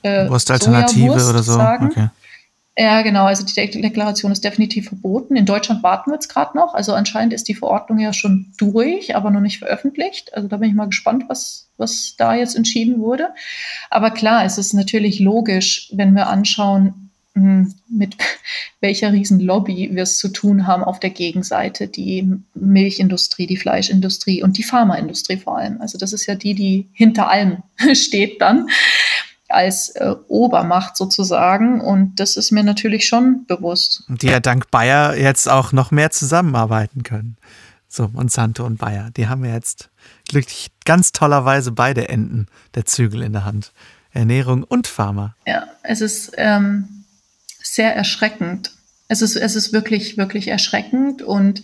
äh, 0.02 0.28
Wurstalternative 0.28 1.14
oder 1.14 1.42
so. 1.42 1.54
Sagen. 1.54 1.86
Okay. 1.86 2.08
Ja, 2.78 3.02
genau. 3.02 3.24
Also 3.24 3.44
die 3.44 3.80
Deklaration 3.82 4.30
ist 4.30 4.44
definitiv 4.44 4.86
verboten. 4.86 5.34
In 5.34 5.46
Deutschland 5.46 5.82
warten 5.82 6.12
wir 6.12 6.14
jetzt 6.14 6.28
gerade 6.28 6.56
noch. 6.56 6.72
Also 6.72 6.94
anscheinend 6.94 7.32
ist 7.32 7.48
die 7.48 7.56
Verordnung 7.56 7.98
ja 7.98 8.12
schon 8.12 8.52
durch, 8.56 9.16
aber 9.16 9.32
noch 9.32 9.40
nicht 9.40 9.58
veröffentlicht. 9.58 10.32
Also 10.32 10.46
da 10.46 10.58
bin 10.58 10.68
ich 10.68 10.76
mal 10.76 10.86
gespannt, 10.86 11.24
was, 11.26 11.66
was 11.76 12.14
da 12.16 12.36
jetzt 12.36 12.54
entschieden 12.54 13.00
wurde. 13.00 13.30
Aber 13.90 14.12
klar, 14.12 14.44
es 14.44 14.58
ist 14.58 14.74
natürlich 14.74 15.18
logisch, 15.18 15.90
wenn 15.92 16.14
wir 16.14 16.28
anschauen, 16.28 17.10
mit 17.34 18.16
welcher 18.80 19.12
Riesenlobby 19.12 19.90
wir 19.92 20.02
es 20.02 20.18
zu 20.18 20.28
tun 20.28 20.66
haben 20.66 20.84
auf 20.84 21.00
der 21.00 21.10
Gegenseite, 21.10 21.88
die 21.88 22.30
Milchindustrie, 22.54 23.46
die 23.46 23.56
Fleischindustrie 23.56 24.42
und 24.42 24.58
die 24.58 24.62
Pharmaindustrie 24.62 25.36
vor 25.38 25.58
allem. 25.58 25.80
Also 25.80 25.98
das 25.98 26.12
ist 26.12 26.26
ja 26.26 26.34
die, 26.34 26.54
die 26.54 26.88
hinter 26.92 27.28
allem 27.28 27.62
steht 27.94 28.40
dann 28.40 28.68
als 29.48 29.90
äh, 29.90 30.14
Obermacht 30.28 30.96
sozusagen. 30.96 31.80
Und 31.80 32.16
das 32.16 32.36
ist 32.36 32.50
mir 32.50 32.64
natürlich 32.64 33.06
schon 33.06 33.46
bewusst. 33.46 34.04
Die 34.08 34.26
ja 34.26 34.40
dank 34.40 34.70
Bayer 34.70 35.16
jetzt 35.16 35.48
auch 35.48 35.72
noch 35.72 35.90
mehr 35.90 36.10
zusammenarbeiten 36.10 37.02
können. 37.02 37.36
So, 37.88 38.08
Monsanto 38.08 38.64
und 38.64 38.78
Bayer. 38.78 39.10
Die 39.16 39.28
haben 39.28 39.44
ja 39.44 39.52
jetzt 39.52 39.90
glücklich 40.28 40.70
ganz 40.86 41.12
tollerweise 41.12 41.72
beide 41.72 42.08
Enden 42.08 42.46
der 42.74 42.86
Zügel 42.86 43.22
in 43.22 43.32
der 43.32 43.44
Hand. 43.44 43.72
Ernährung 44.14 44.62
und 44.62 44.86
Pharma. 44.86 45.34
Ja, 45.46 45.66
es 45.82 46.00
ist 46.00 46.32
ähm, 46.36 47.01
sehr 47.74 47.96
erschreckend. 47.96 48.72
Es 49.08 49.22
ist, 49.22 49.36
es 49.36 49.56
ist 49.56 49.72
wirklich, 49.72 50.18
wirklich 50.18 50.48
erschreckend 50.48 51.22
und 51.22 51.62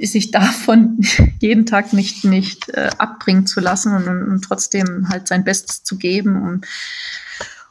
sich 0.00 0.30
davon 0.30 0.98
jeden 1.40 1.66
Tag 1.66 1.92
nicht, 1.92 2.24
nicht 2.24 2.70
äh, 2.70 2.90
abbringen 2.96 3.46
zu 3.46 3.60
lassen 3.60 3.94
und, 3.94 4.08
und, 4.08 4.42
trotzdem 4.42 5.08
halt 5.10 5.28
sein 5.28 5.44
Bestes 5.44 5.84
zu 5.84 5.98
geben, 5.98 6.42
um, 6.42 6.60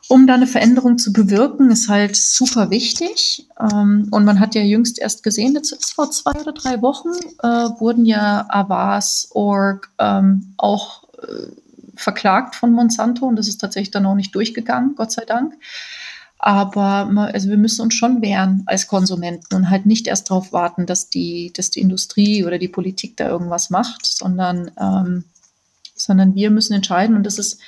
um 0.10 0.28
da 0.28 0.36
eine 0.36 0.46
Veränderung 0.46 1.00
zu 1.00 1.12
bewirken, 1.12 1.72
ist 1.72 1.90
halt 1.90 2.16
super 2.16 2.70
wichtig. 2.70 3.48
Ähm, 3.60 4.10
und 4.12 4.26
man 4.26 4.40
hat 4.40 4.54
ja 4.54 4.62
jüngst 4.62 5.00
erst 5.00 5.24
gesehen, 5.24 5.56
jetzt 5.56 5.72
ist 5.72 5.94
vor 5.94 6.12
zwei 6.12 6.34
oder 6.40 6.52
drei 6.52 6.84
Wochen, 6.84 7.10
äh, 7.42 7.48
wurden 7.80 8.06
ja 8.06 8.46
Avas.org 8.48 9.90
ähm, 9.98 10.54
auch 10.58 11.06
äh, 11.24 11.48
verklagt 11.96 12.56
von 12.56 12.72
Monsanto 12.72 13.26
und 13.26 13.38
das 13.38 13.48
ist 13.48 13.60
tatsächlich 13.60 13.92
dann 13.92 14.06
auch 14.06 14.16
nicht 14.16 14.36
durchgegangen, 14.36 14.94
Gott 14.96 15.12
sei 15.12 15.26
Dank. 15.26 15.56
Aber 16.46 17.08
also 17.34 17.48
wir 17.48 17.56
müssen 17.56 17.84
uns 17.84 17.94
schon 17.94 18.22
wehren 18.22 18.64
als 18.66 18.90
Konsumenten 18.90 19.56
und 19.56 19.70
halt 19.70 19.86
nicht 19.86 20.08
erst 20.08 20.30
darauf 20.30 20.52
warten, 20.52 20.86
dass 20.86 21.10
die, 21.10 21.54
dass 21.56 21.70
die 21.70 21.80
Industrie 21.80 22.44
oder 22.44 22.58
die 22.58 22.68
Politik 22.68 23.16
da 23.16 23.30
irgendwas 23.30 23.70
macht, 23.70 24.06
sondern, 24.06 24.70
ähm, 24.78 25.24
sondern 25.96 26.36
wir 26.36 26.52
müssen 26.52 26.74
entscheiden 26.74 27.16
und 27.16 27.24
das 27.24 27.40
ist 27.40 27.62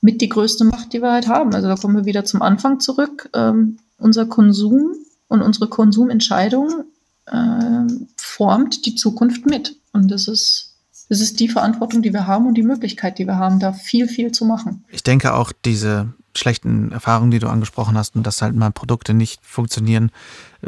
mit 0.00 0.20
die 0.20 0.28
größte 0.28 0.64
Macht, 0.64 0.92
die 0.92 1.02
wir 1.02 1.10
halt 1.10 1.26
haben. 1.26 1.52
Also 1.52 1.66
da 1.66 1.74
kommen 1.74 1.96
wir 1.96 2.04
wieder 2.04 2.24
zum 2.24 2.42
Anfang 2.42 2.78
zurück. 2.78 3.28
Ähm, 3.34 3.78
unser 3.98 4.26
Konsum 4.26 4.94
und 5.26 5.42
unsere 5.42 5.68
Konsumentscheidung 5.68 6.84
äh, 7.26 7.92
formt 8.16 8.86
die 8.86 8.94
Zukunft 8.94 9.46
mit. 9.46 9.74
Und 9.92 10.12
das 10.12 10.28
ist, 10.28 10.76
das 11.08 11.20
ist 11.20 11.40
die 11.40 11.48
Verantwortung, 11.48 12.02
die 12.02 12.12
wir 12.12 12.28
haben 12.28 12.46
und 12.46 12.54
die 12.54 12.62
Möglichkeit, 12.62 13.18
die 13.18 13.26
wir 13.26 13.38
haben, 13.38 13.58
da 13.58 13.72
viel, 13.72 14.06
viel 14.06 14.30
zu 14.30 14.44
machen. 14.44 14.84
Ich 14.92 15.02
denke 15.02 15.34
auch 15.34 15.50
diese 15.64 16.14
schlechten 16.36 16.92
Erfahrungen, 16.92 17.30
die 17.30 17.38
du 17.38 17.48
angesprochen 17.48 17.96
hast 17.96 18.16
und 18.16 18.26
dass 18.26 18.42
halt 18.42 18.54
mal 18.54 18.70
Produkte 18.70 19.14
nicht 19.14 19.40
funktionieren, 19.44 20.10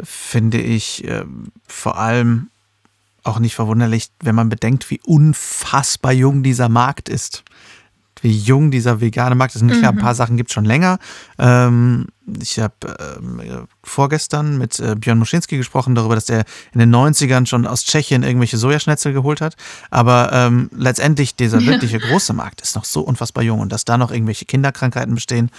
finde 0.03 0.61
ich 0.61 1.03
äh, 1.05 1.25
vor 1.67 1.97
allem 1.97 2.49
auch 3.23 3.39
nicht 3.39 3.55
verwunderlich, 3.55 4.11
wenn 4.21 4.35
man 4.35 4.49
bedenkt, 4.49 4.89
wie 4.91 5.01
unfassbar 5.03 6.13
jung 6.13 6.43
dieser 6.43 6.69
Markt 6.69 7.09
ist. 7.09 7.43
Wie 8.21 8.31
jung 8.31 8.71
dieser 8.71 9.01
vegane 9.01 9.35
Markt 9.35 9.55
ist. 9.55 9.61
Und 9.61 9.71
klar, 9.71 9.91
mhm. 9.91 9.97
ein 9.97 10.03
paar 10.03 10.15
Sachen 10.15 10.37
gibt 10.37 10.49
es 10.49 10.53
schon 10.53 10.65
länger. 10.65 10.99
Ähm, 11.37 12.07
ich 12.41 12.59
habe 12.59 12.73
äh, 12.87 13.63
vorgestern 13.83 14.57
mit 14.57 14.79
äh, 14.79 14.95
Björn 14.95 15.19
Muschinski 15.19 15.57
gesprochen 15.57 15.95
darüber, 15.95 16.15
dass 16.15 16.25
der 16.25 16.45
in 16.73 16.79
den 16.79 16.93
90ern 16.93 17.45
schon 17.45 17.67
aus 17.67 17.83
Tschechien 17.83 18.23
irgendwelche 18.23 18.57
Sojaschnetzel 18.57 19.13
geholt 19.13 19.41
hat. 19.41 19.55
Aber 19.91 20.31
ähm, 20.33 20.69
letztendlich 20.75 21.35
dieser 21.35 21.61
wirkliche 21.65 21.99
große 21.99 22.33
Markt 22.33 22.61
ist 22.61 22.75
noch 22.75 22.85
so 22.85 23.01
unfassbar 23.01 23.43
jung 23.43 23.59
und 23.59 23.71
dass 23.71 23.85
da 23.85 23.97
noch 23.97 24.11
irgendwelche 24.11 24.45
Kinderkrankheiten 24.45 25.13
bestehen, 25.13 25.51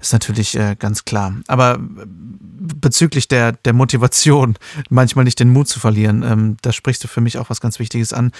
ist 0.00 0.12
natürlich 0.12 0.56
äh, 0.56 0.76
ganz 0.78 1.04
klar. 1.04 1.34
Aber 1.46 1.78
bezüglich 1.80 3.28
der, 3.28 3.52
der 3.52 3.72
Motivation, 3.72 4.56
manchmal 4.90 5.24
nicht 5.24 5.40
den 5.40 5.50
Mut 5.50 5.68
zu 5.68 5.80
verlieren, 5.80 6.22
ähm, 6.22 6.56
da 6.62 6.72
sprichst 6.72 7.02
du 7.02 7.08
für 7.08 7.20
mich 7.20 7.38
auch 7.38 7.50
was 7.50 7.60
ganz 7.60 7.78
Wichtiges 7.78 8.12
an. 8.12 8.32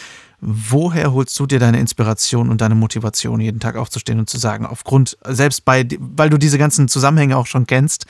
Woher 0.42 1.12
holst 1.12 1.38
du 1.38 1.46
dir 1.46 1.58
deine 1.58 1.80
Inspiration 1.80 2.48
und 2.48 2.62
deine 2.62 2.74
Motivation, 2.74 3.40
jeden 3.40 3.60
Tag 3.60 3.76
aufzustehen 3.76 4.18
und 4.18 4.30
zu 4.30 4.38
sagen, 4.38 4.64
aufgrund, 4.64 5.18
selbst 5.26 5.66
bei, 5.66 5.86
weil 5.98 6.30
du 6.30 6.38
diese 6.38 6.56
ganzen 6.56 6.88
Zusammenhänge 6.88 7.36
auch 7.36 7.46
schon 7.46 7.66
kennst, 7.70 8.04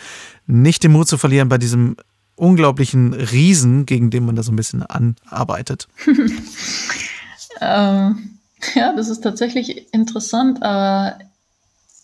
nicht 0.47 0.83
den 0.83 0.93
Mut 0.93 1.07
zu 1.07 1.19
verlieren 1.19 1.49
bei 1.49 1.59
diesem 1.59 1.97
unglaublichen 2.35 3.13
Riesen, 3.13 3.87
gegen 3.87 4.11
den 4.11 4.25
man 4.25 4.35
da 4.35 4.43
so 4.43 4.51
ein 4.51 4.57
bisschen 4.57 4.83
anarbeitet? 4.83 5.87
ähm, 7.61 8.39
ja, 8.75 8.95
das 8.97 9.09
ist 9.09 9.21
tatsächlich 9.21 9.93
interessant, 9.93 10.63
aber 10.63 11.19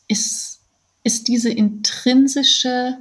ist, 0.09 0.61
ist 1.03 1.29
diese 1.29 1.51
intrinsische 1.51 2.99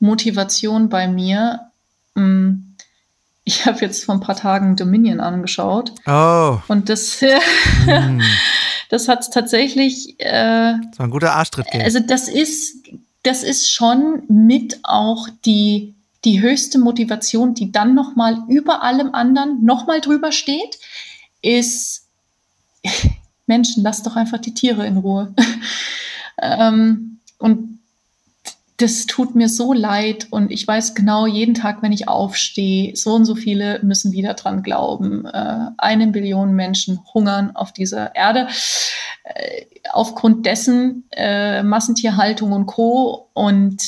Motivation 0.00 0.88
bei 0.88 1.06
mir, 1.06 1.60
mh, 2.14 2.22
hm, 2.22 2.74
ich 3.44 3.66
habe 3.66 3.80
jetzt 3.80 4.04
vor 4.04 4.14
ein 4.14 4.20
paar 4.20 4.36
Tagen 4.36 4.74
Dominion 4.74 5.20
angeschaut. 5.20 5.92
Oh. 6.06 6.58
Und 6.68 6.88
das, 6.88 7.20
mm. 7.20 8.20
das 8.88 9.06
hat 9.06 9.30
tatsächlich. 9.32 10.18
Äh, 10.18 10.74
das 10.90 10.98
war 10.98 11.06
ein 11.06 11.10
guter 11.10 11.34
Arschtritt. 11.34 11.66
Also 11.74 12.00
das 12.00 12.28
ist, 12.28 12.88
das 13.24 13.42
ist 13.42 13.70
schon 13.70 14.22
mit 14.28 14.80
auch 14.82 15.28
die, 15.44 15.94
die 16.24 16.40
höchste 16.40 16.78
Motivation, 16.78 17.54
die 17.54 17.72
dann 17.72 17.94
nochmal 17.94 18.44
über 18.48 18.82
allem 18.82 19.14
anderen 19.14 19.64
nochmal 19.64 20.00
drüber 20.00 20.30
steht, 20.30 20.78
ist, 21.42 22.06
Menschen, 23.46 23.82
lasst 23.82 24.06
doch 24.06 24.16
einfach 24.16 24.38
die 24.38 24.54
Tiere 24.54 24.86
in 24.86 24.98
Ruhe. 24.98 25.34
ähm, 26.42 27.18
und 27.38 27.73
das 28.84 29.06
tut 29.06 29.34
mir 29.34 29.48
so 29.48 29.72
leid 29.72 30.26
und 30.28 30.50
ich 30.50 30.68
weiß 30.68 30.94
genau, 30.94 31.26
jeden 31.26 31.54
Tag, 31.54 31.82
wenn 31.82 31.90
ich 31.90 32.06
aufstehe, 32.06 32.94
so 32.94 33.14
und 33.14 33.24
so 33.24 33.34
viele 33.34 33.80
müssen 33.82 34.12
wieder 34.12 34.34
dran 34.34 34.62
glauben. 34.62 35.24
Äh, 35.24 35.70
eine 35.78 36.08
Billion 36.08 36.52
Menschen 36.52 37.00
hungern 37.14 37.56
auf 37.56 37.72
dieser 37.72 38.14
Erde 38.14 38.46
äh, 39.24 39.64
aufgrund 39.90 40.44
dessen 40.44 41.08
äh, 41.12 41.62
Massentierhaltung 41.62 42.52
und 42.52 42.66
Co. 42.66 43.30
Und 43.32 43.82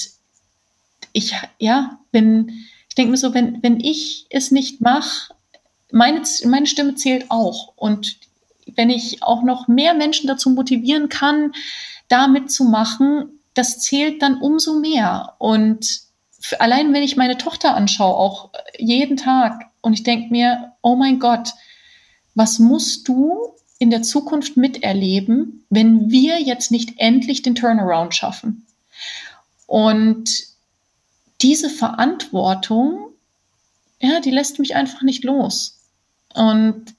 ich, 1.13 1.35
ja, 1.59 1.99
wenn, 2.11 2.49
ich 2.89 2.95
denke 2.95 3.11
mir 3.11 3.19
so, 3.19 3.35
wenn, 3.35 3.63
wenn 3.63 3.79
ich 3.79 4.29
es 4.31 4.51
nicht 4.51 4.81
mache, 4.81 5.35
meine, 5.93 6.23
meine 6.47 6.67
Stimme 6.67 6.95
zählt 6.95 7.27
auch. 7.29 7.75
Und 7.77 8.17
wenn 8.77 8.89
ich 8.89 9.23
auch 9.23 9.43
noch 9.43 9.69
mehr 9.69 9.93
Menschen 9.93 10.27
dazu 10.27 10.49
motivieren 10.49 11.11
kann, 11.11 11.53
da 12.09 12.29
mitzumachen, 12.29 13.36
das 13.57 13.81
zählt 13.81 14.23
dann 14.23 14.41
umso 14.41 14.79
mehr. 14.79 15.35
Und 15.39 16.03
allein 16.59 16.93
wenn 16.93 17.03
ich 17.03 17.17
meine 17.17 17.39
Tochter 17.39 17.75
anschaue, 17.75 18.17
auch 18.17 18.51
jeden 18.79 19.17
Tag, 19.17 19.71
und 19.81 19.95
ich 19.95 20.03
denke 20.03 20.31
mir, 20.31 20.73
oh 20.83 20.95
mein 20.95 21.19
Gott, 21.19 21.55
was 22.35 22.59
musst 22.59 23.09
du 23.09 23.55
in 23.79 23.91
der 23.91 24.03
Zukunft 24.03 24.57
miterleben, 24.57 25.65
wenn 25.71 26.11
wir 26.11 26.41
jetzt 26.41 26.71
nicht 26.71 26.95
endlich 26.99 27.43
den 27.43 27.55
Turnaround 27.55 28.15
schaffen? 28.15 28.67
Und 29.67 30.31
diese 31.41 31.71
Verantwortung, 31.71 33.09
ja, 34.01 34.21
die 34.21 34.31
lässt 34.31 34.59
mich 34.59 34.77
einfach 34.77 35.03
nicht 35.03 35.25
los. 35.25 35.81
Und 36.35 36.96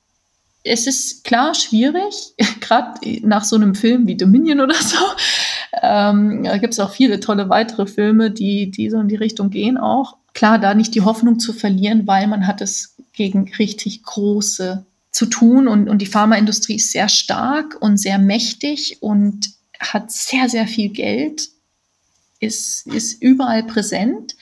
es 0.67 0.87
ist 0.87 1.23
klar 1.23 1.53
schwierig, 1.55 2.33
gerade 2.59 2.99
nach 3.21 3.43
so 3.43 3.55
einem 3.55 3.75
Film 3.75 4.07
wie 4.07 4.17
Dominion 4.17 4.61
oder 4.61 4.75
so, 4.75 4.97
ähm, 5.81 6.43
da 6.43 6.57
gibt 6.57 6.73
es 6.73 6.79
auch 6.79 6.91
viele 6.91 7.19
tolle 7.19 7.49
weitere 7.49 7.87
Filme, 7.87 8.31
die, 8.31 8.71
die 8.71 8.89
so 8.89 8.99
in 8.99 9.07
die 9.07 9.15
Richtung 9.15 9.49
gehen 9.49 9.77
auch. 9.77 10.17
Klar, 10.33 10.59
da 10.59 10.73
nicht 10.73 10.93
die 10.95 11.01
Hoffnung 11.01 11.39
zu 11.39 11.53
verlieren, 11.53 12.05
weil 12.05 12.27
man 12.27 12.45
hat 12.45 12.61
es 12.61 12.95
gegen 13.13 13.51
richtig 13.57 14.03
große 14.03 14.85
zu 15.11 15.25
tun 15.25 15.67
und, 15.67 15.89
und 15.89 15.99
die 15.99 16.05
Pharmaindustrie 16.05 16.75
ist 16.75 16.91
sehr 16.91 17.09
stark 17.09 17.77
und 17.81 17.97
sehr 17.97 18.19
mächtig 18.19 18.97
und 19.01 19.49
hat 19.79 20.11
sehr, 20.11 20.49
sehr 20.49 20.67
viel 20.67 20.89
Geld, 20.89 21.49
ist, 22.39 22.85
ist 22.87 23.21
überall 23.21 23.63
präsent. 23.63 24.35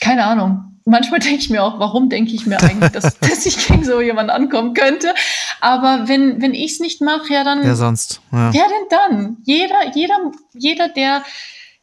Keine 0.00 0.24
Ahnung, 0.24 0.73
manchmal 0.84 1.20
denke 1.20 1.38
ich 1.38 1.50
mir 1.50 1.62
auch, 1.62 1.78
warum 1.78 2.08
denke 2.08 2.32
ich 2.32 2.46
mir 2.46 2.60
eigentlich, 2.60 2.90
dass, 2.92 3.18
dass 3.20 3.46
ich 3.46 3.66
gegen 3.66 3.84
so 3.84 4.00
jemanden 4.00 4.30
ankommen 4.30 4.74
könnte. 4.74 5.14
Aber 5.60 6.08
wenn, 6.08 6.40
wenn 6.40 6.54
ich 6.54 6.72
es 6.72 6.80
nicht 6.80 7.00
mache, 7.00 7.32
ja 7.32 7.44
dann. 7.44 7.62
Wer 7.62 7.76
sonst? 7.76 8.20
Ja. 8.32 8.52
Wer 8.52 8.64
denn 8.64 8.88
dann? 8.90 9.36
Jeder, 9.44 9.94
jeder, 9.94 10.32
jeder, 10.54 10.88
der, 10.88 11.24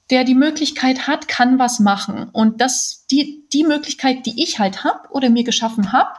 der 0.10 0.24
die 0.24 0.36
Möglichkeit 0.36 1.08
hat, 1.08 1.28
kann 1.28 1.60
was 1.60 1.80
machen. 1.80 2.30
Und 2.32 2.62
das, 2.62 3.06
die, 3.10 3.46
die 3.54 3.64
Möglichkeit, 3.64 4.26
die 4.26 4.42
ich 4.44 4.60
halt 4.60 4.84
habe 4.84 5.10
oder 5.12 5.30
mir 5.30 5.44
geschaffen 5.44 5.92
habe, 5.92 6.12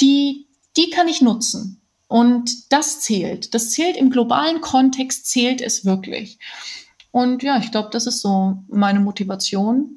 die, 0.00 0.46
die 0.76 0.90
kann 0.90 1.08
ich 1.08 1.22
nutzen. 1.22 1.80
Und 2.08 2.72
das 2.72 3.00
zählt. 3.00 3.54
Das 3.54 3.70
zählt 3.70 3.96
im 3.96 4.10
globalen 4.10 4.60
Kontext, 4.60 5.30
zählt 5.30 5.62
es 5.62 5.86
wirklich. 5.86 6.38
Und 7.10 7.42
ja, 7.42 7.58
ich 7.58 7.70
glaube, 7.70 7.88
das 7.90 8.06
ist 8.06 8.20
so 8.20 8.58
meine 8.68 9.00
Motivation, 9.00 9.96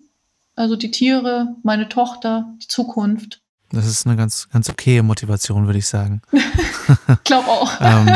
also 0.55 0.75
die 0.75 0.91
Tiere, 0.91 1.55
meine 1.63 1.89
Tochter, 1.89 2.53
die 2.61 2.67
Zukunft. 2.67 3.41
Das 3.71 3.87
ist 3.87 4.05
eine 4.05 4.15
ganz, 4.15 4.47
ganz 4.51 4.69
okaye 4.69 5.01
Motivation, 5.01 5.65
würde 5.65 5.79
ich 5.79 5.87
sagen. 5.87 6.21
ich 6.31 7.23
glaube 7.23 7.47
auch. 7.47 7.71
ähm, 7.81 8.09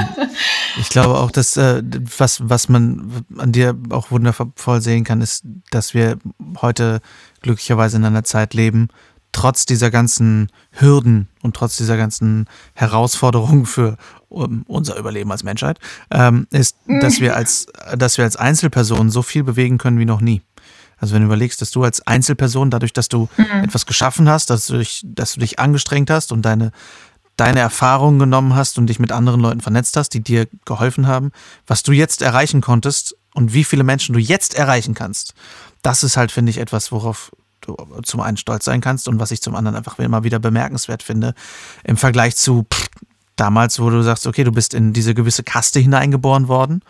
ich 0.79 0.89
glaube 0.89 1.17
auch, 1.17 1.31
dass 1.31 1.57
äh, 1.57 1.83
was, 2.17 2.47
was 2.47 2.69
man 2.69 3.25
an 3.37 3.51
dir 3.51 3.75
auch 3.89 4.11
wundervoll 4.11 4.81
sehen 4.81 5.03
kann, 5.03 5.21
ist, 5.21 5.43
dass 5.71 5.93
wir 5.93 6.17
heute 6.61 7.01
glücklicherweise 7.41 7.97
in 7.97 8.05
einer 8.05 8.23
Zeit 8.23 8.53
leben, 8.53 8.89
trotz 9.31 9.65
dieser 9.65 9.91
ganzen 9.91 10.49
Hürden 10.71 11.27
und 11.41 11.55
trotz 11.55 11.77
dieser 11.77 11.97
ganzen 11.97 12.45
Herausforderungen 12.73 13.65
für 13.65 13.97
um, 14.29 14.63
unser 14.67 14.97
Überleben 14.97 15.31
als 15.31 15.43
Menschheit, 15.43 15.79
ähm, 16.11 16.47
ist, 16.51 16.77
dass 17.01 17.19
wir 17.19 17.35
als, 17.35 17.67
dass 17.97 18.17
wir 18.17 18.25
als 18.25 18.35
Einzelpersonen 18.35 19.09
so 19.09 19.21
viel 19.23 19.43
bewegen 19.43 19.77
können 19.77 19.99
wie 19.99 20.05
noch 20.05 20.21
nie. 20.21 20.41
Also 20.99 21.15
wenn 21.15 21.21
du 21.21 21.27
überlegst, 21.27 21.61
dass 21.61 21.71
du 21.71 21.83
als 21.83 22.05
Einzelperson, 22.05 22.69
dadurch, 22.69 22.93
dass 22.93 23.07
du 23.07 23.29
mhm. 23.37 23.63
etwas 23.63 23.85
geschaffen 23.85 24.29
hast, 24.29 24.49
dass 24.49 24.67
du, 24.67 24.77
dich, 24.77 25.01
dass 25.05 25.33
du 25.33 25.39
dich 25.39 25.59
angestrengt 25.59 26.09
hast 26.09 26.31
und 26.31 26.43
deine, 26.43 26.71
deine 27.37 27.59
Erfahrungen 27.59 28.19
genommen 28.19 28.55
hast 28.55 28.77
und 28.77 28.87
dich 28.87 28.99
mit 28.99 29.11
anderen 29.11 29.39
Leuten 29.39 29.61
vernetzt 29.61 29.95
hast, 29.97 30.09
die 30.09 30.21
dir 30.21 30.47
geholfen 30.65 31.07
haben, 31.07 31.31
was 31.67 31.83
du 31.83 31.91
jetzt 31.91 32.21
erreichen 32.21 32.61
konntest 32.61 33.15
und 33.33 33.53
wie 33.53 33.63
viele 33.63 33.83
Menschen 33.83 34.13
du 34.13 34.19
jetzt 34.19 34.55
erreichen 34.55 34.93
kannst, 34.93 35.33
das 35.81 36.03
ist 36.03 36.17
halt, 36.17 36.31
finde 36.31 36.49
ich, 36.49 36.57
etwas, 36.57 36.91
worauf 36.91 37.31
du 37.61 37.75
zum 38.03 38.21
einen 38.21 38.37
stolz 38.37 38.65
sein 38.65 38.81
kannst 38.81 39.07
und 39.07 39.19
was 39.19 39.31
ich 39.31 39.41
zum 39.41 39.55
anderen 39.55 39.77
einfach 39.77 39.99
immer 39.99 40.23
wieder 40.23 40.39
bemerkenswert 40.39 41.03
finde, 41.03 41.33
im 41.83 41.97
Vergleich 41.97 42.35
zu 42.35 42.65
pff, 42.71 42.87
damals, 43.35 43.79
wo 43.79 43.89
du 43.89 44.01
sagst, 44.01 44.27
okay, 44.27 44.43
du 44.43 44.51
bist 44.51 44.73
in 44.73 44.93
diese 44.93 45.13
gewisse 45.13 45.43
Kaste 45.43 45.79
hineingeboren 45.79 46.47
worden 46.47 46.81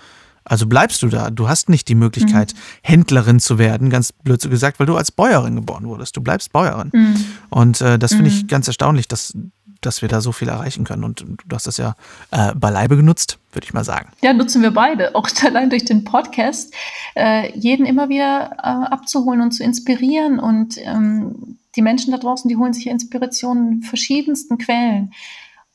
also 0.43 0.67
bleibst 0.67 1.01
du 1.03 1.07
da. 1.07 1.29
Du 1.29 1.47
hast 1.47 1.69
nicht 1.69 1.87
die 1.87 1.95
Möglichkeit, 1.95 2.53
mhm. 2.53 2.59
Händlerin 2.81 3.39
zu 3.39 3.57
werden, 3.57 3.89
ganz 3.89 4.11
blöd 4.11 4.41
so 4.41 4.49
gesagt, 4.49 4.79
weil 4.79 4.87
du 4.87 4.95
als 4.95 5.11
Bäuerin 5.11 5.55
geboren 5.55 5.85
wurdest. 5.85 6.17
Du 6.17 6.21
bleibst 6.21 6.51
Bäuerin. 6.51 6.89
Mhm. 6.93 7.25
Und 7.49 7.81
äh, 7.81 7.99
das 7.99 8.13
finde 8.13 8.29
ich 8.29 8.43
mhm. 8.43 8.47
ganz 8.47 8.67
erstaunlich, 8.67 9.07
dass 9.07 9.33
dass 9.81 10.01
wir 10.01 10.09
da 10.09 10.21
so 10.21 10.31
viel 10.31 10.49
erreichen 10.49 10.83
können. 10.83 11.03
Und 11.03 11.21
du 11.21 11.55
hast 11.55 11.67
das 11.67 11.77
ja 11.77 11.95
äh, 12.31 12.53
beileibe 12.53 12.97
genutzt, 12.97 13.37
würde 13.53 13.65
ich 13.65 13.73
mal 13.73 13.83
sagen. 13.83 14.09
Ja, 14.21 14.33
nutzen 14.33 14.61
wir 14.61 14.71
beide, 14.71 15.15
auch 15.15 15.29
allein 15.45 15.69
durch 15.69 15.85
den 15.85 16.03
Podcast, 16.03 16.73
äh, 17.15 17.57
jeden 17.57 17.85
immer 17.85 18.09
wieder 18.09 18.51
äh, 18.57 18.61
abzuholen 18.61 19.41
und 19.41 19.51
zu 19.51 19.63
inspirieren. 19.63 20.39
Und 20.39 20.77
ähm, 20.79 21.57
die 21.75 21.81
Menschen 21.81 22.11
da 22.11 22.17
draußen, 22.17 22.49
die 22.49 22.57
holen 22.57 22.73
sich 22.73 22.87
Inspirationen 22.87 23.73
in 23.73 23.83
verschiedensten 23.83 24.57
Quellen. 24.57 25.13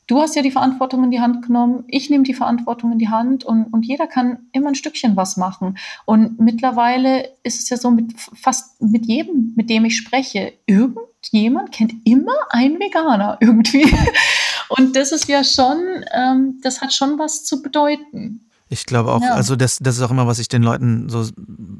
Du 0.07 0.19
hast 0.19 0.35
ja 0.35 0.43
die 0.43 0.51
Verantwortung 0.51 1.03
in 1.03 1.11
die 1.11 1.19
Hand 1.19 1.45
genommen, 1.45 1.83
ich 1.87 2.11
nehme 2.11 2.23
die 2.23 2.35
Verantwortung 2.35 2.91
in 2.91 2.99
die 2.99 3.09
Hand 3.09 3.43
und, 3.43 3.65
und 3.73 3.85
jeder 3.85 4.05
kann 4.05 4.47
immer 4.51 4.67
ein 4.67 4.75
Stückchen 4.75 5.15
was 5.15 5.35
machen. 5.35 5.77
Und 6.05 6.39
mittlerweile 6.39 7.29
ist 7.41 7.59
es 7.59 7.69
ja 7.69 7.77
so 7.77 7.89
mit 7.89 8.13
fast 8.15 8.79
mit 8.81 9.07
jedem, 9.07 9.53
mit 9.55 9.69
dem 9.69 9.83
ich 9.85 9.97
spreche, 9.97 10.53
irgendjemand 10.67 11.71
kennt 11.71 11.93
immer 12.05 12.35
einen 12.49 12.79
Veganer 12.79 13.37
irgendwie. 13.41 13.91
Und 14.69 14.95
das 14.95 15.11
ist 15.11 15.27
ja 15.27 15.43
schon, 15.43 15.77
ähm, 16.11 16.59
das 16.63 16.81
hat 16.81 16.93
schon 16.93 17.19
was 17.19 17.43
zu 17.43 17.61
bedeuten. 17.61 18.49
Ich 18.67 18.85
glaube 18.85 19.11
auch, 19.11 19.21
ja. 19.21 19.33
also 19.33 19.55
das, 19.55 19.77
das 19.77 19.97
ist 19.97 20.01
auch 20.01 20.11
immer, 20.11 20.25
was 20.25 20.39
ich 20.39 20.47
den 20.47 20.63
Leuten 20.63 21.07
so 21.07 21.27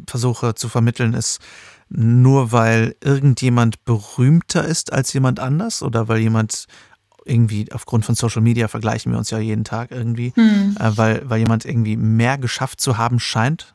versuche 0.07 0.53
zu 0.53 0.69
vermitteln, 0.69 1.13
ist, 1.13 1.39
nur 1.89 2.51
weil 2.51 2.95
irgendjemand 3.03 3.83
berühmter 3.85 4.65
ist 4.65 4.93
als 4.93 5.13
jemand 5.13 5.39
anders 5.39 5.81
oder 5.81 6.07
weil 6.07 6.19
jemand 6.19 6.65
irgendwie 7.25 7.71
aufgrund 7.71 8.05
von 8.05 8.15
Social 8.15 8.41
Media 8.41 8.67
vergleichen 8.67 9.11
wir 9.11 9.17
uns 9.17 9.31
ja 9.31 9.39
jeden 9.39 9.63
Tag 9.63 9.91
irgendwie, 9.91 10.31
hm. 10.35 10.77
äh, 10.79 10.91
weil, 10.95 11.29
weil 11.29 11.39
jemand 11.39 11.65
irgendwie 11.65 11.97
mehr 11.97 12.37
geschafft 12.37 12.79
zu 12.79 12.97
haben 12.97 13.19
scheint, 13.19 13.73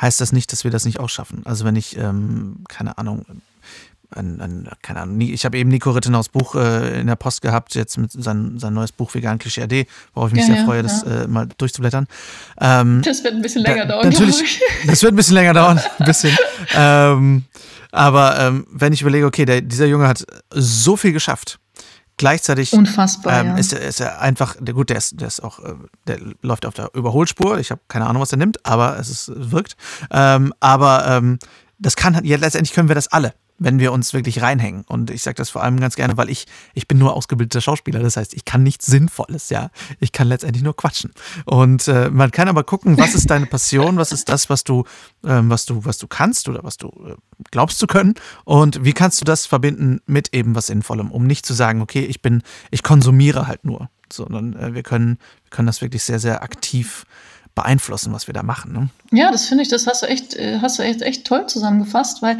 heißt 0.00 0.20
das 0.20 0.32
nicht, 0.32 0.52
dass 0.52 0.64
wir 0.64 0.70
das 0.70 0.84
nicht 0.84 1.00
auch 1.00 1.08
schaffen. 1.08 1.42
Also 1.44 1.64
wenn 1.64 1.76
ich, 1.76 1.96
ähm, 1.96 2.64
keine 2.68 2.98
Ahnung, 2.98 3.24
ein, 4.12 4.40
ein, 4.40 4.68
keine 4.82 5.00
Ahnung, 5.02 5.20
ich 5.20 5.44
habe 5.44 5.56
eben 5.58 5.70
Nico 5.70 5.90
Rittenaus 5.90 6.28
Buch 6.28 6.56
äh, 6.56 7.00
in 7.00 7.06
der 7.06 7.16
Post 7.16 7.42
gehabt, 7.42 7.76
jetzt 7.76 7.96
mit 7.96 8.10
sein, 8.10 8.58
sein 8.58 8.74
neues 8.74 8.90
Buch 8.90 9.14
Vegan 9.14 9.38
Klischee 9.38 9.62
AD, 9.62 9.86
worauf 10.14 10.30
ich 10.30 10.34
mich 10.34 10.48
ja, 10.48 10.54
sehr 10.54 10.64
freue, 10.64 10.78
ja. 10.78 10.82
das 10.82 11.02
äh, 11.04 11.28
mal 11.28 11.48
durchzublättern. 11.58 12.06
Ähm, 12.60 13.02
das 13.04 13.22
wird 13.22 13.34
ein 13.34 13.42
bisschen 13.42 13.62
länger 13.62 13.86
da, 13.86 13.94
dauern. 13.94 14.08
Natürlich, 14.08 14.60
das 14.86 15.02
wird 15.02 15.12
ein 15.12 15.16
bisschen 15.16 15.34
länger 15.34 15.54
dauern, 15.54 15.80
ein 15.98 16.06
bisschen. 16.06 16.36
ähm, 16.74 17.44
aber 17.92 18.38
ähm, 18.40 18.66
wenn 18.70 18.92
ich 18.92 19.02
überlege, 19.02 19.26
okay, 19.26 19.44
der, 19.44 19.60
dieser 19.60 19.86
Junge 19.86 20.08
hat 20.08 20.24
so 20.50 20.96
viel 20.96 21.12
geschafft 21.12 21.60
Gleichzeitig 22.20 22.74
Unfassbar, 22.74 23.40
ähm, 23.40 23.46
ja. 23.46 23.56
ist, 23.56 23.72
ist, 23.72 23.98
er 23.98 24.20
einfach, 24.20 24.54
der, 24.60 24.74
gut, 24.74 24.90
der 24.90 24.98
ist, 24.98 25.18
der 25.18 25.26
ist 25.26 25.42
auch, 25.42 25.58
äh, 25.60 25.72
der 26.06 26.18
läuft 26.42 26.66
auf 26.66 26.74
der 26.74 26.90
Überholspur. 26.92 27.58
Ich 27.58 27.70
habe 27.70 27.80
keine 27.88 28.06
Ahnung, 28.06 28.20
was 28.20 28.30
er 28.30 28.36
nimmt, 28.36 28.66
aber 28.66 28.98
es 28.98 29.08
ist, 29.08 29.32
wirkt. 29.34 29.74
Ähm, 30.10 30.52
aber 30.60 31.06
ähm, 31.06 31.38
das 31.78 31.96
kann, 31.96 32.22
ja, 32.22 32.36
letztendlich 32.36 32.74
können 32.74 32.88
wir 32.88 32.94
das 32.94 33.08
alle 33.08 33.32
wenn 33.60 33.78
wir 33.78 33.92
uns 33.92 34.12
wirklich 34.12 34.42
reinhängen. 34.42 34.84
Und 34.88 35.10
ich 35.10 35.22
sage 35.22 35.36
das 35.36 35.50
vor 35.50 35.62
allem 35.62 35.78
ganz 35.78 35.94
gerne, 35.94 36.16
weil 36.16 36.30
ich, 36.30 36.46
ich 36.74 36.88
bin 36.88 36.98
nur 36.98 37.14
ausgebildeter 37.14 37.60
Schauspieler. 37.60 38.00
Das 38.00 38.16
heißt, 38.16 38.34
ich 38.34 38.44
kann 38.44 38.62
nichts 38.62 38.86
Sinnvolles, 38.86 39.50
ja. 39.50 39.70
Ich 40.00 40.12
kann 40.12 40.28
letztendlich 40.28 40.64
nur 40.64 40.74
quatschen. 40.74 41.12
Und 41.44 41.86
äh, 41.86 42.10
man 42.10 42.30
kann 42.30 42.48
aber 42.48 42.64
gucken, 42.64 42.98
was 42.98 43.14
ist 43.14 43.30
deine 43.30 43.46
Passion, 43.46 43.98
was 43.98 44.12
ist 44.12 44.30
das, 44.30 44.48
was 44.48 44.64
du, 44.64 44.84
ähm, 45.24 45.50
was 45.50 45.66
du, 45.66 45.84
was 45.84 45.98
du 45.98 46.08
kannst 46.08 46.48
oder 46.48 46.64
was 46.64 46.78
du 46.78 46.88
äh, 46.88 47.16
glaubst 47.50 47.78
zu 47.78 47.86
können. 47.86 48.14
Und 48.44 48.82
wie 48.84 48.94
kannst 48.94 49.20
du 49.20 49.24
das 49.26 49.44
verbinden 49.44 50.00
mit 50.06 50.34
eben 50.34 50.54
was 50.54 50.66
Sinnvollem, 50.66 51.10
um 51.10 51.26
nicht 51.26 51.44
zu 51.44 51.52
sagen, 51.52 51.82
okay, 51.82 52.04
ich 52.04 52.22
bin, 52.22 52.42
ich 52.70 52.82
konsumiere 52.82 53.46
halt 53.46 53.64
nur. 53.64 53.90
Sondern 54.10 54.54
äh, 54.54 54.74
wir 54.74 54.82
können, 54.82 55.18
wir 55.44 55.50
können 55.50 55.66
das 55.66 55.82
wirklich 55.82 56.02
sehr, 56.02 56.18
sehr 56.18 56.42
aktiv 56.42 57.04
beeinflussen, 57.54 58.12
was 58.12 58.26
wir 58.26 58.34
da 58.34 58.42
machen. 58.42 58.72
Ne? 58.72 58.88
Ja, 59.18 59.30
das 59.30 59.46
finde 59.46 59.62
ich, 59.62 59.68
das 59.68 59.86
hast 59.86 60.02
du 60.02 60.06
echt, 60.06 60.34
äh, 60.34 60.58
hast 60.60 60.78
du 60.78 60.82
echt, 60.82 61.02
echt 61.02 61.26
toll 61.26 61.46
zusammengefasst, 61.46 62.22
weil 62.22 62.38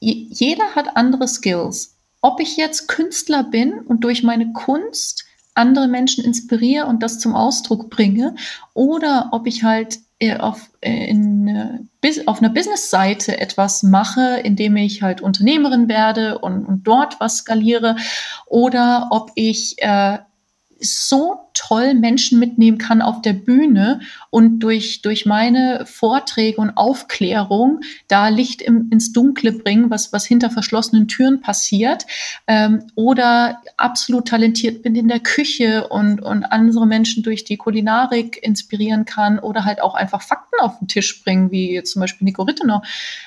jeder 0.00 0.74
hat 0.74 0.96
andere 0.96 1.26
Skills. 1.28 1.96
Ob 2.20 2.40
ich 2.40 2.56
jetzt 2.56 2.88
Künstler 2.88 3.44
bin 3.44 3.80
und 3.80 4.04
durch 4.04 4.22
meine 4.22 4.52
Kunst 4.52 5.24
andere 5.54 5.88
Menschen 5.88 6.24
inspiriere 6.24 6.86
und 6.86 7.02
das 7.02 7.18
zum 7.18 7.34
Ausdruck 7.34 7.90
bringe, 7.90 8.34
oder 8.74 9.28
ob 9.32 9.46
ich 9.46 9.62
halt 9.62 10.00
äh, 10.18 10.36
auf, 10.36 10.70
äh, 10.80 11.08
in, 11.08 11.88
auf 12.26 12.38
einer 12.38 12.50
Business-Seite 12.50 13.38
etwas 13.38 13.82
mache, 13.82 14.40
indem 14.42 14.76
ich 14.76 15.02
halt 15.02 15.20
Unternehmerin 15.20 15.88
werde 15.88 16.38
und, 16.38 16.64
und 16.64 16.84
dort 16.84 17.20
was 17.20 17.38
skaliere, 17.38 17.96
oder 18.46 19.08
ob 19.10 19.30
ich 19.34 19.76
äh, 19.78 20.18
so 20.80 21.50
toll 21.54 21.94
Menschen 21.94 22.38
mitnehmen 22.38 22.78
kann 22.78 23.00
auf 23.00 23.22
der 23.22 23.32
Bühne 23.32 24.00
und 24.30 24.58
durch, 24.60 25.02
durch 25.02 25.24
meine 25.24 25.86
Vorträge 25.86 26.60
und 26.60 26.76
Aufklärung 26.76 27.80
da 28.08 28.28
Licht 28.28 28.60
im, 28.60 28.88
ins 28.90 29.12
Dunkle 29.12 29.52
bringen, 29.52 29.90
was, 29.90 30.12
was 30.12 30.26
hinter 30.26 30.50
verschlossenen 30.50 31.08
Türen 31.08 31.40
passiert. 31.40 32.06
Ähm, 32.46 32.86
oder 32.96 33.62
absolut 33.76 34.28
talentiert 34.28 34.82
bin 34.82 34.94
in 34.94 35.08
der 35.08 35.20
Küche 35.20 35.88
und, 35.88 36.20
und 36.20 36.44
andere 36.44 36.86
Menschen 36.86 37.22
durch 37.22 37.44
die 37.44 37.56
Kulinarik 37.56 38.42
inspirieren 38.42 39.04
kann 39.04 39.38
oder 39.38 39.64
halt 39.64 39.80
auch 39.80 39.94
einfach 39.94 40.22
Fakten 40.22 40.60
auf 40.60 40.78
den 40.78 40.88
Tisch 40.88 41.22
bringen, 41.22 41.50
wie 41.50 41.82
zum 41.84 42.00
Beispiel 42.00 42.24
Nico 42.24 42.42
Rittenau. 42.42 42.82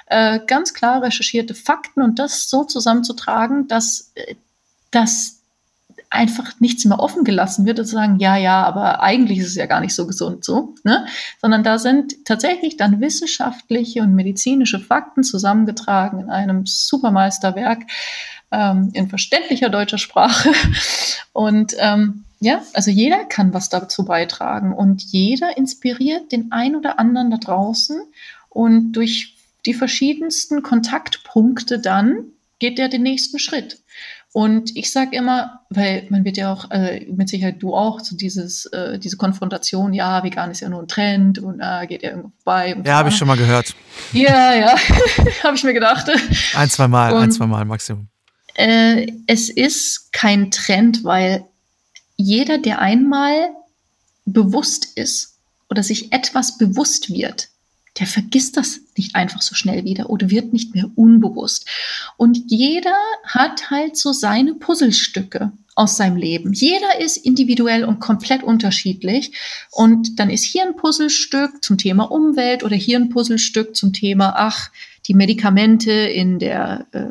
Äh, 0.08 0.40
ganz 0.46 0.74
klar 0.74 1.02
recherchierte 1.02 1.56
Fakten 1.56 2.02
und 2.02 2.20
das 2.20 2.50
so 2.50 2.66
zusammenzutragen, 2.66 3.68
dass, 3.68 4.12
äh, 4.16 4.36
dass 4.92 5.37
einfach 6.10 6.60
nichts 6.60 6.86
mehr 6.86 7.00
offen 7.00 7.24
gelassen 7.24 7.66
wird 7.66 7.80
und 7.80 7.86
sagen, 7.86 8.20
ja, 8.20 8.38
ja, 8.38 8.64
aber 8.64 9.02
eigentlich 9.02 9.40
ist 9.40 9.48
es 9.48 9.56
ja 9.56 9.66
gar 9.66 9.82
nicht 9.82 9.94
so 9.94 10.08
gesund 10.08 10.44
so, 10.44 10.76
ne? 10.84 11.06
sondern 11.42 11.64
da 11.64 11.78
sind 11.78 12.26
tatsächlich 12.26 12.78
dann 12.78 13.02
wissenschaftliche 13.02 14.02
und 14.02 14.16
medizinische 14.16 14.80
Fakten 14.80 15.24
zusammengetragen 15.24 16.20
in 16.20 16.30
einem 16.30 16.66
Supermeisterwerk 16.66 17.84
ähm, 18.52 18.92
in 18.94 19.10
verständlicher 19.10 19.70
deutscher 19.70 19.98
Sprache. 19.98 20.52
Und 21.34 21.76
ähm, 21.80 22.24
ja, 22.40 22.64
also 22.74 22.92
jeder 22.92 23.26
kann 23.26 23.54
was 23.54 23.70
dazu 23.70 24.06
beitragen 24.06 24.72
und 24.72 25.02
jeder 25.02 25.58
inspiriert 25.58 26.32
den 26.32 26.52
ein 26.52 26.76
oder 26.76 27.00
anderen 27.00 27.32
da 27.32 27.38
draußen 27.38 28.00
und 28.50 28.92
durch 28.92 29.36
die 29.66 29.74
verschiedensten 29.74 30.62
Kontaktpunkte 30.62 31.80
dann 31.80 32.26
geht 32.60 32.78
der 32.78 32.90
den 32.90 33.04
nächsten 33.04 33.40
Schritt. 33.40 33.80
Und 34.34 34.76
ich 34.76 34.92
sage 34.92 35.16
immer, 35.16 35.62
weil 35.70 36.06
man 36.10 36.24
wird 36.26 36.38
ja 36.38 36.54
auch, 36.54 36.70
äh, 36.70 37.06
mit 37.10 37.30
Sicherheit 37.30 37.62
du 37.62 37.74
auch, 37.74 38.02
so 38.02 38.16
dieses, 38.16 38.66
äh, 38.68 39.00
diese 39.00 39.18
Konfrontation, 39.18 39.94
ja, 39.94 40.24
vegan 40.24 40.52
ist 40.52 40.60
ja 40.60 40.70
nur 40.70 40.82
ein 40.82 40.88
Trend 40.88 41.40
und 41.40 41.60
äh, 41.60 41.88
geht 41.88 42.04
ja 42.04 42.12
irgendwo 42.12 42.32
vorbei. 42.44 42.76
ja, 42.86 42.98
habe 42.98 43.10
ich 43.10 43.16
schon 43.16 43.28
mal 43.28 43.38
gehört. 43.38 43.74
Ja, 44.14 44.54
ja, 44.54 44.76
habe 45.44 45.56
ich 45.56 45.64
mir 45.64 45.74
gedacht. 45.74 46.10
Ein, 46.56 46.70
zwei 46.70 46.88
Mal, 46.88 47.14
und, 47.14 47.24
ein, 47.24 47.32
zwei 47.32 47.48
Mal 47.48 47.66
Maximum. 47.66 48.10
Äh, 48.56 49.08
es 49.28 49.50
ist 49.50 50.12
kein 50.12 50.52
Trend, 50.52 51.04
weil 51.04 51.46
jeder, 52.16 52.58
der 52.58 52.80
einmal 52.80 53.50
bewusst 54.26 54.98
ist 54.98 55.38
oder 55.70 55.84
sich 55.84 56.12
etwas 56.12 56.58
bewusst 56.58 57.10
wird, 57.10 57.50
der 58.00 58.08
vergisst 58.08 58.58
das 58.58 58.82
nicht 58.96 59.16
einfach 59.16 59.42
so 59.42 59.56
schnell 59.56 59.84
wieder 59.84 60.10
oder 60.10 60.30
wird 60.30 60.54
nicht 60.54 60.76
mehr 60.76 60.90
unbewusst. 60.96 61.68
Und 62.16 62.40
jeder 62.48 62.96
hat 63.24 63.70
halt 63.70 63.98
so 63.98 64.14
seine 64.14 64.54
Puzzlestücke 64.54 65.52
aus 65.76 65.96
seinem 65.96 66.18
Leben. 66.18 66.54
Jeder 66.54 67.00
ist 67.00 67.18
individuell 67.18 67.86
und 67.86 68.00
komplett 68.00 68.42
unterschiedlich. 68.42 69.32
Und 69.72 70.20
dann 70.20 70.32
ist 70.32 70.44
hier 70.44 70.64
ein 70.64 70.76
Puzzlestück 70.76 71.64
zum 71.64 71.78
Thema 71.78 72.12
Umwelt 72.12 72.64
oder 72.64 72.76
hier 72.76 72.98
ein 72.98 73.10
Puzzlestück 73.10 73.76
zum 73.76 73.94
Thema, 73.94 74.34
ach, 74.36 74.72
die 75.08 75.14
Medikamente 75.14 75.92
in 75.92 76.40
der, 76.40 76.88
äh, 76.92 77.06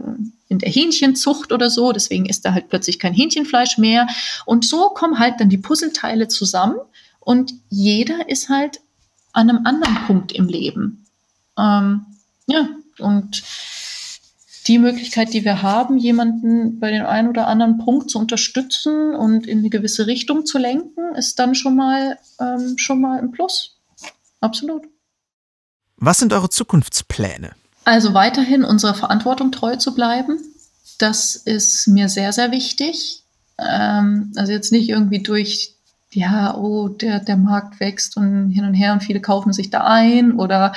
in 0.48 0.58
der 0.58 0.70
Hähnchenzucht 0.70 1.52
oder 1.52 1.70
so. 1.70 1.92
Deswegen 1.92 2.26
ist 2.26 2.44
da 2.44 2.54
halt 2.54 2.68
plötzlich 2.68 2.98
kein 2.98 3.14
Hähnchenfleisch 3.14 3.78
mehr. 3.78 4.08
Und 4.46 4.64
so 4.64 4.88
kommen 4.90 5.18
halt 5.18 5.34
dann 5.38 5.48
die 5.48 5.58
Puzzleteile 5.58 6.26
zusammen. 6.26 6.76
Und 7.20 7.54
jeder 7.70 8.28
ist 8.28 8.48
halt 8.48 8.80
an 9.36 9.50
einem 9.50 9.66
anderen 9.66 10.06
Punkt 10.06 10.32
im 10.32 10.48
Leben. 10.48 11.04
Ähm, 11.58 12.06
ja, 12.46 12.68
und 12.98 13.42
die 14.66 14.78
Möglichkeit, 14.78 15.34
die 15.34 15.44
wir 15.44 15.62
haben, 15.62 15.98
jemanden 15.98 16.80
bei 16.80 16.90
dem 16.90 17.04
einen 17.04 17.28
oder 17.28 17.46
anderen 17.46 17.78
Punkt 17.78 18.10
zu 18.10 18.18
unterstützen 18.18 19.14
und 19.14 19.46
in 19.46 19.58
eine 19.58 19.70
gewisse 19.70 20.06
Richtung 20.06 20.46
zu 20.46 20.58
lenken, 20.58 21.14
ist 21.14 21.38
dann 21.38 21.54
schon 21.54 21.76
mal, 21.76 22.18
ähm, 22.40 22.78
schon 22.78 23.00
mal 23.00 23.18
ein 23.18 23.30
Plus. 23.30 23.76
Absolut. 24.40 24.84
Was 25.98 26.18
sind 26.18 26.32
eure 26.32 26.48
Zukunftspläne? 26.48 27.50
Also 27.84 28.14
weiterhin 28.14 28.64
unserer 28.64 28.94
Verantwortung 28.94 29.52
treu 29.52 29.76
zu 29.76 29.94
bleiben. 29.94 30.38
Das 30.98 31.36
ist 31.36 31.86
mir 31.88 32.08
sehr, 32.08 32.32
sehr 32.32 32.50
wichtig. 32.50 33.22
Ähm, 33.58 34.32
also 34.36 34.50
jetzt 34.52 34.72
nicht 34.72 34.88
irgendwie 34.88 35.22
durch 35.22 35.75
ja, 36.16 36.56
oh, 36.56 36.88
der, 36.88 37.20
der 37.20 37.36
Markt 37.36 37.78
wächst 37.78 38.16
und 38.16 38.50
hin 38.50 38.64
und 38.64 38.74
her 38.74 38.94
und 38.94 39.02
viele 39.02 39.20
kaufen 39.20 39.52
sich 39.52 39.68
da 39.68 39.82
ein 39.84 40.32
oder 40.32 40.72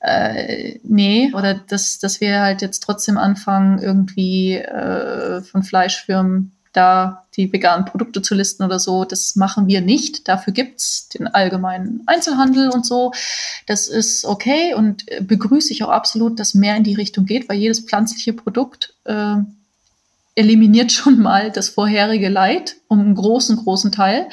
äh, 0.00 0.78
nee, 0.84 1.32
oder 1.34 1.54
dass, 1.54 1.98
dass 1.98 2.20
wir 2.20 2.40
halt 2.40 2.62
jetzt 2.62 2.84
trotzdem 2.84 3.18
anfangen, 3.18 3.80
irgendwie 3.80 4.54
äh, 4.54 5.42
von 5.42 5.64
Fleischfirmen 5.64 6.52
da 6.72 7.24
die 7.34 7.52
veganen 7.52 7.86
Produkte 7.86 8.22
zu 8.22 8.36
listen 8.36 8.62
oder 8.62 8.78
so. 8.78 9.04
Das 9.04 9.34
machen 9.34 9.66
wir 9.66 9.80
nicht. 9.80 10.28
Dafür 10.28 10.52
gibt's 10.52 11.08
den 11.08 11.26
allgemeinen 11.26 12.02
Einzelhandel 12.06 12.70
und 12.70 12.86
so. 12.86 13.12
Das 13.66 13.88
ist 13.88 14.24
okay 14.24 14.74
und 14.74 15.06
begrüße 15.20 15.72
ich 15.72 15.82
auch 15.82 15.88
absolut, 15.88 16.38
dass 16.38 16.54
mehr 16.54 16.76
in 16.76 16.84
die 16.84 16.94
Richtung 16.94 17.24
geht, 17.24 17.48
weil 17.48 17.58
jedes 17.58 17.80
pflanzliche 17.80 18.32
Produkt 18.32 18.94
äh, 19.04 19.38
eliminiert 20.38 20.92
schon 20.92 21.18
mal 21.18 21.50
das 21.50 21.68
vorherige 21.68 22.28
Leid 22.28 22.76
um 22.86 23.00
einen 23.00 23.14
großen, 23.14 23.56
großen 23.56 23.92
Teil. 23.92 24.28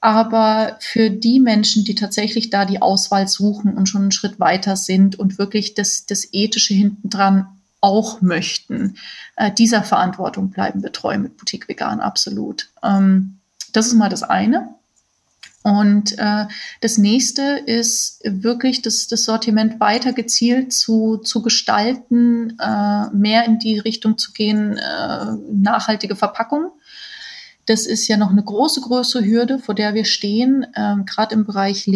Aber 0.00 0.76
für 0.80 1.10
die 1.10 1.40
Menschen, 1.40 1.84
die 1.84 1.94
tatsächlich 1.94 2.50
da 2.50 2.64
die 2.64 2.82
Auswahl 2.82 3.28
suchen 3.28 3.74
und 3.74 3.88
schon 3.88 4.02
einen 4.02 4.12
Schritt 4.12 4.40
weiter 4.40 4.76
sind 4.76 5.18
und 5.18 5.38
wirklich 5.38 5.74
das, 5.74 6.06
das 6.06 6.28
Ethische 6.32 6.74
hintendran 6.74 7.46
auch 7.80 8.20
möchten, 8.20 8.96
äh, 9.36 9.52
dieser 9.52 9.82
Verantwortung 9.82 10.50
bleiben 10.50 10.82
wir 10.82 10.92
treu 10.92 11.18
mit 11.18 11.36
Boutique 11.36 11.68
Vegan, 11.68 12.00
absolut. 12.00 12.68
Ähm, 12.82 13.38
das 13.72 13.86
ist 13.86 13.94
mal 13.94 14.08
das 14.08 14.22
eine. 14.22 14.74
Und 15.62 16.18
äh, 16.18 16.46
das 16.80 16.98
nächste 16.98 17.62
ist 17.66 18.20
wirklich 18.24 18.82
das, 18.82 19.06
das 19.06 19.24
Sortiment 19.24 19.78
weiter 19.78 20.12
gezielt 20.12 20.72
zu, 20.72 21.18
zu 21.18 21.40
gestalten, 21.42 22.58
äh, 22.58 23.10
mehr 23.12 23.44
in 23.44 23.58
die 23.58 23.78
Richtung 23.78 24.18
zu 24.18 24.32
gehen, 24.32 24.76
äh, 24.76 25.26
nachhaltige 25.52 26.16
Verpackung. 26.16 26.72
Das 27.66 27.86
ist 27.86 28.08
ja 28.08 28.16
noch 28.16 28.30
eine 28.30 28.42
große, 28.42 28.80
große 28.80 29.24
Hürde, 29.24 29.60
vor 29.60 29.76
der 29.76 29.94
wir 29.94 30.04
stehen, 30.04 30.66
ähm, 30.74 31.06
gerade 31.06 31.34
im 31.34 31.46
Bereich 31.46 31.86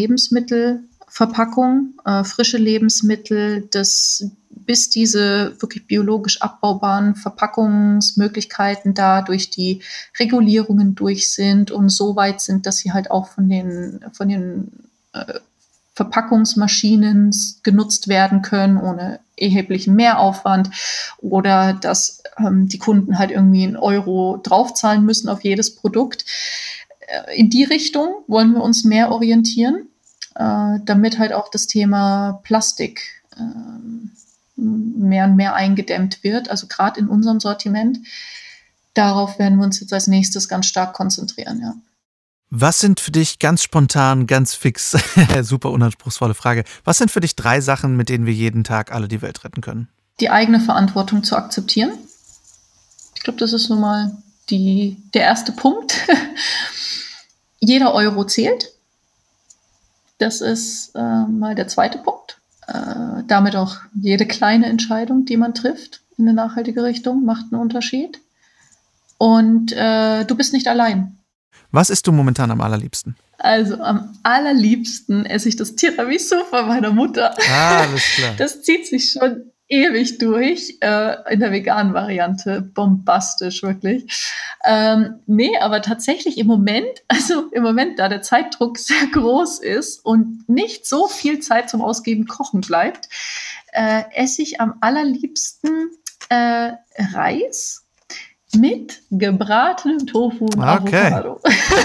Lebensmittelverpackung, 1.06 1.94
äh, 2.04 2.24
frische 2.24 2.58
Lebensmittel, 2.58 3.68
das 3.70 4.30
bis 4.50 4.90
diese 4.90 5.60
wirklich 5.60 5.86
biologisch 5.86 6.42
abbaubaren 6.42 7.14
Verpackungsmöglichkeiten 7.14 8.94
da 8.94 9.22
durch 9.22 9.50
die 9.50 9.82
Regulierungen 10.18 10.94
durch 10.94 11.32
sind 11.32 11.70
und 11.70 11.90
so 11.90 12.16
weit 12.16 12.40
sind, 12.40 12.66
dass 12.66 12.78
sie 12.78 12.92
halt 12.92 13.10
auch 13.10 13.28
von 13.28 13.48
den, 13.48 14.04
von 14.12 14.28
den 14.28 14.72
äh, 15.12 15.34
Verpackungsmaschinen 15.94 17.34
genutzt 17.62 18.08
werden 18.08 18.42
können, 18.42 18.76
ohne 18.76 19.20
erheblichen 19.36 19.94
Mehraufwand 19.94 20.70
oder 21.18 21.74
dass 21.74 22.22
ähm, 22.38 22.68
die 22.68 22.78
Kunden 22.78 23.18
halt 23.18 23.30
irgendwie 23.30 23.64
einen 23.64 23.76
Euro 23.76 24.40
draufzahlen 24.42 25.04
müssen 25.04 25.28
auf 25.28 25.44
jedes 25.44 25.74
Produkt. 25.76 26.24
Äh, 27.00 27.38
in 27.38 27.50
die 27.50 27.64
Richtung 27.64 28.08
wollen 28.26 28.52
wir 28.52 28.62
uns 28.62 28.84
mehr 28.84 29.12
orientieren, 29.12 29.88
äh, 30.38 30.78
damit 30.84 31.18
halt 31.18 31.32
auch 31.32 31.50
das 31.50 31.66
Thema 31.66 32.40
Plastik 32.44 33.22
äh, 33.36 33.42
mehr 34.56 35.24
und 35.24 35.36
mehr 35.36 35.54
eingedämmt 35.54 36.22
wird, 36.22 36.50
also 36.50 36.66
gerade 36.66 37.00
in 37.00 37.08
unserem 37.08 37.40
Sortiment. 37.40 37.98
Darauf 38.94 39.38
werden 39.38 39.58
wir 39.58 39.64
uns 39.64 39.80
jetzt 39.80 39.92
als 39.92 40.06
nächstes 40.06 40.48
ganz 40.48 40.66
stark 40.66 40.94
konzentrieren, 40.94 41.60
ja. 41.60 41.74
Was 42.48 42.78
sind 42.78 43.00
für 43.00 43.10
dich 43.10 43.40
ganz 43.40 43.62
spontan, 43.62 44.26
ganz 44.26 44.54
fix, 44.54 44.96
super 45.42 45.70
unanspruchsvolle 45.70 46.34
Frage, 46.34 46.64
was 46.84 46.98
sind 46.98 47.10
für 47.10 47.20
dich 47.20 47.34
drei 47.34 47.60
Sachen, 47.60 47.96
mit 47.96 48.08
denen 48.08 48.24
wir 48.24 48.32
jeden 48.32 48.62
Tag 48.62 48.92
alle 48.92 49.08
die 49.08 49.20
Welt 49.20 49.42
retten 49.44 49.62
können? 49.62 49.88
Die 50.20 50.30
eigene 50.30 50.60
Verantwortung 50.60 51.24
zu 51.24 51.36
akzeptieren. 51.36 51.92
Ich 53.16 53.22
glaube, 53.22 53.38
das 53.40 53.52
ist 53.52 53.68
nun 53.68 53.80
mal 53.80 54.16
die, 54.48 54.96
der 55.12 55.22
erste 55.22 55.52
Punkt. 55.52 56.06
Jeder 57.58 57.92
Euro 57.92 58.24
zählt. 58.24 58.75
Das 60.18 60.40
ist 60.40 60.94
äh, 60.94 61.26
mal 61.26 61.54
der 61.54 61.68
zweite 61.68 61.98
Punkt 61.98 62.36
äh, 62.66 63.22
damit 63.26 63.56
auch 63.56 63.76
jede 63.94 64.26
kleine 64.26 64.66
Entscheidung, 64.66 65.24
die 65.24 65.36
man 65.36 65.54
trifft 65.54 66.02
in 66.18 66.26
eine 66.26 66.34
nachhaltige 66.34 66.82
Richtung, 66.82 67.24
macht 67.24 67.46
einen 67.52 67.60
Unterschied. 67.60 68.20
Und 69.18 69.72
äh, 69.72 70.24
du 70.24 70.34
bist 70.34 70.52
nicht 70.52 70.68
allein. 70.68 71.18
Was 71.70 71.90
isst 71.90 72.06
du 72.06 72.12
momentan 72.12 72.50
am 72.50 72.60
allerliebsten? 72.60 73.16
Also 73.38 73.80
am 73.80 74.16
allerliebsten 74.22 75.26
esse 75.26 75.48
ich 75.48 75.56
das 75.56 75.76
Tiramisu 75.76 76.44
von 76.44 76.66
meiner 76.66 76.90
Mutter. 76.90 77.34
Ah, 77.50 77.82
alles 77.82 78.02
klar. 78.02 78.34
Das 78.38 78.62
zieht 78.62 78.86
sich 78.86 79.12
schon 79.12 79.52
ewig 79.68 80.18
durch, 80.18 80.78
äh, 80.80 81.32
in 81.32 81.40
der 81.40 81.52
veganen 81.52 81.94
Variante. 81.94 82.62
Bombastisch, 82.62 83.62
wirklich. 83.62 84.24
Ähm, 84.64 85.20
nee, 85.26 85.56
aber 85.58 85.82
tatsächlich 85.82 86.38
im 86.38 86.46
Moment, 86.46 86.86
also 87.08 87.50
im 87.52 87.62
Moment, 87.62 87.98
da 87.98 88.08
der 88.08 88.22
Zeitdruck 88.22 88.78
sehr 88.78 89.06
groß 89.12 89.60
ist 89.60 90.04
und 90.04 90.48
nicht 90.48 90.86
so 90.86 91.08
viel 91.08 91.40
Zeit 91.40 91.70
zum 91.70 91.82
Ausgeben 91.82 92.26
kochen 92.26 92.60
bleibt, 92.60 93.08
äh, 93.72 94.04
esse 94.14 94.42
ich 94.42 94.60
am 94.60 94.74
allerliebsten 94.80 95.90
äh, 96.28 96.72
Reis 96.98 97.85
mit 98.58 99.02
gebratenem 99.10 100.06
Tofu 100.06 100.44
und 100.44 100.58
okay. 100.58 101.12
Avocado. 101.12 101.40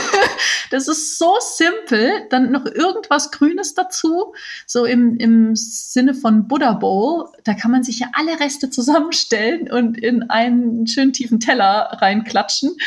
das 0.71 0.87
ist 0.87 1.17
so 1.17 1.35
simpel. 1.39 2.27
Dann 2.29 2.51
noch 2.51 2.65
irgendwas 2.65 3.31
Grünes 3.31 3.73
dazu, 3.73 4.33
so 4.65 4.85
im, 4.85 5.17
im 5.17 5.55
Sinne 5.55 6.13
von 6.13 6.47
Buddha 6.47 6.73
Bowl. 6.73 7.25
Da 7.43 7.53
kann 7.53 7.71
man 7.71 7.83
sich 7.83 7.99
ja 7.99 8.07
alle 8.13 8.39
Reste 8.39 8.69
zusammenstellen 8.69 9.71
und 9.71 9.97
in 9.97 10.29
einen 10.29 10.87
schönen 10.87 11.13
tiefen 11.13 11.39
Teller 11.39 11.97
reinklatschen. 12.01 12.77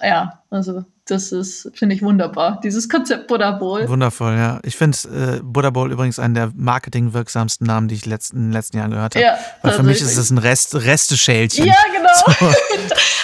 Ja, 0.00 0.42
also 0.50 0.84
das 1.06 1.32
ist, 1.32 1.68
finde 1.74 1.96
ich, 1.96 2.02
wunderbar. 2.02 2.60
Dieses 2.62 2.88
Konzept 2.88 3.26
Buddha 3.26 3.50
Bowl. 3.50 3.88
Wundervoll, 3.88 4.34
ja. 4.34 4.60
Ich 4.62 4.76
finde 4.76 4.96
äh, 5.08 5.40
Buddha 5.42 5.70
Bowl 5.70 5.90
übrigens 5.90 6.20
einen 6.20 6.34
der 6.34 6.52
marketingwirksamsten 6.54 7.66
Namen, 7.66 7.88
die 7.88 7.96
ich 7.96 8.06
letzten, 8.06 8.36
in 8.36 8.42
den 8.44 8.52
letzten 8.52 8.76
Jahren 8.76 8.92
gehört 8.92 9.16
habe. 9.16 9.24
Ja, 9.24 9.36
Weil 9.62 9.72
für 9.72 9.82
mich 9.82 10.00
ist 10.00 10.16
es 10.16 10.30
ein 10.30 10.38
Rest, 10.38 10.76
Resteschälchen. 10.76 11.66
Ja, 11.66 11.74
genau. 11.92 12.08
So. 12.14 12.46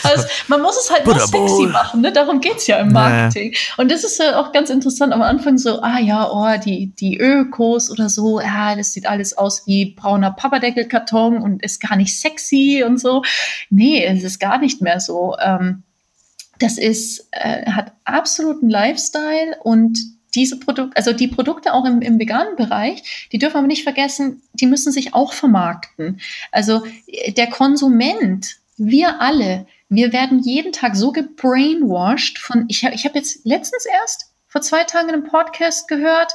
also, 0.09 0.27
man 0.49 0.61
muss 0.61 0.77
es 0.77 0.91
halt 0.91 1.05
Buddha 1.05 1.21
sexy 1.21 1.39
Bowl. 1.39 1.69
machen, 1.69 2.01
ne? 2.01 2.13
Darum 2.13 2.41
geht 2.41 2.57
es 2.57 2.67
ja 2.67 2.79
im 2.79 2.93
Marketing. 2.93 3.53
Ja. 3.53 3.59
Und 3.77 3.93
das 3.93 4.03
ist 4.03 4.19
ja 4.19 4.41
auch 4.41 4.51
ganz 4.53 4.71
interessant. 4.71 5.13
Am 5.13 5.23
Anfang 5.23 5.57
so, 5.57 5.81
ah 5.81 6.01
ja, 6.01 6.29
oh, 6.29 6.61
die, 6.61 6.93
die 6.97 7.17
Ökos 7.17 7.93
oder 7.93 8.09
so, 8.09 8.41
ja, 8.41 8.75
das 8.75 8.93
sieht 8.93 9.07
alles 9.07 9.39
aus 9.39 9.69
wie 9.69 9.95
brauner 9.95 10.33
Papadeckelkarton 10.33 11.41
und 11.41 11.63
ist 11.63 11.81
gar 11.81 11.95
nicht 11.95 12.19
sexy 12.19 12.83
und 12.85 12.99
so. 12.99 13.23
Nee, 13.71 14.05
es 14.05 14.25
ist 14.25 14.41
gar 14.41 14.59
nicht 14.59 14.83
mehr 14.83 14.99
so. 14.99 15.37
Ähm, 15.41 15.85
das 16.59 16.79
ist, 16.79 17.29
äh, 17.33 17.71
hat 17.71 17.93
absoluten 18.05 18.69
Lifestyle 18.69 19.57
und 19.63 19.99
diese 20.35 20.59
Produkte, 20.59 20.97
also 20.97 21.13
die 21.13 21.29
Produkte 21.29 21.73
auch 21.73 21.85
im, 21.85 22.03
im 22.03 22.19
veganen 22.19 22.57
Bereich, 22.57 23.29
die 23.33 23.39
dürfen 23.39 23.59
aber 23.59 23.67
nicht 23.67 23.83
vergessen, 23.83 24.43
die 24.53 24.67
müssen 24.67 24.93
sich 24.93 25.15
auch 25.15 25.33
vermarkten. 25.33 26.21
Also 26.53 26.85
äh, 27.07 27.33
der 27.33 27.49
Konsument, 27.49 28.57
wir 28.77 29.21
alle, 29.21 29.67
wir 29.89 30.13
werden 30.13 30.41
jeden 30.41 30.73
Tag 30.73 30.97
so 30.97 31.13
gebrainwashed 31.13 32.39
von, 32.39 32.67
ich 32.69 32.85
habe 32.85 32.95
ich 32.95 33.05
hab 33.05 33.15
jetzt 33.15 33.45
letztens 33.45 33.87
erst 33.87 34.33
vor 34.47 34.61
zwei 34.61 34.85
Tagen 34.85 35.09
in 35.09 35.15
einem 35.15 35.25
Podcast 35.25 35.89
gehört, 35.89 36.33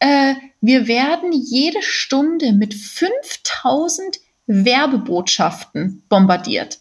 äh, 0.00 0.34
wir 0.60 0.88
werden 0.88 1.32
jede 1.32 1.82
Stunde 1.82 2.52
mit 2.52 2.74
5000 2.74 4.18
Werbebotschaften 4.46 6.02
bombardiert. 6.08 6.80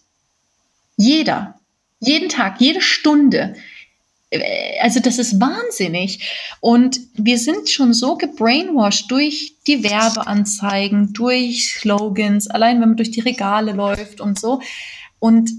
Jeder. 0.98 1.59
Jeden 2.00 2.30
Tag, 2.30 2.60
jede 2.60 2.82
Stunde. 2.82 3.56
Äh, 4.30 4.80
also 4.82 5.00
das 5.00 5.18
ist 5.18 5.39
wahnsinnig. 5.39 6.32
Und 6.62 7.00
wir 7.14 7.38
sind 7.38 7.70
schon 7.70 7.93
so 7.93 8.16
gebrainwashed 8.16 9.12
durch 9.12 9.56
die 9.68 9.84
Werbeanzeigen, 9.84 11.14
durch 11.14 11.74
Slogans, 11.74 12.47
allein 12.47 12.82
wenn 12.82 12.89
man 12.89 12.97
durch 12.97 13.12
die 13.12 13.22
Regale 13.22 13.74
läuft 13.74 14.22
und 14.22 14.39
so. 14.39 14.62
Und 15.20 15.52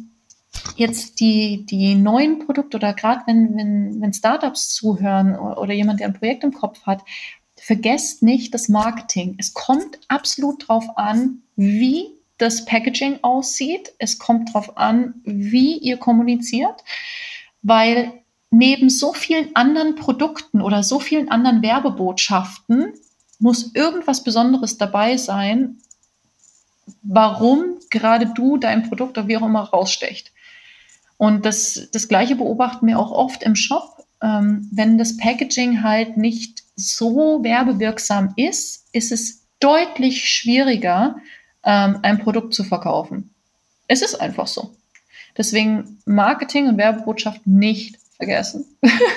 jetzt 0.76 1.20
die, 1.20 1.66
die 1.66 1.95
neuen 1.95 2.45
Produkte 2.45 2.76
oder 2.76 2.95
gerade 2.95 3.22
wenn, 3.26 3.57
wenn, 3.57 4.01
wenn 4.01 4.12
Startups 4.12 4.74
zuhören 4.74 5.36
oder 5.36 5.72
jemand, 5.72 6.01
der 6.01 6.09
ein 6.09 6.14
Projekt 6.14 6.45
im 6.45 6.53
Kopf 6.53 6.82
hat, 6.86 7.03
vergesst 7.57 8.22
nicht 8.22 8.55
das 8.55 8.68
Marketing. 8.68 9.36
Es 9.38 9.53
kommt 9.53 10.01
absolut 10.09 10.66
drauf 10.68 10.97
an, 10.97 11.43
wie 11.57 12.07
das 12.41 12.64
Packaging 12.64 13.18
aussieht. 13.22 13.93
Es 13.99 14.18
kommt 14.18 14.51
darauf 14.51 14.76
an, 14.76 15.14
wie 15.24 15.76
ihr 15.76 15.99
kommuniziert, 15.99 16.82
weil 17.62 18.12
neben 18.51 18.88
so 18.88 19.12
vielen 19.12 19.55
anderen 19.55 19.95
Produkten 19.95 20.61
oder 20.61 20.82
so 20.82 21.01
vielen 21.01 21.28
anderen 21.28 21.62
Werbebotschaften 21.62 22.95
muss 23.38 23.74
irgendwas 23.74 24.24
Besonderes 24.24 24.78
dabei 24.78 25.16
sein, 25.16 25.78
warum 27.03 27.78
gerade 27.91 28.26
du 28.26 28.57
dein 28.57 28.88
Produkt 28.88 29.18
oder 29.18 29.28
wie 29.28 29.36
auch 29.36 29.47
immer 29.47 29.62
rausstecht. 29.62 30.32
Und 31.16 31.45
das, 31.45 31.88
das 31.93 32.09
Gleiche 32.09 32.36
beobachten 32.36 32.86
wir 32.86 32.99
auch 32.99 33.11
oft 33.12 33.43
im 33.43 33.55
Shop. 33.55 34.05
Ähm, 34.22 34.68
wenn 34.72 34.99
das 34.99 35.16
Packaging 35.16 35.82
halt 35.82 36.16
nicht 36.16 36.62
so 36.76 37.43
werbewirksam 37.43 38.32
ist, 38.36 38.86
ist 38.93 39.12
es 39.12 39.47
deutlich 39.61 40.28
schwieriger, 40.30 41.16
ähm, 41.64 41.98
ein 42.02 42.18
Produkt 42.18 42.54
zu 42.54 42.64
verkaufen. 42.64 43.34
Es 43.86 44.02
ist 44.02 44.14
einfach 44.14 44.46
so. 44.46 44.74
Deswegen 45.36 45.98
Marketing 46.04 46.68
und 46.68 46.78
Werbebotschaft 46.78 47.46
nicht 47.46 47.96
vergessen. 48.16 48.64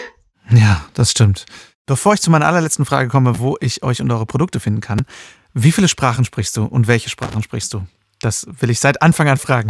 ja, 0.51 0.85
das 0.93 1.11
stimmt. 1.11 1.45
Bevor 1.85 2.13
ich 2.13 2.21
zu 2.21 2.31
meiner 2.31 2.47
allerletzten 2.47 2.85
Frage 2.85 3.09
komme, 3.09 3.39
wo 3.39 3.57
ich 3.59 3.83
euch 3.83 4.01
und 4.01 4.11
eure 4.11 4.25
Produkte 4.25 4.59
finden 4.59 4.81
kann, 4.81 5.05
wie 5.53 5.71
viele 5.71 5.87
Sprachen 5.87 6.25
sprichst 6.25 6.55
du 6.57 6.65
und 6.65 6.87
welche 6.87 7.09
Sprachen 7.09 7.43
sprichst 7.43 7.73
du? 7.73 7.85
Das 8.21 8.47
will 8.59 8.69
ich 8.69 8.79
seit 8.79 9.01
Anfang 9.01 9.27
an 9.27 9.37
fragen. 9.37 9.69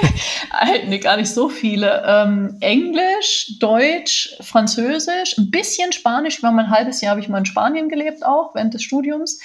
nee, 0.88 0.98
gar 0.98 1.16
nicht 1.16 1.32
so 1.32 1.48
viele. 1.48 2.02
Ähm, 2.04 2.56
Englisch, 2.60 3.58
Deutsch, 3.60 4.34
Französisch, 4.40 5.38
ein 5.38 5.52
bisschen 5.52 5.92
Spanisch. 5.92 6.38
Ich 6.38 6.42
war 6.42 6.50
mal 6.50 6.64
ein 6.64 6.70
halbes 6.70 7.00
Jahr, 7.00 7.12
habe 7.12 7.20
ich 7.20 7.28
mal 7.28 7.38
in 7.38 7.46
Spanien 7.46 7.88
gelebt 7.88 8.26
auch, 8.26 8.56
während 8.56 8.74
des 8.74 8.82
Studiums. 8.82 9.38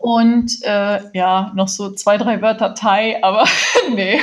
Und 0.00 0.62
äh, 0.62 1.00
ja, 1.12 1.52
noch 1.54 1.68
so 1.68 1.90
zwei, 1.90 2.16
drei 2.16 2.40
Wörter 2.40 2.74
Thai, 2.74 3.22
aber 3.22 3.44
nee, 3.94 4.18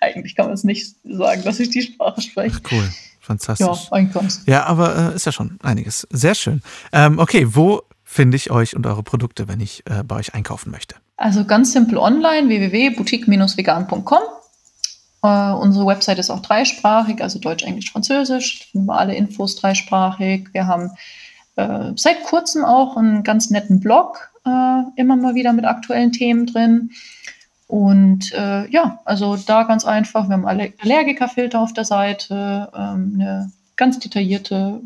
eigentlich 0.00 0.34
kann 0.34 0.46
man 0.46 0.54
es 0.54 0.64
nicht 0.64 0.96
sagen, 1.04 1.44
dass 1.44 1.60
ich 1.60 1.70
die 1.70 1.82
Sprache 1.82 2.20
spreche. 2.20 2.56
Ach, 2.60 2.72
cool. 2.72 2.88
Fantastisch. 3.20 3.64
Ja, 3.64 3.92
eigentlich 3.92 4.34
Ja, 4.46 4.64
aber 4.64 5.12
äh, 5.12 5.14
ist 5.14 5.24
ja 5.24 5.30
schon 5.30 5.60
einiges. 5.62 6.08
Sehr 6.10 6.34
schön. 6.34 6.60
Ähm, 6.92 7.20
okay, 7.20 7.46
wo 7.54 7.82
finde 8.02 8.36
ich 8.36 8.50
euch 8.50 8.74
und 8.74 8.84
eure 8.84 9.04
Produkte, 9.04 9.46
wenn 9.46 9.60
ich 9.60 9.84
äh, 9.86 10.02
bei 10.02 10.16
euch 10.16 10.34
einkaufen 10.34 10.72
möchte? 10.72 10.96
Also 11.16 11.44
ganz 11.44 11.72
simpel 11.72 11.98
online, 11.98 12.48
www.boutique-vegan.com. 12.48 14.22
Uh, 15.24 15.56
unsere 15.60 15.86
Website 15.86 16.18
ist 16.18 16.30
auch 16.30 16.42
dreisprachig, 16.42 17.22
also 17.22 17.38
Deutsch, 17.38 17.62
Englisch, 17.62 17.92
Französisch. 17.92 18.58
Da 18.58 18.66
finden 18.72 18.86
wir 18.88 18.98
alle 18.98 19.14
Infos 19.14 19.54
dreisprachig. 19.54 20.48
Wir 20.50 20.66
haben 20.66 20.90
äh, 21.54 21.92
seit 21.94 22.24
kurzem 22.24 22.64
auch 22.64 22.96
einen 22.96 23.22
ganz 23.22 23.50
netten 23.50 23.78
Blog, 23.78 24.31
äh, 24.44 24.82
immer 24.96 25.16
mal 25.16 25.34
wieder 25.34 25.52
mit 25.52 25.64
aktuellen 25.64 26.12
Themen 26.12 26.46
drin. 26.46 26.90
Und 27.66 28.32
äh, 28.32 28.68
ja, 28.70 29.00
also 29.04 29.36
da 29.36 29.62
ganz 29.62 29.86
einfach, 29.86 30.28
wir 30.28 30.34
haben 30.34 30.46
alle 30.46 30.74
Allergikerfilter 30.80 31.60
auf 31.60 31.72
der 31.72 31.86
Seite, 31.86 32.70
ähm, 32.74 33.12
eine 33.14 33.50
ganz 33.76 33.98
detaillierte 33.98 34.82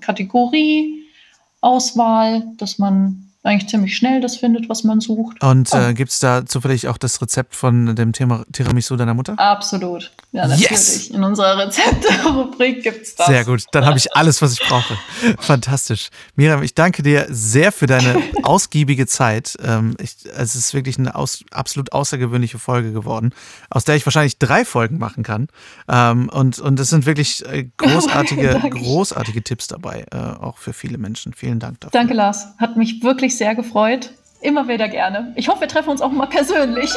Kategorieauswahl, 0.00 2.44
dass 2.56 2.78
man 2.78 3.29
eigentlich 3.42 3.70
ziemlich 3.70 3.96
schnell 3.96 4.20
das 4.20 4.36
findet, 4.36 4.68
was 4.68 4.84
man 4.84 5.00
sucht. 5.00 5.42
Und 5.42 5.72
äh, 5.72 5.94
gibt 5.94 6.10
es 6.10 6.18
da 6.18 6.44
zufällig 6.44 6.88
auch 6.88 6.98
das 6.98 7.22
Rezept 7.22 7.54
von 7.54 7.96
dem 7.96 8.12
Thema 8.12 8.44
Tiramisu 8.52 8.96
deiner 8.96 9.14
Mutter? 9.14 9.38
Absolut. 9.38 10.12
Ja, 10.32 10.46
natürlich. 10.46 10.70
Yes! 10.70 11.06
In 11.08 11.24
unserer 11.24 11.56
Rezepte-Rubrik 11.58 12.82
gibt 12.82 13.02
es 13.02 13.14
das. 13.16 13.26
Sehr 13.26 13.44
gut. 13.46 13.64
Dann 13.72 13.86
habe 13.86 13.96
ich 13.96 14.14
alles, 14.14 14.42
was 14.42 14.52
ich 14.52 14.60
brauche. 14.60 14.96
Fantastisch. 15.38 16.10
Miriam, 16.36 16.62
ich 16.62 16.74
danke 16.74 17.02
dir 17.02 17.26
sehr 17.30 17.72
für 17.72 17.86
deine 17.86 18.22
ausgiebige 18.42 19.06
Zeit. 19.06 19.56
Ähm, 19.64 19.96
ich, 19.98 20.16
es 20.36 20.54
ist 20.54 20.74
wirklich 20.74 20.98
eine 20.98 21.14
aus, 21.14 21.42
absolut 21.50 21.92
außergewöhnliche 21.92 22.58
Folge 22.58 22.92
geworden, 22.92 23.32
aus 23.70 23.84
der 23.84 23.96
ich 23.96 24.04
wahrscheinlich 24.06 24.38
drei 24.38 24.66
Folgen 24.66 24.98
machen 24.98 25.24
kann. 25.24 25.48
Ähm, 25.88 26.28
und, 26.28 26.58
und 26.58 26.78
es 26.78 26.90
sind 26.90 27.06
wirklich 27.06 27.44
äh, 27.46 27.68
großartige, 27.78 28.60
großartige 28.70 29.42
Tipps 29.42 29.66
dabei, 29.66 30.04
äh, 30.12 30.16
auch 30.16 30.58
für 30.58 30.74
viele 30.74 30.98
Menschen. 30.98 31.32
Vielen 31.32 31.58
Dank 31.58 31.80
dafür. 31.80 31.98
Danke, 31.98 32.12
Lars. 32.12 32.48
Hat 32.58 32.76
mich 32.76 33.02
wirklich 33.02 33.29
wirklich 33.30 33.36
sehr 33.38 33.54
gefreut. 33.54 34.12
Immer 34.40 34.66
wieder 34.68 34.88
gerne. 34.88 35.32
Ich 35.36 35.48
hoffe, 35.48 35.60
wir 35.60 35.68
treffen 35.68 35.90
uns 35.90 36.00
auch 36.00 36.10
mal 36.10 36.26
persönlich. 36.26 36.90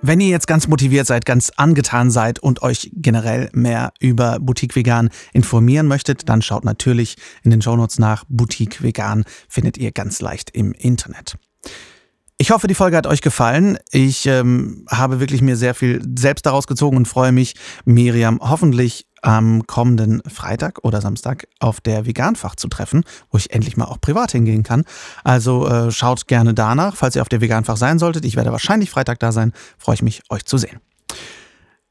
Wenn 0.00 0.20
ihr 0.20 0.28
jetzt 0.28 0.46
ganz 0.46 0.66
motiviert 0.66 1.06
seid, 1.06 1.26
ganz 1.26 1.50
angetan 1.56 2.10
seid 2.10 2.38
und 2.38 2.62
euch 2.62 2.90
generell 2.94 3.50
mehr 3.52 3.92
über 4.00 4.38
Boutique 4.40 4.74
Vegan 4.74 5.10
informieren 5.32 5.86
möchtet, 5.86 6.28
dann 6.28 6.42
schaut 6.42 6.64
natürlich 6.64 7.16
in 7.44 7.50
den 7.50 7.62
Shownotes 7.62 7.98
nach. 7.98 8.24
Boutique 8.28 8.82
Vegan 8.82 9.24
findet 9.48 9.76
ihr 9.78 9.92
ganz 9.92 10.20
leicht 10.20 10.50
im 10.50 10.72
Internet. 10.72 11.36
Ich 12.38 12.50
hoffe, 12.50 12.66
die 12.66 12.74
Folge 12.74 12.96
hat 12.96 13.06
euch 13.06 13.20
gefallen. 13.20 13.78
Ich 13.92 14.26
ähm, 14.26 14.86
habe 14.90 15.20
wirklich 15.20 15.42
mir 15.42 15.56
sehr 15.56 15.74
viel 15.74 16.02
selbst 16.18 16.46
daraus 16.46 16.66
gezogen 16.66 16.96
und 16.96 17.06
freue 17.06 17.30
mich, 17.30 17.54
Miriam 17.84 18.40
hoffentlich 18.40 19.06
am 19.22 19.66
kommenden 19.66 20.22
Freitag 20.28 20.80
oder 20.82 21.00
Samstag 21.00 21.46
auf 21.60 21.80
der 21.80 22.06
Veganfach 22.06 22.56
zu 22.56 22.68
treffen, 22.68 23.04
wo 23.30 23.38
ich 23.38 23.52
endlich 23.52 23.76
mal 23.76 23.86
auch 23.86 24.00
privat 24.00 24.32
hingehen 24.32 24.62
kann. 24.62 24.84
Also 25.24 25.66
äh, 25.66 25.90
schaut 25.90 26.26
gerne 26.26 26.54
danach, 26.54 26.96
falls 26.96 27.16
ihr 27.16 27.22
auf 27.22 27.28
der 27.28 27.40
Veganfach 27.40 27.76
sein 27.76 27.98
solltet. 27.98 28.24
Ich 28.24 28.36
werde 28.36 28.52
wahrscheinlich 28.52 28.90
Freitag 28.90 29.20
da 29.20 29.32
sein. 29.32 29.52
Freue 29.78 29.94
ich 29.94 30.02
mich, 30.02 30.22
euch 30.28 30.44
zu 30.44 30.58
sehen. 30.58 30.80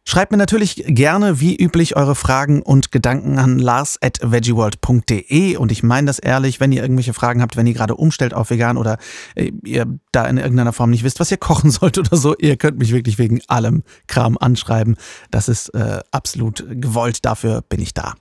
Schreibt 0.03 0.31
mir 0.31 0.37
natürlich 0.37 0.83
gerne 0.87 1.39
wie 1.39 1.55
üblich 1.55 1.95
eure 1.95 2.15
Fragen 2.15 2.63
und 2.63 2.91
Gedanken 2.91 3.37
an 3.37 3.59
lars.veggieworld.de 3.59 5.57
und 5.57 5.71
ich 5.71 5.83
meine 5.83 6.07
das 6.07 6.17
ehrlich, 6.17 6.59
wenn 6.59 6.71
ihr 6.71 6.81
irgendwelche 6.81 7.13
Fragen 7.13 7.41
habt, 7.41 7.55
wenn 7.55 7.67
ihr 7.67 7.75
gerade 7.75 7.95
umstellt 7.95 8.33
auf 8.33 8.49
vegan 8.49 8.77
oder 8.77 8.97
äh, 9.35 9.51
ihr 9.63 9.85
da 10.11 10.25
in 10.25 10.37
irgendeiner 10.37 10.73
Form 10.73 10.89
nicht 10.89 11.03
wisst, 11.03 11.19
was 11.19 11.29
ihr 11.29 11.37
kochen 11.37 11.69
sollt 11.71 11.99
oder 11.99 12.17
so, 12.17 12.35
ihr 12.37 12.57
könnt 12.57 12.79
mich 12.79 12.91
wirklich 12.91 13.19
wegen 13.19 13.41
allem 13.47 13.83
Kram 14.07 14.37
anschreiben. 14.37 14.97
Das 15.29 15.47
ist 15.47 15.69
äh, 15.69 15.99
absolut 16.09 16.65
gewollt, 16.69 17.23
dafür 17.23 17.61
bin 17.61 17.79
ich 17.79 17.93
da. 17.93 18.15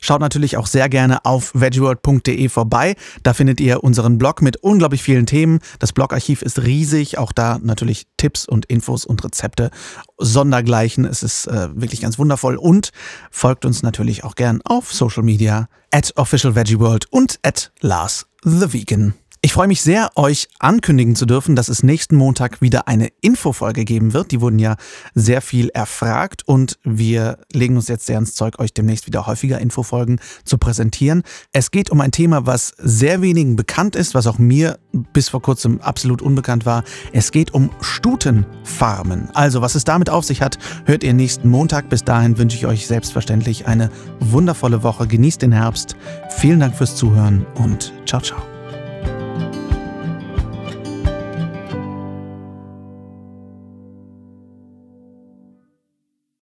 Schaut 0.00 0.20
natürlich 0.20 0.56
auch 0.56 0.66
sehr 0.66 0.88
gerne 0.88 1.24
auf 1.24 1.52
veggieworld.de 1.54 2.48
vorbei. 2.48 2.96
Da 3.22 3.34
findet 3.34 3.60
ihr 3.60 3.82
unseren 3.82 4.18
Blog 4.18 4.42
mit 4.42 4.56
unglaublich 4.58 5.02
vielen 5.02 5.26
Themen. 5.26 5.60
Das 5.78 5.92
Blogarchiv 5.92 6.42
ist 6.42 6.62
riesig. 6.62 7.18
Auch 7.18 7.32
da 7.32 7.58
natürlich 7.62 8.06
Tipps 8.16 8.46
und 8.46 8.66
Infos 8.66 9.04
und 9.04 9.24
Rezepte 9.24 9.70
sondergleichen. 10.18 11.04
Es 11.04 11.22
ist 11.22 11.46
äh, 11.46 11.68
wirklich 11.74 12.00
ganz 12.00 12.18
wundervoll. 12.18 12.56
Und 12.56 12.90
folgt 13.30 13.64
uns 13.64 13.82
natürlich 13.82 14.24
auch 14.24 14.34
gern 14.34 14.60
auf 14.64 14.92
Social 14.92 15.22
Media 15.22 15.68
at 15.90 16.12
officialveggieworld 16.16 17.06
und 17.10 17.38
at 17.42 17.72
Lars 17.80 18.26
the 18.42 18.72
Vegan. 18.72 19.14
Ich 19.42 19.52
freue 19.52 19.68
mich 19.68 19.82
sehr, 19.82 20.10
euch 20.16 20.48
ankündigen 20.58 21.14
zu 21.14 21.24
dürfen, 21.24 21.54
dass 21.54 21.68
es 21.68 21.82
nächsten 21.82 22.16
Montag 22.16 22.60
wieder 22.62 22.88
eine 22.88 23.08
Infofolge 23.20 23.84
geben 23.84 24.12
wird. 24.12 24.32
Die 24.32 24.40
wurden 24.40 24.58
ja 24.58 24.76
sehr 25.14 25.40
viel 25.40 25.68
erfragt 25.68 26.42
und 26.46 26.78
wir 26.82 27.38
legen 27.52 27.76
uns 27.76 27.86
jetzt 27.88 28.06
sehr 28.06 28.18
ins 28.18 28.34
Zeug, 28.34 28.58
euch 28.58 28.72
demnächst 28.72 29.06
wieder 29.06 29.26
häufiger 29.26 29.60
Infofolgen 29.60 30.20
zu 30.44 30.58
präsentieren. 30.58 31.22
Es 31.52 31.70
geht 31.70 31.90
um 31.90 32.00
ein 32.00 32.12
Thema, 32.12 32.46
was 32.46 32.74
sehr 32.78 33.20
wenigen 33.20 33.56
bekannt 33.56 33.94
ist, 33.94 34.14
was 34.14 34.26
auch 34.26 34.38
mir 34.38 34.78
bis 35.12 35.28
vor 35.28 35.42
kurzem 35.42 35.80
absolut 35.80 36.22
unbekannt 36.22 36.66
war. 36.66 36.82
Es 37.12 37.30
geht 37.30 37.54
um 37.54 37.70
Stutenfarmen. 37.80 39.28
Also, 39.34 39.60
was 39.60 39.74
es 39.74 39.84
damit 39.84 40.10
auf 40.10 40.24
sich 40.24 40.42
hat, 40.42 40.58
hört 40.86 41.04
ihr 41.04 41.14
nächsten 41.14 41.48
Montag. 41.48 41.88
Bis 41.88 42.04
dahin 42.04 42.38
wünsche 42.38 42.56
ich 42.56 42.66
euch 42.66 42.86
selbstverständlich 42.86 43.66
eine 43.66 43.90
wundervolle 44.18 44.82
Woche. 44.82 45.06
Genießt 45.06 45.42
den 45.42 45.52
Herbst. 45.52 45.94
Vielen 46.30 46.60
Dank 46.60 46.74
fürs 46.74 46.96
Zuhören 46.96 47.46
und 47.54 47.92
ciao, 48.06 48.20
ciao. 48.20 48.55